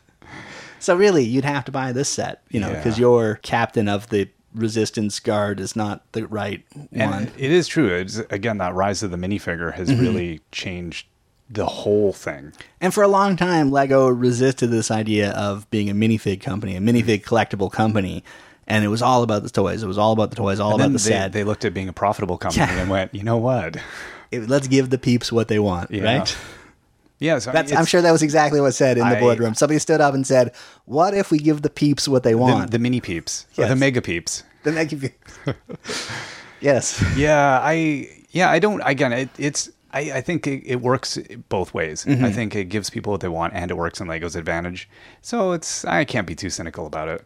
So 0.81 0.97
really, 0.97 1.25
you'd 1.25 1.45
have 1.45 1.65
to 1.67 1.73
buy 1.73 1.93
this 1.93 2.09
set, 2.09 2.43
you 2.51 2.61
know, 2.61 2.71
because 2.73 2.99
Yeah. 2.99 3.03
your 3.03 3.35
captain 3.43 3.89
of 3.89 4.09
the 4.09 4.29
resistance 4.55 5.21
guard 5.21 5.61
is 5.61 5.77
not 5.77 6.03
the 6.13 6.27
right 6.27 6.65
And 6.93 7.11
one. 7.11 7.31
it 7.37 7.51
is 7.51 7.69
true. 7.69 7.89
It's, 7.95 8.19
again, 8.31 8.59
that 8.59 8.75
rise 8.75 9.03
of 9.03 9.11
the 9.11 9.17
minifigure 9.17 9.75
has 9.75 9.89
Mm-hmm. 9.91 10.01
really 10.01 10.41
changed 10.53 11.07
the 11.51 11.67
whole 11.67 12.13
thing. 12.13 12.53
And 12.81 12.93
for 12.93 13.03
a 13.03 13.09
long 13.09 13.37
time, 13.37 13.71
Lego 13.71 14.09
resisted 14.09 14.71
this 14.71 14.91
idea 14.91 15.31
of 15.33 15.69
being 15.71 15.89
a 15.91 15.95
minifig 15.95 16.41
company, 16.41 16.77
a 16.77 16.81
minifig 16.81 17.23
collectible 17.25 17.71
company. 17.73 18.23
And 18.67 18.85
it 18.85 18.89
was 18.89 19.01
all 19.01 19.23
about 19.23 19.43
the 19.45 19.51
toys. 19.51 19.83
It 19.83 19.87
was 19.87 19.97
all 19.97 20.13
about 20.13 20.29
the 20.31 20.37
toys, 20.37 20.61
all 20.61 20.73
And 20.73 20.81
about 20.83 20.89
the 20.93 20.99
they, 20.99 21.11
set. 21.11 21.33
they 21.33 21.45
looked 21.45 21.65
at 21.65 21.73
being 21.73 21.89
a 21.89 21.93
profitable 21.93 22.37
company 22.37 22.67
Yeah. 22.67 22.81
and 22.81 22.91
went, 22.91 23.15
you 23.15 23.23
know 23.23 23.39
what? 23.39 23.77
It- 24.31 24.47
let's 24.47 24.69
give 24.69 24.91
the 24.91 24.99
peeps 24.99 25.33
what 25.33 25.49
they 25.49 25.59
want, 25.59 25.91
Yeah. 25.91 26.03
right? 26.19 26.37
Yeah, 27.21 27.39
so 27.41 27.51
I 27.51 27.55
mean, 27.55 27.55
That's, 27.63 27.73
I'm 27.73 27.77
it's- 27.79 27.89
sure 27.89 28.01
that 28.03 28.13
was 28.13 28.23
exactly 28.23 28.61
what 28.61 28.73
said 28.75 28.97
in 28.99 29.09
the 29.09 29.17
I- 29.17 29.21
boardroom. 29.21 29.55
Somebody 29.55 29.79
stood 29.81 30.01
up 30.01 30.15
and 30.15 30.27
said, 30.27 30.53
"What 30.85 31.15
if 31.15 31.31
we 31.31 31.39
give 31.39 31.63
the 31.63 31.71
peeps 31.71 32.07
what 32.09 32.23
they 32.23 32.35
want?" 32.35 32.71
the 32.71 32.79
mini 32.79 33.01
peeps 33.01 33.47
Yes. 33.57 33.69
the 33.73 33.77
mega 33.77 34.01
peeps. 34.01 34.45
the 34.63 34.73
mega 34.73 34.97
peeps." 34.97 36.09
yes. 36.61 37.03
Yeah, 37.17 37.61
I 37.63 38.09
yeah, 38.31 38.51
I 38.51 38.59
don't. 38.59 38.81
Again, 38.85 39.13
it, 39.13 39.29
it's 39.39 39.71
I, 39.93 40.01
I 40.13 40.21
think 40.21 40.47
it, 40.47 40.63
it 40.67 40.81
works 40.81 41.19
both 41.49 41.75
ways. 41.75 42.05
Mm-hmm. 42.05 42.25
I 42.25 42.33
think 42.33 42.55
it 42.55 42.65
gives 42.65 42.91
people 42.91 43.11
what 43.13 43.21
they 43.21 43.29
want, 43.29 43.55
and 43.55 43.71
it 43.71 43.75
works 43.75 44.01
in 44.01 44.07
Lego's 44.07 44.37
advantage. 44.37 44.89
So 45.23 45.53
it's 45.53 45.85
I 45.85 46.05
can't 46.05 46.27
be 46.27 46.35
too 46.35 46.51
cynical 46.51 46.87
about 46.87 47.09
it. 47.09 47.25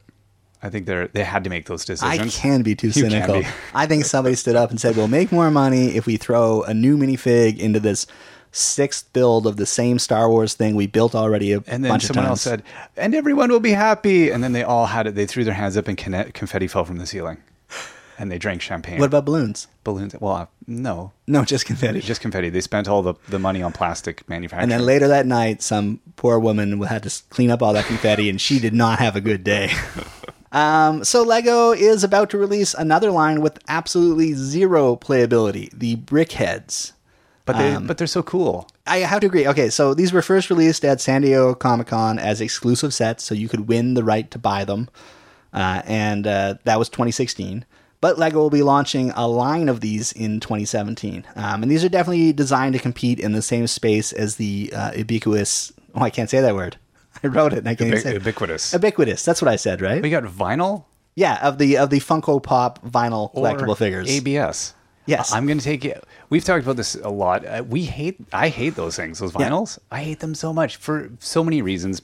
I 0.62 0.70
think 0.70 0.86
they're 0.86 1.08
they 1.08 1.24
had 1.24 1.42
to 1.44 1.50
make 1.50 1.66
those 1.66 1.84
decisions. 1.84 2.36
I 2.36 2.40
can 2.40 2.62
be 2.62 2.74
too 2.74 2.86
You 2.94 3.10
cynical. 3.10 3.40
be. 3.40 3.46
I 3.74 3.86
think 3.86 4.04
somebody 4.04 4.36
stood 4.36 4.56
up 4.56 4.70
and 4.70 4.80
said, 4.80 4.96
"We'll 4.96 5.08
make 5.08 5.32
more 5.32 5.50
money 5.50 5.96
if 5.96 6.06
we 6.06 6.16
throw 6.16 6.62
a 6.62 6.72
new 6.72 6.96
minifig 6.96 7.58
into 7.58 7.80
this 7.80 8.06
sixth 8.52 9.12
build 9.12 9.46
of 9.46 9.56
the 9.56 9.66
same 9.66 9.98
Star 9.98 10.28
Wars 10.30 10.54
thing 10.54 10.76
we 10.76 10.86
built 10.86 11.14
already 11.14 11.52
a 11.52 11.56
And 11.66 11.82
then 11.84 11.90
bunch 11.90 12.04
someone 12.04 12.26
of 12.26 12.30
else 12.30 12.42
said, 12.42 12.62
"And 12.96 13.14
everyone 13.14 13.50
will 13.50 13.60
be 13.60 13.72
happy." 13.72 14.30
And 14.30 14.44
then 14.44 14.52
they 14.52 14.62
all 14.62 14.86
had 14.86 15.06
it. 15.06 15.14
They 15.14 15.26
threw 15.26 15.42
their 15.42 15.54
hands 15.54 15.76
up, 15.76 15.88
and 15.88 15.96
confetti 15.98 16.68
fell 16.68 16.84
from 16.84 16.98
the 16.98 17.06
ceiling, 17.06 17.38
and 18.18 18.30
they 18.30 18.38
drank 18.38 18.60
champagne. 18.62 18.98
"What 19.00 19.06
about 19.06 19.24
balloons?" 19.24 19.66
balloons? 19.84 20.14
Well, 20.20 20.32
uh, 20.34 20.46
no, 20.68 21.10
No, 21.26 21.44
just 21.44 21.66
confetti. 21.66 22.00
just 22.00 22.20
confetti. 22.20 22.48
They 22.50 22.60
spent 22.60 22.86
all 22.86 23.02
the, 23.02 23.14
the 23.28 23.40
money 23.40 23.62
on 23.64 23.72
plastic 23.72 24.28
manufacturing. 24.28 24.62
and 24.62 24.70
then 24.70 24.86
later 24.86 25.08
that 25.08 25.26
night, 25.26 25.60
some 25.60 25.98
poor 26.14 26.38
woman 26.38 26.80
had 26.82 27.02
to 27.02 27.22
clean 27.30 27.50
up 27.50 27.62
all 27.62 27.72
that 27.72 27.86
confetti, 27.86 28.28
and 28.28 28.40
she 28.40 28.60
did 28.60 28.74
not 28.74 29.00
have 29.00 29.16
a 29.16 29.20
good 29.20 29.42
day. 29.42 29.72
um, 30.52 31.02
so 31.04 31.22
Lego 31.22 31.72
is 31.72 32.04
about 32.04 32.30
to 32.30 32.38
release 32.38 32.74
another 32.74 33.10
line 33.10 33.40
with 33.40 33.58
absolutely 33.66 34.34
zero 34.34 34.94
playability: 34.94 35.70
the 35.72 35.96
BrickHeadz. 35.96 36.92
But 37.44 37.58
they 37.58 37.74
um, 37.74 37.86
but 37.86 37.98
they're 37.98 38.06
so 38.06 38.22
cool. 38.22 38.68
I 38.86 38.98
have 38.98 39.20
to 39.20 39.26
agree. 39.26 39.46
Okay, 39.46 39.70
so 39.70 39.94
these 39.94 40.12
were 40.12 40.22
first 40.22 40.50
released 40.50 40.84
at 40.84 41.00
San 41.00 41.22
Diego 41.22 41.54
Comic 41.54 41.88
Con 41.88 42.18
as 42.18 42.40
exclusive 42.40 42.94
sets, 42.94 43.24
so 43.24 43.34
you 43.34 43.48
could 43.48 43.68
win 43.68 43.94
the 43.94 44.04
right 44.04 44.30
to 44.30 44.38
buy 44.38 44.64
them, 44.64 44.88
uh, 45.52 45.82
and 45.84 46.26
uh, 46.26 46.54
that 46.64 46.78
was 46.78 46.88
2016. 46.88 47.64
But 48.00 48.18
Lego 48.18 48.38
will 48.40 48.50
be 48.50 48.62
launching 48.62 49.12
a 49.12 49.28
line 49.28 49.68
of 49.68 49.80
these 49.80 50.10
in 50.12 50.40
2017, 50.40 51.24
um, 51.36 51.62
and 51.62 51.70
these 51.70 51.84
are 51.84 51.88
definitely 51.88 52.32
designed 52.32 52.74
to 52.74 52.80
compete 52.80 53.20
in 53.20 53.32
the 53.32 53.42
same 53.42 53.66
space 53.66 54.12
as 54.12 54.36
the 54.36 54.72
uh, 54.74 54.92
ubiquitous. 54.96 55.72
Oh, 55.94 56.02
I 56.02 56.10
can't 56.10 56.28
say 56.28 56.40
that 56.40 56.54
word. 56.54 56.76
I 57.22 57.28
wrote 57.28 57.52
it. 57.52 57.60
And 57.60 57.68
I 57.68 57.74
can't 57.74 57.96
say 57.98 58.10
it. 58.10 58.14
ubiquitous. 58.14 58.72
Ubiquitous. 58.72 59.24
That's 59.24 59.40
what 59.42 59.48
I 59.48 59.56
said, 59.56 59.80
right? 59.80 60.02
we 60.02 60.10
got 60.10 60.24
vinyl 60.24 60.84
Yeah, 61.14 61.38
of 61.46 61.58
the 61.58 61.76
of 61.76 61.90
the 61.90 62.00
Funko 62.00 62.42
Pop 62.42 62.82
vinyl 62.84 63.30
or 63.34 63.44
collectible 63.44 63.76
figures. 63.76 64.10
ABS. 64.10 64.74
Yes. 65.06 65.32
I'm 65.32 65.46
going 65.46 65.58
to 65.58 65.64
take 65.64 65.84
it. 65.84 66.04
We've 66.32 66.42
talked 66.42 66.64
about 66.64 66.76
this 66.76 66.94
a 66.94 67.10
lot. 67.10 67.44
Uh, 67.44 67.62
we 67.68 67.82
hate. 67.84 68.16
I 68.32 68.48
hate 68.48 68.74
those 68.74 68.96
things. 68.96 69.18
Those 69.18 69.34
Yeah. 69.38 69.50
vinyls. 69.50 69.78
I 69.90 70.00
hate 70.02 70.20
them 70.20 70.34
so 70.34 70.50
much 70.50 70.76
for 70.76 71.10
so 71.20 71.44
many 71.44 71.60
reasons. 71.60 72.00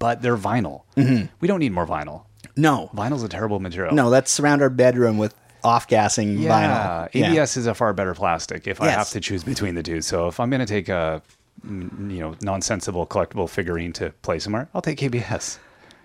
But 0.00 0.20
they're 0.20 0.36
vinyl. 0.36 0.82
Mm-hmm. 0.96 1.26
We 1.40 1.46
don't 1.46 1.60
need 1.60 1.70
more 1.72 1.86
vinyl. 1.86 2.24
no, 2.56 2.90
Vinyl's 2.92 3.22
a 3.22 3.28
terrible 3.28 3.60
material. 3.60 3.94
no, 3.94 4.08
let's 4.08 4.32
surround 4.32 4.62
our 4.62 4.68
bedroom 4.68 5.16
with 5.16 5.32
off-gassing 5.62 6.38
Yeah, 6.38 7.08
vinyl. 7.12 7.14
ABS 7.14 7.56
is 7.56 7.66
a 7.68 7.74
far 7.74 7.92
better 7.92 8.14
plastic 8.14 8.66
if 8.66 8.80
I 8.80 8.88
have 8.88 9.10
to 9.10 9.20
choose 9.20 9.44
between 9.44 9.76
the 9.76 9.82
two. 9.84 10.02
So 10.02 10.26
if 10.26 10.40
I'm 10.40 10.50
going 10.50 10.58
to 10.60 10.66
take 10.66 10.88
a 10.88 11.22
you 11.64 12.20
know 12.22 12.34
nonsensical 12.42 13.06
collectible 13.06 13.48
figurine 13.48 13.92
to 13.94 14.10
play 14.22 14.40
somewhere, 14.40 14.68
I'll 14.74 14.82
take 14.82 15.00
ABS. 15.04 15.60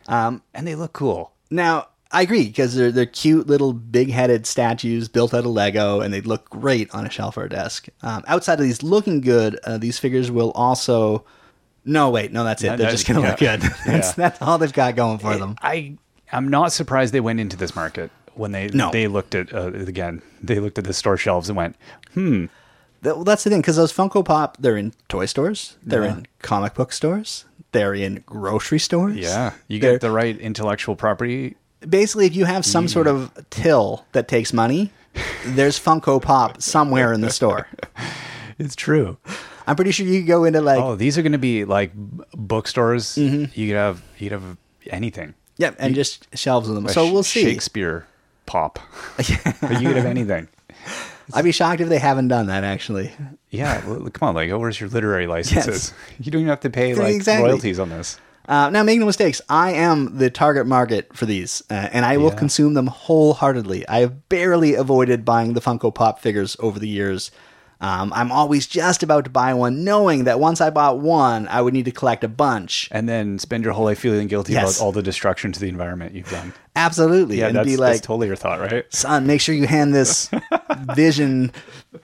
Um, 0.08 0.44
and 0.54 0.68
they 0.68 0.76
look 0.76 0.94
cool. 0.94 1.32
Now, 1.50 1.88
I 2.14 2.22
agree 2.22 2.46
because 2.46 2.76
they're 2.76 2.92
they're 2.92 3.06
cute 3.06 3.48
little 3.48 3.74
big-headed 3.74 4.46
statues 4.46 5.08
built 5.10 5.34
out 5.34 5.40
of 5.42 5.48
Lego, 5.48 6.00
and 6.00 6.14
they 6.14 6.22
look 6.22 6.50
great 6.50 6.94
on 6.94 7.06
a 7.06 7.10
shelf 7.10 7.36
or 7.38 7.44
a 7.46 7.50
desk. 7.50 7.88
Um, 8.04 8.24
outside 8.28 8.60
of 8.60 8.66
these 8.66 8.84
looking 8.84 9.20
good, 9.22 9.60
uh, 9.66 9.78
these 9.78 10.00
figures 10.00 10.30
will 10.32 10.52
also. 10.52 11.26
No, 11.86 12.10
wait, 12.12 12.32
no, 12.32 12.44
that's 12.46 12.64
it. 12.64 12.68
No, 12.68 12.78
They're 12.78 12.86
no, 12.88 12.92
just 12.92 13.06
going 13.08 13.22
to 13.22 13.28
look 13.28 13.40
good. 13.40 13.60
that's, 13.86 13.86
Yeah. 14.10 14.14
that's 14.16 14.42
all 14.42 14.58
they've 14.58 14.72
got 14.72 14.96
going 14.96 15.18
for 15.18 15.36
them. 15.36 15.56
I 15.62 15.98
I'm 16.32 16.48
not 16.48 16.72
surprised 16.72 17.14
they 17.14 17.20
went 17.20 17.40
into 17.42 17.58
this 17.58 17.76
market 17.76 18.10
when 18.36 18.52
they 18.54 18.68
No. 18.70 18.90
they 18.92 19.08
looked 19.08 19.36
at 19.36 19.54
uh, 19.54 19.72
again 19.74 20.22
they 20.42 20.60
looked 20.60 20.78
at 20.78 20.86
the 20.86 20.94
store 20.94 21.18
shelves 21.18 21.50
and 21.50 21.58
went 21.58 21.76
hmm 22.14 22.46
That- 23.02 23.16
well, 23.16 23.24
that's 23.26 23.44
the 23.44 23.50
thing 23.50 23.60
because 23.62 23.76
those 23.76 23.92
Funko 23.92 24.24
Pop, 24.24 24.58
they're 24.60 24.78
in 24.78 24.94
toy 25.10 25.26
stores, 25.26 25.76
they're 25.84 26.06
Yeah. 26.06 26.12
in 26.14 26.28
comic 26.42 26.74
book 26.74 26.94
stores, 26.94 27.46
they're 27.74 27.94
in 27.94 28.24
grocery 28.26 28.80
stores. 28.80 29.18
yeah 29.18 29.54
you 29.68 29.80
They're- 29.80 29.94
get 29.94 30.02
the 30.02 30.12
right 30.12 30.38
intellectual 30.40 30.96
property 30.96 31.56
basically 31.88 32.26
if 32.26 32.36
you 32.36 32.46
have 32.46 32.66
some 32.66 32.88
sort 32.88 33.08
of 33.08 33.32
till 33.50 34.06
that 34.14 34.28
takes 34.28 34.54
money, 34.54 34.92
there's 35.46 35.80
Funko 35.80 36.22
Pop 36.22 36.62
somewhere 36.62 37.14
in 37.14 37.22
the 37.22 37.30
store. 37.30 37.68
it's 38.60 38.76
true 38.76 39.18
I'm 39.66 39.76
pretty 39.76 39.90
sure 39.92 40.06
you 40.06 40.20
could 40.20 40.28
go 40.28 40.44
into 40.44 40.62
like 40.62 40.80
oh 40.80 40.96
these 40.96 41.18
are 41.18 41.24
going 41.24 41.32
to 41.32 41.40
be 41.40 41.66
like 41.66 41.92
b- 41.96 42.24
bookstores 42.36 43.16
Mm-hmm. 43.16 43.60
you 43.60 43.68
could 43.68 43.76
have 43.78 44.04
you 44.20 44.30
could 44.30 44.40
have 44.40 44.58
anything 44.92 45.34
Yep, 45.58 45.76
and 45.80 45.96
just 45.96 46.36
shelves 46.38 46.68
of 46.68 46.76
them. 46.76 46.88
So 46.90 47.12
we'll 47.12 47.24
see. 47.24 47.44
Shakespeare 47.44 48.08
pop. 48.46 48.80
But 49.18 49.30
you 49.82 49.88
could 49.88 49.98
have 49.98 50.06
anything. 50.06 50.48
I'd 51.34 51.44
be 51.46 51.52
shocked 51.52 51.80
if 51.80 51.90
they 51.90 52.00
haven't 52.00 52.28
done 52.28 52.48
that 52.48 52.64
actually. 52.64 53.12
Yeah, 53.50 53.86
well, 53.88 54.10
come 54.10 54.30
on, 54.30 54.36
Lego. 54.36 54.60
Where's 54.60 54.80
your 54.80 54.90
literary 54.90 55.28
licenses? 55.36 55.94
You 56.20 56.32
don't 56.32 56.42
even 56.42 56.50
have 56.50 56.60
to 56.62 56.70
pay 56.70 56.96
like 56.96 57.16
exactly. 57.16 57.48
royalties 57.48 57.80
on 57.80 57.90
this. 57.90 58.20
Uh, 58.48 58.70
now, 58.70 58.84
make 58.84 59.00
no 59.00 59.06
mistakes, 59.06 59.42
I 59.48 59.72
am 59.72 60.18
the 60.18 60.30
target 60.30 60.68
market 60.68 61.16
for 61.16 61.26
these, 61.26 61.64
uh, 61.70 61.74
and 61.94 62.06
I 62.06 62.18
will 62.18 62.30
Yeah. 62.30 62.36
consume 62.36 62.74
them 62.74 62.88
wholeheartedly. 62.88 63.88
I 63.88 64.00
have 64.00 64.28
barely 64.28 64.76
avoided 64.76 65.24
buying 65.24 65.54
the 65.54 65.62
Funko 65.62 65.94
Pop 65.96 66.20
figures 66.20 66.58
over 66.60 66.78
the 66.78 66.90
years. 66.90 67.32
Um, 67.84 68.14
I'm 68.14 68.32
always 68.32 68.66
just 68.66 69.04
about 69.04 69.26
to 69.26 69.30
buy 69.30 69.54
one, 69.54 69.84
knowing 69.84 70.24
that 70.24 70.40
once 70.40 70.62
I 70.62 70.70
bought 70.70 71.00
one, 71.00 71.50
I 71.50 71.62
would 71.62 71.74
need 71.74 71.84
to 71.86 71.92
collect 71.92 72.24
a 72.24 72.30
bunch. 72.30 72.88
And 72.92 73.10
then 73.10 73.38
spend 73.40 73.66
your 73.66 73.74
whole 73.74 73.84
life 73.84 74.00
feeling 74.00 74.28
guilty 74.28 74.54
Yes. 74.54 74.78
about 74.78 74.86
all 74.86 74.92
the 74.94 75.04
destruction 75.04 75.52
to 75.52 75.60
the 75.60 75.68
environment 75.68 76.16
you've 76.16 76.30
done. 76.32 76.54
Absolutely, 76.78 77.40
Yeah, 77.40 77.48
and 77.48 77.58
that's, 77.58 77.66
be 77.68 77.76
that's 77.76 78.00
totally 78.00 78.28
your 78.28 78.38
thought, 78.38 78.60
right? 78.62 78.86
son, 78.90 79.28
make 79.28 79.42
sure 79.42 79.54
you 79.54 79.68
hand 79.68 79.94
this 79.94 80.30
Vision 80.96 81.52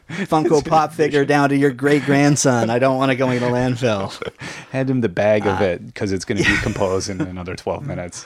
Funko 0.09 0.65
Pop 0.67 0.91
figure 0.93 1.23
down 1.25 1.49
to 1.49 1.55
your 1.55 1.71
great 1.71 2.03
grandson. 2.03 2.69
I 2.69 2.77
don't 2.79 2.97
want 2.97 3.11
to 3.11 3.15
go 3.15 3.29
in 3.31 3.39
the 3.41 3.47
landfill. 3.47 4.11
Hand 4.71 4.89
him 4.89 5.01
the 5.01 5.09
bag 5.09 5.47
Uh, 5.47 5.51
of 5.51 5.61
it 5.61 5.85
because 5.85 6.11
it's 6.11 6.25
going 6.25 6.37
to 6.37 6.43
decompose 6.43 7.07
in 7.09 7.21
another 7.21 7.55
12 7.55 7.85
minutes. 7.87 8.25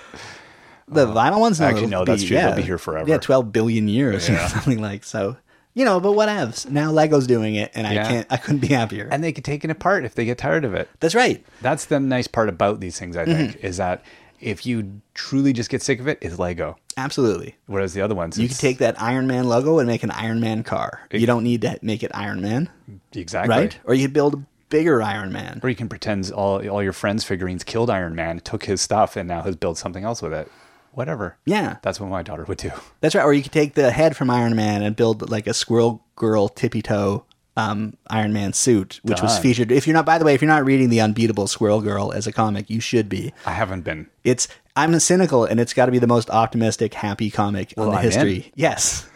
The 0.87 1.05
vinyl 1.07 1.39
ones, 1.39 1.59
no, 1.59 1.67
Uh, 1.67 1.69
Actually, 1.69 1.87
no, 1.87 2.03
that's 2.03 2.23
be- 2.23 2.27
true. 2.29 2.37
They'll 2.37 2.55
be 2.55 2.61
here 2.63 2.77
forever. 2.77 3.07
Yeah, 3.09 3.17
twelve 3.17 3.53
billion 3.53 3.87
years 3.87 4.27
Yeah. 4.27 4.45
or 4.45 4.49
something 4.55 4.81
like 4.81 5.03
so. 5.05 5.37
You 5.73 5.85
know, 5.85 5.99
but 5.99 6.11
whatevs. 6.13 6.69
Now 6.69 6.91
Lego's 6.91 7.25
doing 7.27 7.55
it, 7.55 7.71
and 7.73 7.87
I 7.87 7.95
can't. 7.95 8.27
I 8.29 8.37
couldn't 8.37 8.59
be 8.59 8.67
happier. 8.67 9.07
And 9.11 9.23
they 9.23 9.31
can 9.31 9.43
take 9.43 9.63
it 9.63 9.71
apart 9.71 10.05
if 10.05 10.13
they 10.15 10.25
get 10.25 10.37
tired 10.37 10.65
of 10.65 10.73
it. 10.73 10.87
That's 10.99 11.15
right. 11.15 11.43
That's 11.61 11.85
the 11.85 11.99
nice 11.99 12.27
part 12.27 12.49
about 12.49 12.79
these 12.79 12.99
things, 12.99 13.17
I 13.17 13.25
think, 13.25 13.51
Mm-hmm. 13.57 13.65
is 13.65 13.77
that 13.77 14.03
if 14.39 14.65
you 14.65 15.01
truly 15.13 15.51
just 15.53 15.69
get 15.69 15.81
sick 15.81 15.99
of 15.99 16.07
it, 16.07 16.19
it's 16.21 16.37
Lego. 16.37 16.77
Absolutely. 16.97 17.55
Whereas 17.65 17.93
the 17.93 18.01
other 18.01 18.13
ones, 18.13 18.37
You 18.37 18.47
can 18.47 18.57
take 18.57 18.77
that 18.79 19.01
Iron 19.01 19.25
Man 19.25 19.45
logo 19.47 19.79
and 19.79 19.87
make 19.87 20.03
an 20.03 20.11
Iron 20.11 20.39
Man 20.41 20.61
car. 20.63 21.07
you 21.11 21.25
don't 21.25 21.43
need 21.43 21.61
to 21.61 21.79
make 21.81 22.03
it 22.03 22.11
Iron 22.13 22.41
Man, 22.41 22.69
exactly 23.13 23.55
right? 23.55 23.79
Or 23.85 23.93
you 23.95 24.05
could 24.05 24.13
build 24.13 24.33
a 24.35 24.43
bigger 24.69 25.01
Iron 25.01 25.31
Man. 25.31 25.59
Or 25.63 25.69
you 25.69 25.75
can 25.75 25.89
pretend 25.89 26.29
all 26.31 26.67
all 26.69 26.83
your 26.83 26.93
friends' 26.93 27.23
figurines 27.23 27.63
killed 27.63 27.89
Iron 27.89 28.13
Man, 28.15 28.41
took 28.41 28.65
his 28.65 28.81
stuff, 28.81 29.15
and 29.15 29.27
now 29.27 29.41
has 29.41 29.55
built 29.55 29.77
something 29.77 30.03
else 30.03 30.21
with 30.21 30.33
it. 30.33 30.51
Whatever. 30.93 31.37
Yeah, 31.45 31.77
That's 31.81 31.99
what 31.99 32.09
my 32.09 32.23
daughter 32.23 32.43
would 32.45 32.57
do. 32.59 32.71
that's 33.01 33.15
right. 33.15 33.23
Or 33.23 33.33
you 33.33 33.43
could 33.43 33.51
take 33.51 33.73
the 33.73 33.91
head 33.91 34.15
from 34.15 34.29
Iron 34.29 34.55
Man 34.55 34.81
and 34.83 34.95
build 34.95 35.29
like 35.29 35.47
a 35.47 35.53
Squirrel 35.53 36.03
Girl 36.15 36.47
tippy 36.49 36.81
toe 36.81 37.25
um, 37.57 37.97
Iron 38.09 38.33
Man 38.33 38.53
suit, 38.53 38.99
which 39.03 39.21
was 39.21 39.37
featured. 39.39 39.71
If 39.71 39.85
you're 39.87 39.93
not, 39.93 40.05
by 40.05 40.17
the 40.17 40.25
way, 40.25 40.33
if 40.33 40.41
you're 40.41 40.49
not 40.49 40.65
reading 40.65 40.89
the 40.89 41.01
Unbeatable 41.01 41.47
Squirrel 41.47 41.81
Girl 41.81 42.11
as 42.11 42.25
a 42.27 42.31
comic, 42.31 42.69
you 42.69 42.79
should 42.79 43.09
be. 43.09 43.33
I 43.45 43.51
haven't 43.53 43.81
been. 43.81 44.07
It's 44.23 44.47
I'm 44.75 44.97
cynical, 44.99 45.45
and 45.45 45.59
it's 45.59 45.73
got 45.73 45.85
to 45.87 45.91
be 45.91 45.99
the 45.99 46.07
most 46.07 46.29
optimistic, 46.31 46.93
happy 46.95 47.29
comic 47.29 47.73
on 47.77 47.91
the 47.91 47.97
I'm 47.97 48.03
history. 48.03 48.35
in. 48.37 48.51
Yes, 48.55 49.07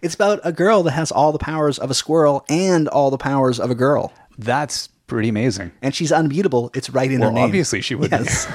it's 0.00 0.14
about 0.14 0.38
a 0.44 0.52
girl 0.52 0.84
that 0.84 0.92
has 0.92 1.10
all 1.10 1.32
the 1.32 1.38
powers 1.40 1.78
of 1.80 1.90
a 1.90 1.94
squirrel 1.94 2.44
and 2.48 2.86
all 2.88 3.10
the 3.10 3.18
powers 3.18 3.58
of 3.58 3.68
a 3.70 3.74
girl, 3.74 4.12
That's 4.38 4.86
pretty 5.08 5.28
amazing. 5.28 5.72
and 5.82 5.92
she's 5.94 6.12
unbeatable. 6.12 6.70
It's 6.74 6.90
right 6.90 7.10
in 7.10 7.18
Well, 7.20 7.30
her 7.30 7.34
name. 7.34 7.44
obviously 7.44 7.80
she 7.80 7.96
would 7.96 8.10
be. 8.12 8.16
Yes. 8.16 8.46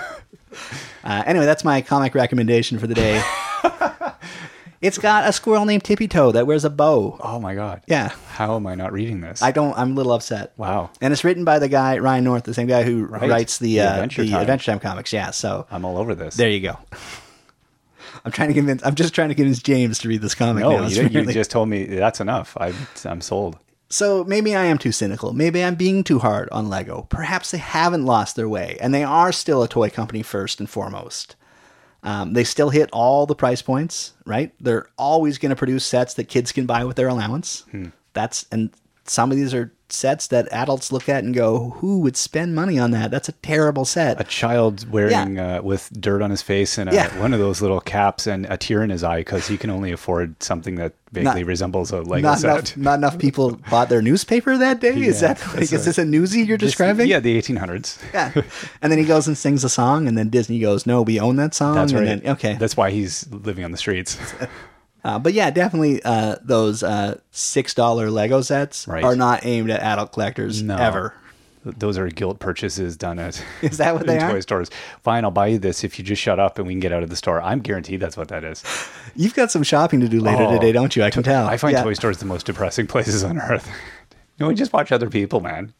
uh, 1.04 1.24
anyway, 1.26 1.46
that's 1.46 1.64
my 1.64 1.82
comic 1.82 2.16
recommendation 2.16 2.80
for 2.80 2.88
the 2.88 2.94
day. 2.96 3.22
it's 4.82 4.98
got 4.98 5.28
a 5.28 5.34
squirrel 5.34 5.66
named 5.66 5.84
Tippy 5.84 6.08
Toe 6.08 6.32
that 6.32 6.48
wears 6.48 6.66
a 6.66 6.70
bow. 6.70 7.18
Oh 7.22 7.40
my 7.40 7.56
god. 7.56 7.82
Yeah. 7.88 8.10
How 8.30 8.56
am 8.56 8.66
I 8.68 8.76
not 8.76 8.92
reading 8.94 9.22
this? 9.22 9.42
I 9.42 9.52
don't. 9.52 9.78
I'm 9.78 9.92
a 9.92 9.96
little 9.96 10.12
upset. 10.12 10.54
Wow. 10.58 10.90
And 11.02 11.12
it's 11.14 11.24
written 11.24 11.44
by 11.46 11.60
the 11.60 11.68
guy 11.70 11.98
Ryan 12.00 12.24
North, 12.24 12.44
the 12.44 12.54
same 12.54 12.68
guy 12.68 12.84
who 12.84 13.06
Right. 13.06 13.30
writes 13.30 13.58
the 13.60 13.76
The 13.76 13.82
uh, 13.82 13.94
Adventure 13.94 14.24
the 14.24 14.32
Time. 14.32 14.42
Adventure 14.42 14.72
Time 14.72 14.80
comics. 14.80 15.14
Yeah. 15.14 15.32
So 15.32 15.68
I'm 15.72 15.86
all 15.86 15.98
over 15.98 16.16
this. 16.16 16.36
There 16.36 16.50
you 16.50 16.62
go. 16.62 16.78
I'm 18.26 18.32
trying 18.32 18.50
to 18.50 18.54
convince. 18.54 18.84
I'm 18.86 18.96
just 18.96 19.16
trying 19.16 19.30
to 19.30 19.36
convince 19.36 19.62
James 19.62 19.98
to 20.00 20.08
read 20.08 20.22
this 20.22 20.36
comic. 20.36 20.62
now. 20.64 20.72
no, 20.72 20.84
It's 20.84 20.96
you, 20.96 21.04
you 21.04 21.20
really- 21.22 21.34
just 21.34 21.50
told 21.52 21.70
me 21.70 21.86
that's 21.86 22.20
enough. 22.20 22.56
I'm 22.60 22.76
I'm 23.06 23.22
sold. 23.22 23.58
So 23.92 24.24
maybe 24.24 24.56
I 24.56 24.66
am 24.66 24.78
too 24.78 24.94
cynical. 24.94 25.34
Maybe 25.34 25.62
I'm 25.64 25.76
being 25.76 26.04
too 26.04 26.20
hard 26.20 26.50
on 26.50 26.70
Lego. 26.70 27.08
Perhaps 27.10 27.52
they 27.52 27.58
haven't 27.58 28.06
lost 28.06 28.36
their 28.38 28.48
way, 28.48 28.78
and 28.80 28.94
they 28.94 29.04
are 29.04 29.32
still 29.32 29.62
a 29.62 29.68
toy 29.68 29.90
company 29.90 30.24
first 30.24 30.60
and 30.60 30.70
foremost. 30.70 31.36
Um, 32.02 32.34
they 32.34 32.46
still 32.46 32.70
hit 32.70 32.90
all 32.92 33.26
the 33.26 33.36
price 33.36 33.62
points, 33.62 34.14
right? 34.26 34.54
They're 34.60 34.88
always 34.98 35.38
going 35.38 35.52
to 35.52 35.56
produce 35.56 35.86
sets 35.86 36.14
that 36.16 36.30
kids 36.30 36.52
can 36.52 36.66
buy 36.66 36.86
with 36.86 36.96
their 36.96 37.10
allowance. 37.10 37.66
Hmm. 37.70 37.88
That's 38.14 38.46
and 38.52 38.72
some 39.04 39.30
of 39.30 39.38
these 39.38 39.54
are 39.54 39.74
sets 39.94 40.28
that 40.28 40.48
adults 40.52 40.92
look 40.92 41.08
at 41.10 41.24
and 41.24 41.34
go, 41.34 41.72
"Who 41.80 42.00
would 42.02 42.16
spend 42.18 42.56
money 42.56 42.78
on 42.80 42.92
that? 42.92 43.12
That's 43.12 43.30
a 43.30 43.34
terrible 43.34 43.86
set." 43.86 44.20
A 44.20 44.24
child 44.24 44.90
wearing 44.92 45.40
uh, 45.40 45.62
with 45.64 45.90
dirt 46.00 46.22
on 46.22 46.30
his 46.32 46.42
face 46.42 46.78
and 46.78 46.90
a, 46.90 46.94
Yeah. 46.94 47.20
one 47.20 47.34
of 47.34 47.40
those 47.40 47.62
little 47.62 47.80
caps 47.82 48.28
and 48.28 48.46
a 48.48 48.58
tear 48.58 48.84
in 48.84 48.90
his 48.90 49.04
eye 49.04 49.20
because 49.20 49.48
he 49.48 49.58
can 49.58 49.70
only 49.70 49.92
afford 49.92 50.42
something 50.42 50.76
that 50.76 50.94
vaguely 51.12 51.42
Not- 51.42 51.48
resembles 51.48 51.92
a 51.92 52.02
Lego 52.02 52.30
not 52.30 52.40
set. 52.40 52.50
enough, 52.52 52.78
not 52.78 52.94
enough 53.00 53.20
people 53.20 53.60
bought 53.70 53.90
their 53.90 54.02
newspaper 54.02 54.58
that 54.58 54.80
day. 54.80 54.96
Is 55.02 55.22
Yeah, 55.22 55.34
that 55.34 55.40
like, 55.48 55.56
that's 55.56 55.72
is 55.74 55.86
this 55.86 55.98
a 55.98 56.04
newsie 56.04 56.48
you're 56.48 56.58
describing? 56.58 57.08
Yeah, 57.08 57.20
the 57.20 57.38
1800s. 57.38 57.98
Yeah. 58.14 58.32
And 58.82 58.92
then 58.92 58.98
he 59.00 59.06
goes 59.06 59.28
and 59.28 59.38
sings 59.38 59.64
a 59.64 59.70
song, 59.70 60.08
and 60.08 60.18
then 60.18 60.30
Disney 60.30 60.60
goes, 60.60 60.86
"No, 60.86 61.02
we 61.02 61.20
own 61.20 61.36
that 61.36 61.54
song." 61.54 61.76
That's 61.76 61.92
and 61.92 62.00
right. 62.08 62.22
Then, 62.24 62.32
okay. 62.34 62.54
That's 62.60 62.78
why 62.78 62.92
he's 62.92 63.28
living 63.32 63.66
on 63.66 63.72
the 63.72 63.78
streets. 63.78 64.18
Uh, 65.04 65.18
but 65.20 65.34
yeah, 65.34 65.50
definitely 65.50 66.02
uh, 66.04 66.36
those 66.44 66.84
uh, 66.84 67.20
six 67.32 67.74
dollar 67.74 68.10
Lego 68.12 68.42
sets 68.42 68.88
Right. 68.88 69.04
are 69.04 69.16
not 69.16 69.46
aimed 69.46 69.70
at 69.72 69.82
adult 69.82 70.12
collectors 70.14 70.62
No. 70.62 70.76
ever. 70.78 71.14
Those 71.64 71.96
are 72.00 72.08
guilt 72.08 72.40
purchases 72.40 72.98
done 72.98 73.20
at 73.20 73.44
Is 73.62 73.78
that 73.78 73.94
what 73.94 74.08
they 74.08 74.16
in 74.18 74.24
are? 74.24 74.32
toy 74.32 74.40
stores. 74.40 74.70
Fine, 75.04 75.26
I'll 75.26 75.32
buy 75.32 75.48
you 75.48 75.60
this 75.60 75.84
if 75.84 76.00
you 76.00 76.06
just 76.06 76.22
shut 76.22 76.40
up 76.40 76.58
and 76.58 76.66
we 76.68 76.74
can 76.74 76.80
get 76.80 76.92
out 76.92 77.04
of 77.04 77.10
the 77.10 77.16
store. 77.16 77.40
I'm 77.42 77.60
guaranteed 77.60 78.00
that's 78.00 78.18
what 78.18 78.30
that 78.30 78.44
is. 78.44 78.64
You've 79.16 79.36
got 79.36 79.52
some 79.52 79.62
shopping 79.64 80.00
to 80.02 80.08
do 80.08 80.20
later 80.20 80.44
Oh, 80.44 80.54
today, 80.54 80.72
don't 80.72 80.96
you? 80.96 81.04
I 81.04 81.10
can 81.12 81.24
tell. 81.24 81.48
I 81.48 81.58
find 81.58 81.74
Yeah. 81.74 81.84
toy 81.84 81.94
stores 81.94 82.18
the 82.18 82.26
most 82.26 82.46
depressing 82.48 82.88
places 82.88 83.24
on 83.24 83.40
earth. 83.40 83.68
You 84.38 84.46
know, 84.46 84.48
we 84.48 84.56
just 84.56 84.74
watch 84.74 84.92
other 84.92 85.10
people, 85.10 85.40
man. 85.40 85.74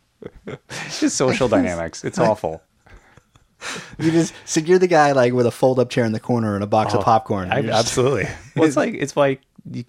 It's 0.46 1.00
just 1.00 1.18
social 1.18 1.48
dynamics. 1.48 2.04
It's 2.04 2.20
awful. 2.20 2.62
You 4.00 4.12
just 4.12 4.34
so 4.46 4.60
you're 4.60 4.80
the 4.80 4.88
guy 4.88 5.12
like 5.12 5.34
with 5.34 5.46
a 5.46 5.52
fold 5.52 5.80
up 5.80 5.90
chair 5.90 6.06
in 6.06 6.12
the 6.14 6.20
corner 6.20 6.56
and 6.56 6.64
a 6.64 6.68
box 6.68 6.94
of 6.94 7.04
popcorn. 7.04 7.50
Oh, 7.52 7.56
I, 7.58 7.62
just- 7.62 7.74
absolutely. 7.80 8.28
Well, 8.56 8.66
it's 8.68 8.76
like 8.78 8.94
it's 8.96 9.16
like 9.16 9.42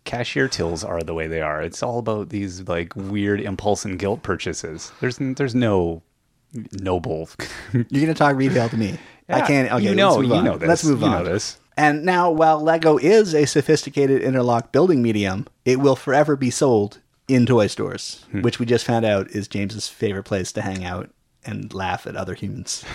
cashier 0.04 0.48
tills 0.48 0.84
are 0.84 1.00
the 1.02 1.14
way 1.14 1.26
they 1.26 1.40
are. 1.40 1.62
It's 1.62 1.82
all 1.82 1.98
about 1.98 2.28
these 2.28 2.68
like 2.68 2.94
weird 2.94 3.40
impulse 3.40 3.84
and 3.84 3.98
guilt 3.98 4.22
purchases. 4.22 4.92
There's 5.00 5.16
there's 5.18 5.54
no 5.54 6.02
noble. 6.72 7.28
You're 7.72 7.84
gonna 8.02 8.14
talk 8.14 8.36
retail 8.36 8.68
to 8.68 8.76
me. 8.76 8.98
I 9.28 9.40
can't. 9.40 9.72
Okay, 9.72 9.84
you 9.88 9.94
know, 9.94 10.20
you 10.20 10.34
on. 10.34 10.44
know 10.44 10.58
this. 10.58 10.68
Let's 10.68 10.84
move 10.84 11.00
You 11.00 11.06
on. 11.06 11.12
know 11.12 11.24
this. 11.24 11.58
And 11.76 12.04
now, 12.04 12.30
while 12.30 12.60
Lego 12.60 12.98
is 12.98 13.34
a 13.34 13.46
sophisticated 13.46 14.20
interlock 14.20 14.72
building 14.72 15.00
medium, 15.00 15.46
it 15.64 15.80
will 15.80 15.96
forever 15.96 16.36
be 16.36 16.50
sold 16.50 17.00
in 17.28 17.46
toy 17.46 17.66
stores, 17.68 18.26
Hmm. 18.30 18.42
which 18.42 18.58
we 18.58 18.66
just 18.66 18.84
found 18.84 19.06
out 19.06 19.30
is 19.30 19.48
James's 19.48 19.88
favorite 19.88 20.24
place 20.24 20.52
to 20.52 20.60
hang 20.60 20.84
out 20.84 21.08
and 21.46 21.72
laugh 21.72 22.06
at 22.06 22.14
other 22.14 22.34
humans. 22.34 22.84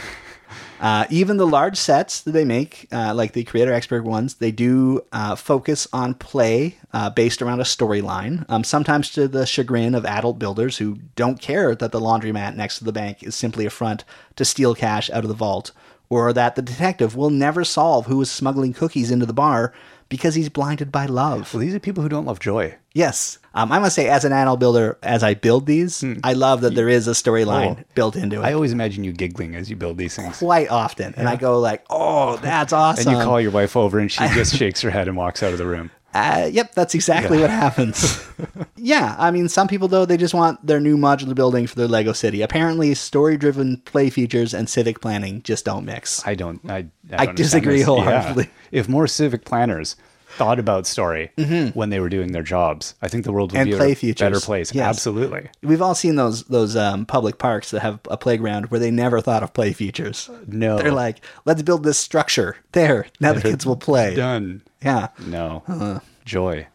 Uh, 0.80 1.06
even 1.10 1.38
the 1.38 1.48
large 1.48 1.78
sets 1.78 2.22
that 2.22 2.32
they 2.32 2.46
make, 2.46 2.88
uh, 2.92 3.14
like 3.14 3.34
the 3.34 3.44
Creator 3.44 3.74
Expert 3.74 4.04
ones, 4.04 4.36
they 4.36 4.52
do 4.52 5.02
uh, 5.12 5.36
focus 5.36 5.88
on 5.92 6.14
play 6.14 6.78
uh, 6.94 7.10
based 7.10 7.42
around 7.42 7.60
a 7.60 7.64
storyline, 7.64 8.46
um, 8.50 8.64
sometimes 8.64 9.10
to 9.12 9.28
the 9.28 9.46
chagrin 9.46 9.96
of 9.96 10.06
adult 10.06 10.38
builders 10.38 10.78
who 10.78 11.00
don't 11.16 11.42
care 11.42 11.76
that 11.76 11.92
the 11.92 12.00
laundromat 12.00 12.56
next 12.56 12.78
to 12.78 12.84
the 12.84 12.92
bank 12.92 13.24
is 13.24 13.36
simply 13.36 13.66
a 13.66 13.72
front 13.72 14.04
to 14.36 14.46
steal 14.46 14.76
cash 14.76 15.10
out 15.10 15.24
of 15.24 15.30
the 15.30 15.34
vault, 15.34 15.72
or 16.10 16.32
that 16.32 16.56
the 16.56 16.62
detective 16.62 17.16
will 17.16 17.32
never 17.32 17.64
solve 17.64 18.06
who 18.06 18.22
is 18.22 18.30
smuggling 18.30 18.74
cookies 18.74 19.12
into 19.12 19.26
the 19.26 19.34
bar 19.34 19.74
because 20.10 20.36
he's 20.36 20.50
blinded 20.50 20.92
by 20.92 21.06
love. 21.06 21.54
Well, 21.54 21.62
these 21.62 21.76
are 21.76 21.80
people 21.80 22.04
who 22.04 22.10
don't 22.10 22.26
love 22.26 22.40
joy. 22.40 22.76
Yes. 22.94 23.40
Um, 23.58 23.72
I 23.72 23.80
must 23.80 23.96
say, 23.96 24.08
as 24.08 24.24
an 24.24 24.34
adult 24.34 24.60
builder, 24.60 25.00
as 25.02 25.24
I 25.24 25.34
build 25.34 25.66
these, 25.66 26.04
I 26.24 26.34
love 26.34 26.62
that 26.62 26.76
there 26.76 26.88
is 26.88 27.08
a 27.08 27.12
storyline 27.12 27.80
Oh. 27.80 27.84
built 27.96 28.16
into 28.16 28.36
it 28.42 28.46
I 28.46 28.54
always 28.54 28.72
imagine 28.72 29.04
you 29.04 29.12
giggling 29.12 29.56
as 29.56 29.68
you 29.68 29.76
build 29.76 29.98
these 29.98 30.16
things. 30.16 30.38
quite 30.38 30.70
often. 30.70 31.16
And 31.18 31.28
I 31.28 31.38
go 31.38 31.60
like, 31.60 31.84
oh, 31.90 32.38
that's 32.38 32.72
awesome. 32.72 33.08
And 33.10 33.18
you 33.18 33.24
call 33.24 33.42
your 33.42 33.50
wife 33.50 33.76
over 33.76 33.98
and 33.98 34.12
she 34.12 34.20
just 34.36 34.56
shakes 34.56 34.82
her 34.82 34.92
head 34.92 35.08
and 35.08 35.18
walks 35.18 35.42
out 35.42 35.54
of 35.54 35.58
the 35.58 35.66
room. 35.66 35.90
Uh, 36.14 36.48
yep, 36.52 36.74
that's 36.76 36.94
exactly 36.96 37.40
what 37.40 37.50
happens. 37.50 38.24
yeah, 38.76 39.16
I 39.18 39.32
mean, 39.32 39.50
some 39.50 39.68
people 39.68 39.88
though 39.88 40.06
they 40.06 40.18
just 40.18 40.34
want 40.36 40.64
their 40.66 40.80
new 40.80 40.96
modular 40.96 41.34
building 41.36 41.66
for 41.66 41.76
their 41.76 41.88
Lego 41.88 42.14
city. 42.14 42.44
Apparently, 42.44 42.94
story-driven 42.94 43.78
play 43.86 44.10
features 44.12 44.54
and 44.54 44.70
civic 44.70 45.02
planning 45.02 45.42
just 45.42 45.66
don't 45.66 45.84
mix. 45.86 46.26
I 46.28 46.36
don't. 46.36 46.62
I, 46.66 46.70
I, 46.72 46.76
I 46.76 46.82
don't 46.82 47.12
understand 47.12 47.36
disagree 47.38 47.82
wholeheartedly. 47.82 48.46
Yeah. 48.46 48.80
If 48.80 48.88
more 48.88 49.08
civic 49.08 49.46
planners 49.46 49.96
thought 50.38 50.60
about 50.60 50.88
story 50.88 51.32
when 51.74 51.90
they 51.90 52.00
were 52.00 52.10
doing 52.10 52.32
their 52.32 52.44
jobs, 52.44 52.96
I 53.02 53.08
think 53.08 53.24
the 53.26 53.32
world 53.32 53.52
would 53.52 53.58
Mm-hmm. 53.58 53.62
And 53.64 53.72
be 53.72 53.78
play 53.78 53.92
a 53.92 53.96
features. 53.96 54.26
better 54.30 54.40
place. 54.40 54.74
Yes. 54.74 54.88
Absolutely. 54.88 55.50
We've 55.64 55.82
all 55.82 55.96
seen 55.96 56.16
those 56.16 56.44
those 56.46 56.76
um, 56.76 57.06
public 57.06 57.38
parks 57.40 57.72
that 57.72 57.82
have 57.82 58.00
a 58.10 58.18
playground 58.18 58.68
where 58.72 58.80
they 58.80 58.92
never 58.92 59.20
thought 59.22 59.44
of 59.44 59.54
play 59.54 59.74
features. 59.74 60.30
No. 60.48 60.78
They're 60.78 60.92
like, 60.92 61.24
let's 61.46 61.62
build 61.64 61.84
this 61.84 61.98
structure 61.98 62.56
there. 62.72 63.08
Now 63.20 63.34
the 63.34 63.42
kids 63.42 63.66
will 63.66 63.76
play. 63.78 64.16
Done. 64.16 64.62
Yeah. 64.82 65.08
No. 65.26 66.02
Joy. 66.26 66.68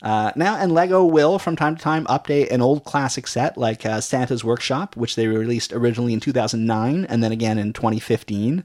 Uh, 0.00 0.30
now, 0.36 0.54
and 0.56 0.70
Lego 0.70 1.04
will 1.04 1.40
from 1.40 1.56
time 1.56 1.74
to 1.74 1.82
time 1.82 2.04
update 2.06 2.52
an 2.52 2.62
old 2.62 2.84
classic 2.84 3.26
set 3.26 3.58
like 3.58 3.84
uh, 3.84 4.00
Santa's 4.00 4.44
Workshop, 4.44 4.94
which 4.96 5.16
they 5.16 5.26
released 5.26 5.72
originally 5.72 6.12
in 6.12 6.20
2009 6.20 7.04
and 7.06 7.20
then 7.24 7.32
again 7.32 7.58
in 7.58 7.72
2015. 7.72 8.62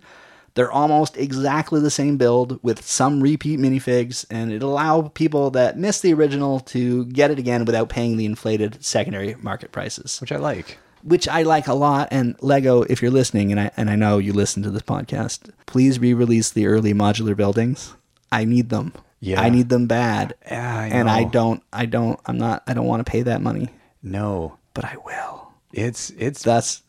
They're 0.56 0.72
almost 0.72 1.18
exactly 1.18 1.80
the 1.82 1.90
same 1.90 2.18
build 2.18 2.60
with 2.64 2.86
some 2.86 3.22
repeat 3.22 3.60
minifigs, 3.60 4.26
and 4.30 4.52
it 4.52 4.62
allow 4.62 5.04
people 5.04 5.50
that 5.52 5.78
missed 5.80 6.02
the 6.04 6.14
original 6.14 6.60
to 6.62 7.06
get 7.06 7.32
it 7.32 7.40
again 7.40 7.66
without 7.66 7.90
paying 7.90 8.18
the 8.18 8.26
inflated 8.26 8.84
secondary 8.84 9.36
market 9.36 9.72
prices, 9.72 10.20
which 10.22 10.32
I 10.32 10.38
like. 10.38 10.78
which 11.02 11.28
I 11.28 11.42
like 11.44 11.68
a 11.68 11.74
lot. 11.74 12.08
And 12.12 12.36
Lego, 12.42 12.84
if 12.84 13.02
you're 13.02 13.12
listening, 13.12 13.52
and 13.52 13.60
I 13.60 13.72
and 13.78 13.90
I 13.90 13.96
know 13.96 14.20
you 14.20 14.32
listen 14.32 14.62
to 14.64 14.70
this 14.70 14.84
podcast, 14.84 15.50
please 15.66 16.00
re-release 16.00 16.52
the 16.52 16.68
early 16.68 16.94
modular 16.94 17.36
buildings. 17.36 17.96
I 18.32 18.46
need 18.46 18.70
them. 18.70 18.94
Yeah. 19.20 19.42
I 19.42 19.50
need 19.50 19.70
them 19.70 19.88
bad. 19.88 20.36
Yeah, 20.46 20.80
I 20.80 20.88
and 20.88 21.10
I 21.10 21.24
don't. 21.24 21.64
I 21.74 21.86
don't. 21.88 22.20
I'm 22.26 22.38
not. 22.38 22.62
I 22.68 22.74
don't 22.74 22.86
want 22.88 23.06
to 23.06 23.10
pay 23.12 23.22
that 23.24 23.42
money, 23.42 23.70
No, 24.04 24.58
but 24.74 24.86
I 24.86 24.98
will. 25.04 25.52
it's 25.72 26.12
it's 26.12 26.44
That's 26.44 26.82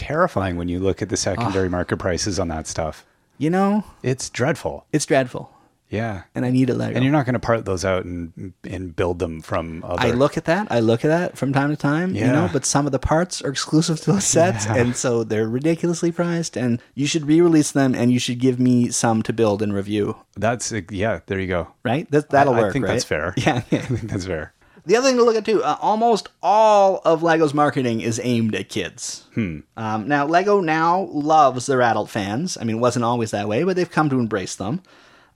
terrifying 0.00 0.56
when 0.56 0.68
you 0.68 0.80
look 0.80 1.02
at 1.02 1.08
the 1.08 1.16
secondary 1.16 1.68
ah. 1.68 1.70
market 1.70 1.98
prices 1.98 2.38
on 2.40 2.48
that 2.48 2.66
stuff. 2.66 3.04
you 3.38 3.50
know, 3.50 3.84
It's 4.02 4.28
dreadful. 4.30 4.84
it's 4.92 5.06
dreadful, 5.06 5.50
Yeah. 5.88 6.22
and 6.34 6.44
I 6.44 6.50
need 6.50 6.68
a 6.70 6.74
Lego. 6.74 6.94
And 6.94 7.04
you're 7.04 7.12
not 7.12 7.24
going 7.26 7.34
to 7.40 7.46
part 7.50 7.64
those 7.64 7.84
out 7.84 8.04
and 8.04 8.52
and 8.64 8.94
build 8.94 9.18
them 9.18 9.40
from 9.42 9.82
other. 9.84 10.06
I 10.08 10.10
look 10.10 10.36
at 10.36 10.44
that. 10.44 10.66
I 10.70 10.80
look 10.80 11.04
at 11.04 11.08
that 11.08 11.38
from 11.38 11.52
time 11.52 11.70
to 11.70 11.76
time, 11.76 12.14
you 12.14 12.26
know, 12.26 12.48
but 12.52 12.64
some 12.66 12.84
of 12.86 12.92
the 12.92 12.98
parts 12.98 13.42
are 13.42 13.48
exclusive 13.50 14.00
to 14.02 14.12
those 14.12 14.24
sets, 14.38 14.66
Yeah. 14.66 14.76
and 14.76 14.96
so 14.96 15.24
they're 15.24 15.48
ridiculously 15.48 16.12
priced. 16.12 16.56
And 16.56 16.80
you 16.94 17.06
should 17.06 17.24
re-release 17.26 17.70
them, 17.72 17.94
and 17.94 18.12
you 18.12 18.18
should 18.18 18.40
give 18.40 18.58
me 18.60 18.90
some 18.90 19.22
to 19.22 19.32
build 19.32 19.62
and 19.62 19.72
review. 19.72 20.16
That's 20.36 20.72
yeah. 20.90 21.20
There 21.26 21.40
you 21.40 21.48
go. 21.48 21.68
Right? 21.84 22.10
That 22.10 22.30
that'll 22.30 22.54
I 22.54 22.60
work. 22.60 22.70
I 22.70 22.72
think 22.72 22.84
right? 22.86 22.92
that's 22.92 23.04
fair. 23.04 23.34
Yeah. 23.36 23.56
I 23.72 23.78
think 23.78 24.10
that's 24.12 24.26
fair. 24.26 24.52
The 24.86 24.96
other 24.96 25.08
thing 25.08 25.16
to 25.18 25.24
look 25.24 25.36
at 25.36 25.44
too, 25.44 25.62
uh, 25.62 25.76
almost 25.80 26.28
all 26.42 27.00
of 27.04 27.22
Lego's 27.22 27.52
marketing 27.54 28.00
is 28.00 28.20
aimed 28.22 28.54
at 28.54 28.68
kids. 28.68 29.26
Um, 29.36 30.08
now, 30.08 30.26
Lego 30.26 30.60
now 30.60 31.08
loves 31.12 31.66
their 31.66 31.82
adult 31.82 32.10
fans. 32.10 32.56
I 32.60 32.64
mean, 32.64 32.76
it 32.76 32.80
wasn't 32.80 33.04
always 33.04 33.30
that 33.30 33.48
way, 33.48 33.62
but 33.62 33.76
they've 33.76 33.90
come 33.90 34.08
to 34.10 34.18
embrace 34.18 34.54
them. 34.56 34.82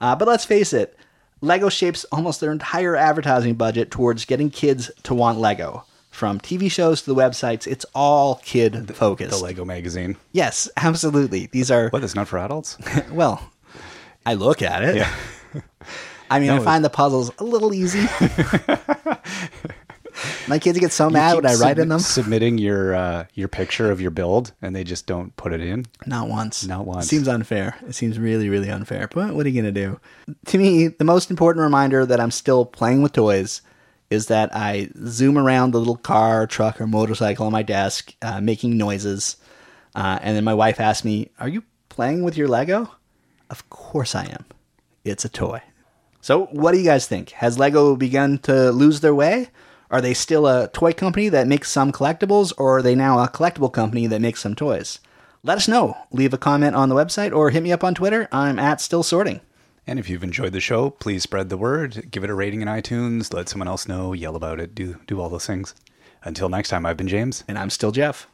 Uh, 0.01 0.15
but 0.17 0.29
let's 0.29 0.45
face 0.45 0.73
it, 0.73 0.97
Lego 1.41 1.69
shapes 1.69 2.05
almost 2.13 2.41
their 2.41 2.53
entire 2.53 2.97
advertising 2.97 3.55
budget 3.55 3.91
towards 3.91 4.25
getting 4.25 4.51
kids 4.51 4.91
to 5.05 5.15
want 5.15 5.39
Lego. 5.39 5.85
From 6.11 6.39
TV 6.39 6.71
shows 6.71 7.03
to 7.03 7.13
the 7.13 7.21
websites, 7.21 7.67
it's 7.67 7.85
all 7.95 8.37
kid 8.45 8.95
focused. 8.95 9.39
The 9.39 9.45
Lego 9.45 9.65
magazine. 9.65 10.17
yes, 10.33 10.69
absolutely. 10.77 11.47
These 11.47 11.71
are 11.71 11.89
What? 11.91 12.05
It's 12.05 12.15
not 12.15 12.29
for 12.29 12.39
adults. 12.39 12.79
well, 13.11 13.51
I 14.25 14.35
look 14.35 14.63
at 14.63 14.85
it. 14.85 14.97
Yeah. 14.97 15.13
I 16.35 16.41
mean, 16.41 16.51
I 16.51 16.59
find 16.59 16.85
the 16.85 16.91
puzzles 16.91 17.31
a 17.39 17.45
little 17.45 17.73
easy. 17.73 18.07
My 20.49 20.59
kids 20.59 20.79
get 20.79 20.93
so 20.93 21.11
mad 21.11 21.37
when 21.37 21.47
I 21.47 21.55
write 21.55 21.79
in 21.79 21.89
them. 21.89 21.99
Submitting 21.99 22.59
your 22.59 22.95
uh, 22.95 23.27
your 23.35 23.49
picture 23.49 23.91
of 23.91 24.01
your 24.01 24.11
build, 24.11 24.53
and 24.63 24.75
they 24.75 24.85
just 24.85 25.07
don't 25.07 25.35
put 25.37 25.53
it 25.53 25.61
in. 25.61 25.87
Not 26.07 26.29
once. 26.29 26.67
Not 26.67 26.87
once. 26.87 27.09
Seems 27.09 27.29
unfair. 27.29 27.77
It 27.87 27.95
seems 27.95 28.19
really, 28.19 28.49
really 28.49 28.71
unfair. 28.71 29.09
But 29.13 29.35
what 29.35 29.47
are 29.47 29.49
you 29.49 29.61
going 29.61 29.75
to 29.75 29.81
do? 29.81 30.01
To 30.47 30.59
me, 30.59 30.89
the 30.89 31.05
most 31.05 31.31
important 31.31 31.63
reminder 31.63 32.07
that 32.07 32.21
I'm 32.21 32.31
still 32.31 32.65
playing 32.65 33.03
with 33.03 33.13
toys 33.13 33.63
is 34.11 34.27
that 34.27 34.55
I 34.55 34.91
zoom 35.07 35.39
around 35.39 35.73
the 35.73 35.79
little 35.79 35.97
car, 35.97 36.47
truck, 36.47 36.81
or 36.81 36.87
motorcycle 36.87 37.47
on 37.47 37.53
my 37.53 37.63
desk, 37.63 38.15
uh, 38.23 38.41
making 38.41 38.77
noises. 38.77 39.37
Uh, 39.95 40.19
and 40.23 40.37
then 40.37 40.45
my 40.45 40.55
wife 40.55 40.81
asks 40.81 41.05
me, 41.05 41.31
Are 41.39 41.49
you 41.49 41.65
playing 41.89 42.23
with 42.23 42.37
your 42.37 42.49
Lego? 42.49 42.91
Of 43.51 43.69
course 43.71 44.15
I 44.15 44.25
am. 44.25 44.45
It's 45.05 45.25
a 45.25 45.29
toy. 45.29 45.63
So, 46.25 46.47
what 46.53 46.73
do 46.73 46.79
you 46.79 46.85
guys 46.85 47.07
think? 47.07 47.33
Has 47.33 47.59
Lego 47.59 47.97
begun 47.97 48.39
to 48.45 48.73
lose 48.73 49.01
their 49.01 49.15
way? 49.15 49.51
Are 49.91 50.01
they 50.01 50.15
still 50.15 50.47
a 50.47 50.69
toy 50.69 50.95
company 50.95 51.29
that 51.29 51.47
makes 51.47 51.71
some 51.71 51.93
collectibles, 51.93 52.51
or 52.57 52.79
are 52.79 52.83
they 52.83 52.95
now 52.95 53.19
a 53.19 53.29
collectible 53.29 53.71
company 53.71 54.07
that 54.07 54.23
makes 54.23 54.41
some 54.41 54.55
toys? 54.55 55.01
Let 55.43 55.59
us 55.59 55.69
know. 55.69 55.99
Leave 56.13 56.33
a 56.33 56.39
comment 56.39 56.77
on 56.77 56.89
the 56.89 56.95
website 56.95 57.37
or 57.37 57.51
hit 57.51 57.63
me 57.63 57.73
up 57.73 57.85
on 57.85 57.95
Twitter. 57.95 58.27
I'm 58.33 58.59
at 58.59 58.81
Still 58.81 59.03
Sorting. 59.03 59.43
And 59.87 59.99
if 59.99 60.09
you've 60.09 60.25
enjoyed 60.25 60.55
the 60.55 60.61
show, 60.61 60.89
please 60.89 61.23
spread 61.23 61.51
the 61.51 61.59
word. 61.59 62.11
Give 62.11 62.25
it 62.25 62.31
a 62.31 62.35
rating 62.35 62.63
in 62.63 62.69
iTunes. 62.69 63.35
Let 63.35 63.51
someone 63.51 63.69
else 63.69 63.87
know. 63.87 64.15
Yell 64.15 64.35
about 64.35 64.61
it. 64.61 64.75
Do 64.75 64.99
do 65.07 65.21
all 65.21 65.29
those 65.29 65.47
things. 65.47 65.75
Until 66.23 66.49
next 66.49 66.71
time, 66.71 66.87
I've 66.87 66.97
been 66.97 67.07
James. 67.07 67.45
And 67.47 67.59
I'm 67.59 67.69
still 67.69 67.93
Jeff. 67.93 68.29